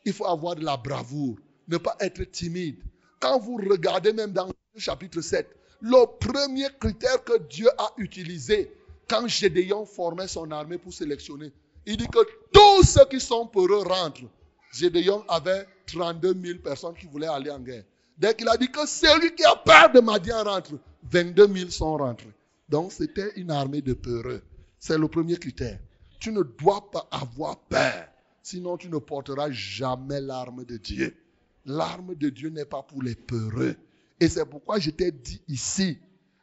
Il 0.07 0.13
faut 0.13 0.27
avoir 0.27 0.55
de 0.55 0.65
la 0.65 0.77
bravoure, 0.77 1.37
ne 1.69 1.77
pas 1.77 1.97
être 2.01 2.23
timide. 2.31 2.77
Quand 3.21 3.39
vous 3.39 3.57
regardez 3.57 4.13
même 4.13 4.33
dans 4.33 4.47
le 4.47 4.81
chapitre 4.81 5.21
7, 5.21 5.47
le 5.83 6.07
premier 6.19 6.69
critère 6.81 7.23
que 7.25 7.39
Dieu 7.49 7.69
a 7.77 7.91
utilisé 7.99 8.73
quand 9.09 9.27
Gédéon 9.27 9.85
formait 9.85 10.29
son 10.29 10.51
armée 10.53 10.79
pour 10.79 10.93
sélectionner, 10.93 11.53
il 11.85 11.97
dit 11.97 12.07
que 12.07 12.19
tous 12.53 12.85
ceux 12.85 13.05
qui 13.07 13.21
sont 13.21 13.47
peureux 13.47 13.83
rentrent. 13.83 14.31
Gédéon 14.73 15.25
avait 15.29 15.67
32 15.87 16.37
000 16.41 16.59
personnes 16.61 16.95
qui 16.95 17.07
voulaient 17.07 17.27
aller 17.27 17.51
en 17.51 17.61
guerre. 17.61 17.85
Dès 18.17 18.35
qu'il 18.35 18.49
a 18.49 18.57
dit 18.57 18.71
que 18.71 18.87
celui 18.87 19.35
qui 19.35 19.45
a 19.45 19.57
peur 19.57 19.91
de 19.93 20.01
Madian 20.01 20.45
rentre, 20.45 20.73
22 21.05 21.47
000 21.47 21.71
sont 21.71 21.97
rentrés. 21.97 22.33
Donc 22.69 22.93
c'était 22.93 23.33
une 23.37 23.51
armée 23.51 23.83
de 23.83 23.93
peureux. 23.93 24.43
C'est 24.79 24.99
le 24.99 25.09
premier 25.09 25.37
critère. 25.37 25.79
Tu 26.21 26.33
ne 26.33 26.43
dois 26.43 26.91
pas 26.91 27.09
avoir 27.11 27.59
peur. 27.59 28.07
Sinon 28.49 28.77
tu 28.77 28.89
ne 28.89 28.99
porteras 28.99 29.51
jamais 29.51 30.21
l'arme 30.21 30.65
de 30.65 30.77
Dieu. 30.77 31.17
L'arme 31.65 32.15
de 32.15 32.29
Dieu 32.29 32.49
n'est 32.49 32.65
pas 32.65 32.81
pour 32.81 33.03
les 33.03 33.17
peureux. 33.17 33.75
Et 34.21 34.29
c'est 34.29 34.47
pourquoi 34.47 34.79
je 34.79 34.91
t'ai 34.91 35.11
dit 35.11 35.43
ici 35.49 35.99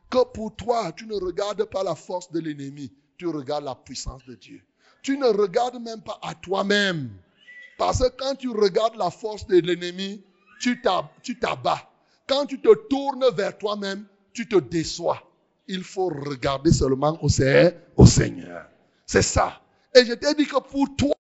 que 0.09 0.25
pour 0.33 0.53
toi, 0.53 0.91
tu 0.91 1.07
ne 1.07 1.15
regardes 1.15 1.63
pas 1.63 1.81
la 1.81 1.95
force 1.95 2.29
de 2.33 2.41
l'ennemi, 2.41 2.91
tu 3.17 3.25
regardes 3.27 3.63
la 3.63 3.75
puissance 3.75 4.21
de 4.25 4.35
Dieu. 4.35 4.61
Tu 5.01 5.17
ne 5.17 5.27
regardes 5.27 5.81
même 5.81 6.01
pas 6.01 6.19
à 6.21 6.35
toi-même. 6.35 7.09
Parce 7.77 7.99
que 7.99 8.13
quand 8.17 8.35
tu 8.35 8.49
regardes 8.49 8.97
la 8.97 9.09
force 9.09 9.47
de 9.47 9.59
l'ennemi, 9.59 10.21
tu 10.59 10.81
t'abats. 10.81 11.89
Quand 12.27 12.45
tu 12.47 12.59
te 12.59 12.75
tournes 12.89 13.33
vers 13.33 13.57
toi-même, 13.57 14.05
tu 14.33 14.45
te 14.45 14.57
déçois. 14.57 15.23
Il 15.69 15.85
faut 15.85 16.09
regarder 16.09 16.73
seulement 16.73 17.17
au 17.23 17.29
Seigneur. 17.29 18.65
C'est 19.05 19.21
ça. 19.21 19.61
Et 19.95 20.05
je 20.05 20.13
t'ai 20.13 20.33
dit 20.33 20.47
que 20.47 20.59
pour 20.59 20.95
toi, 20.95 21.11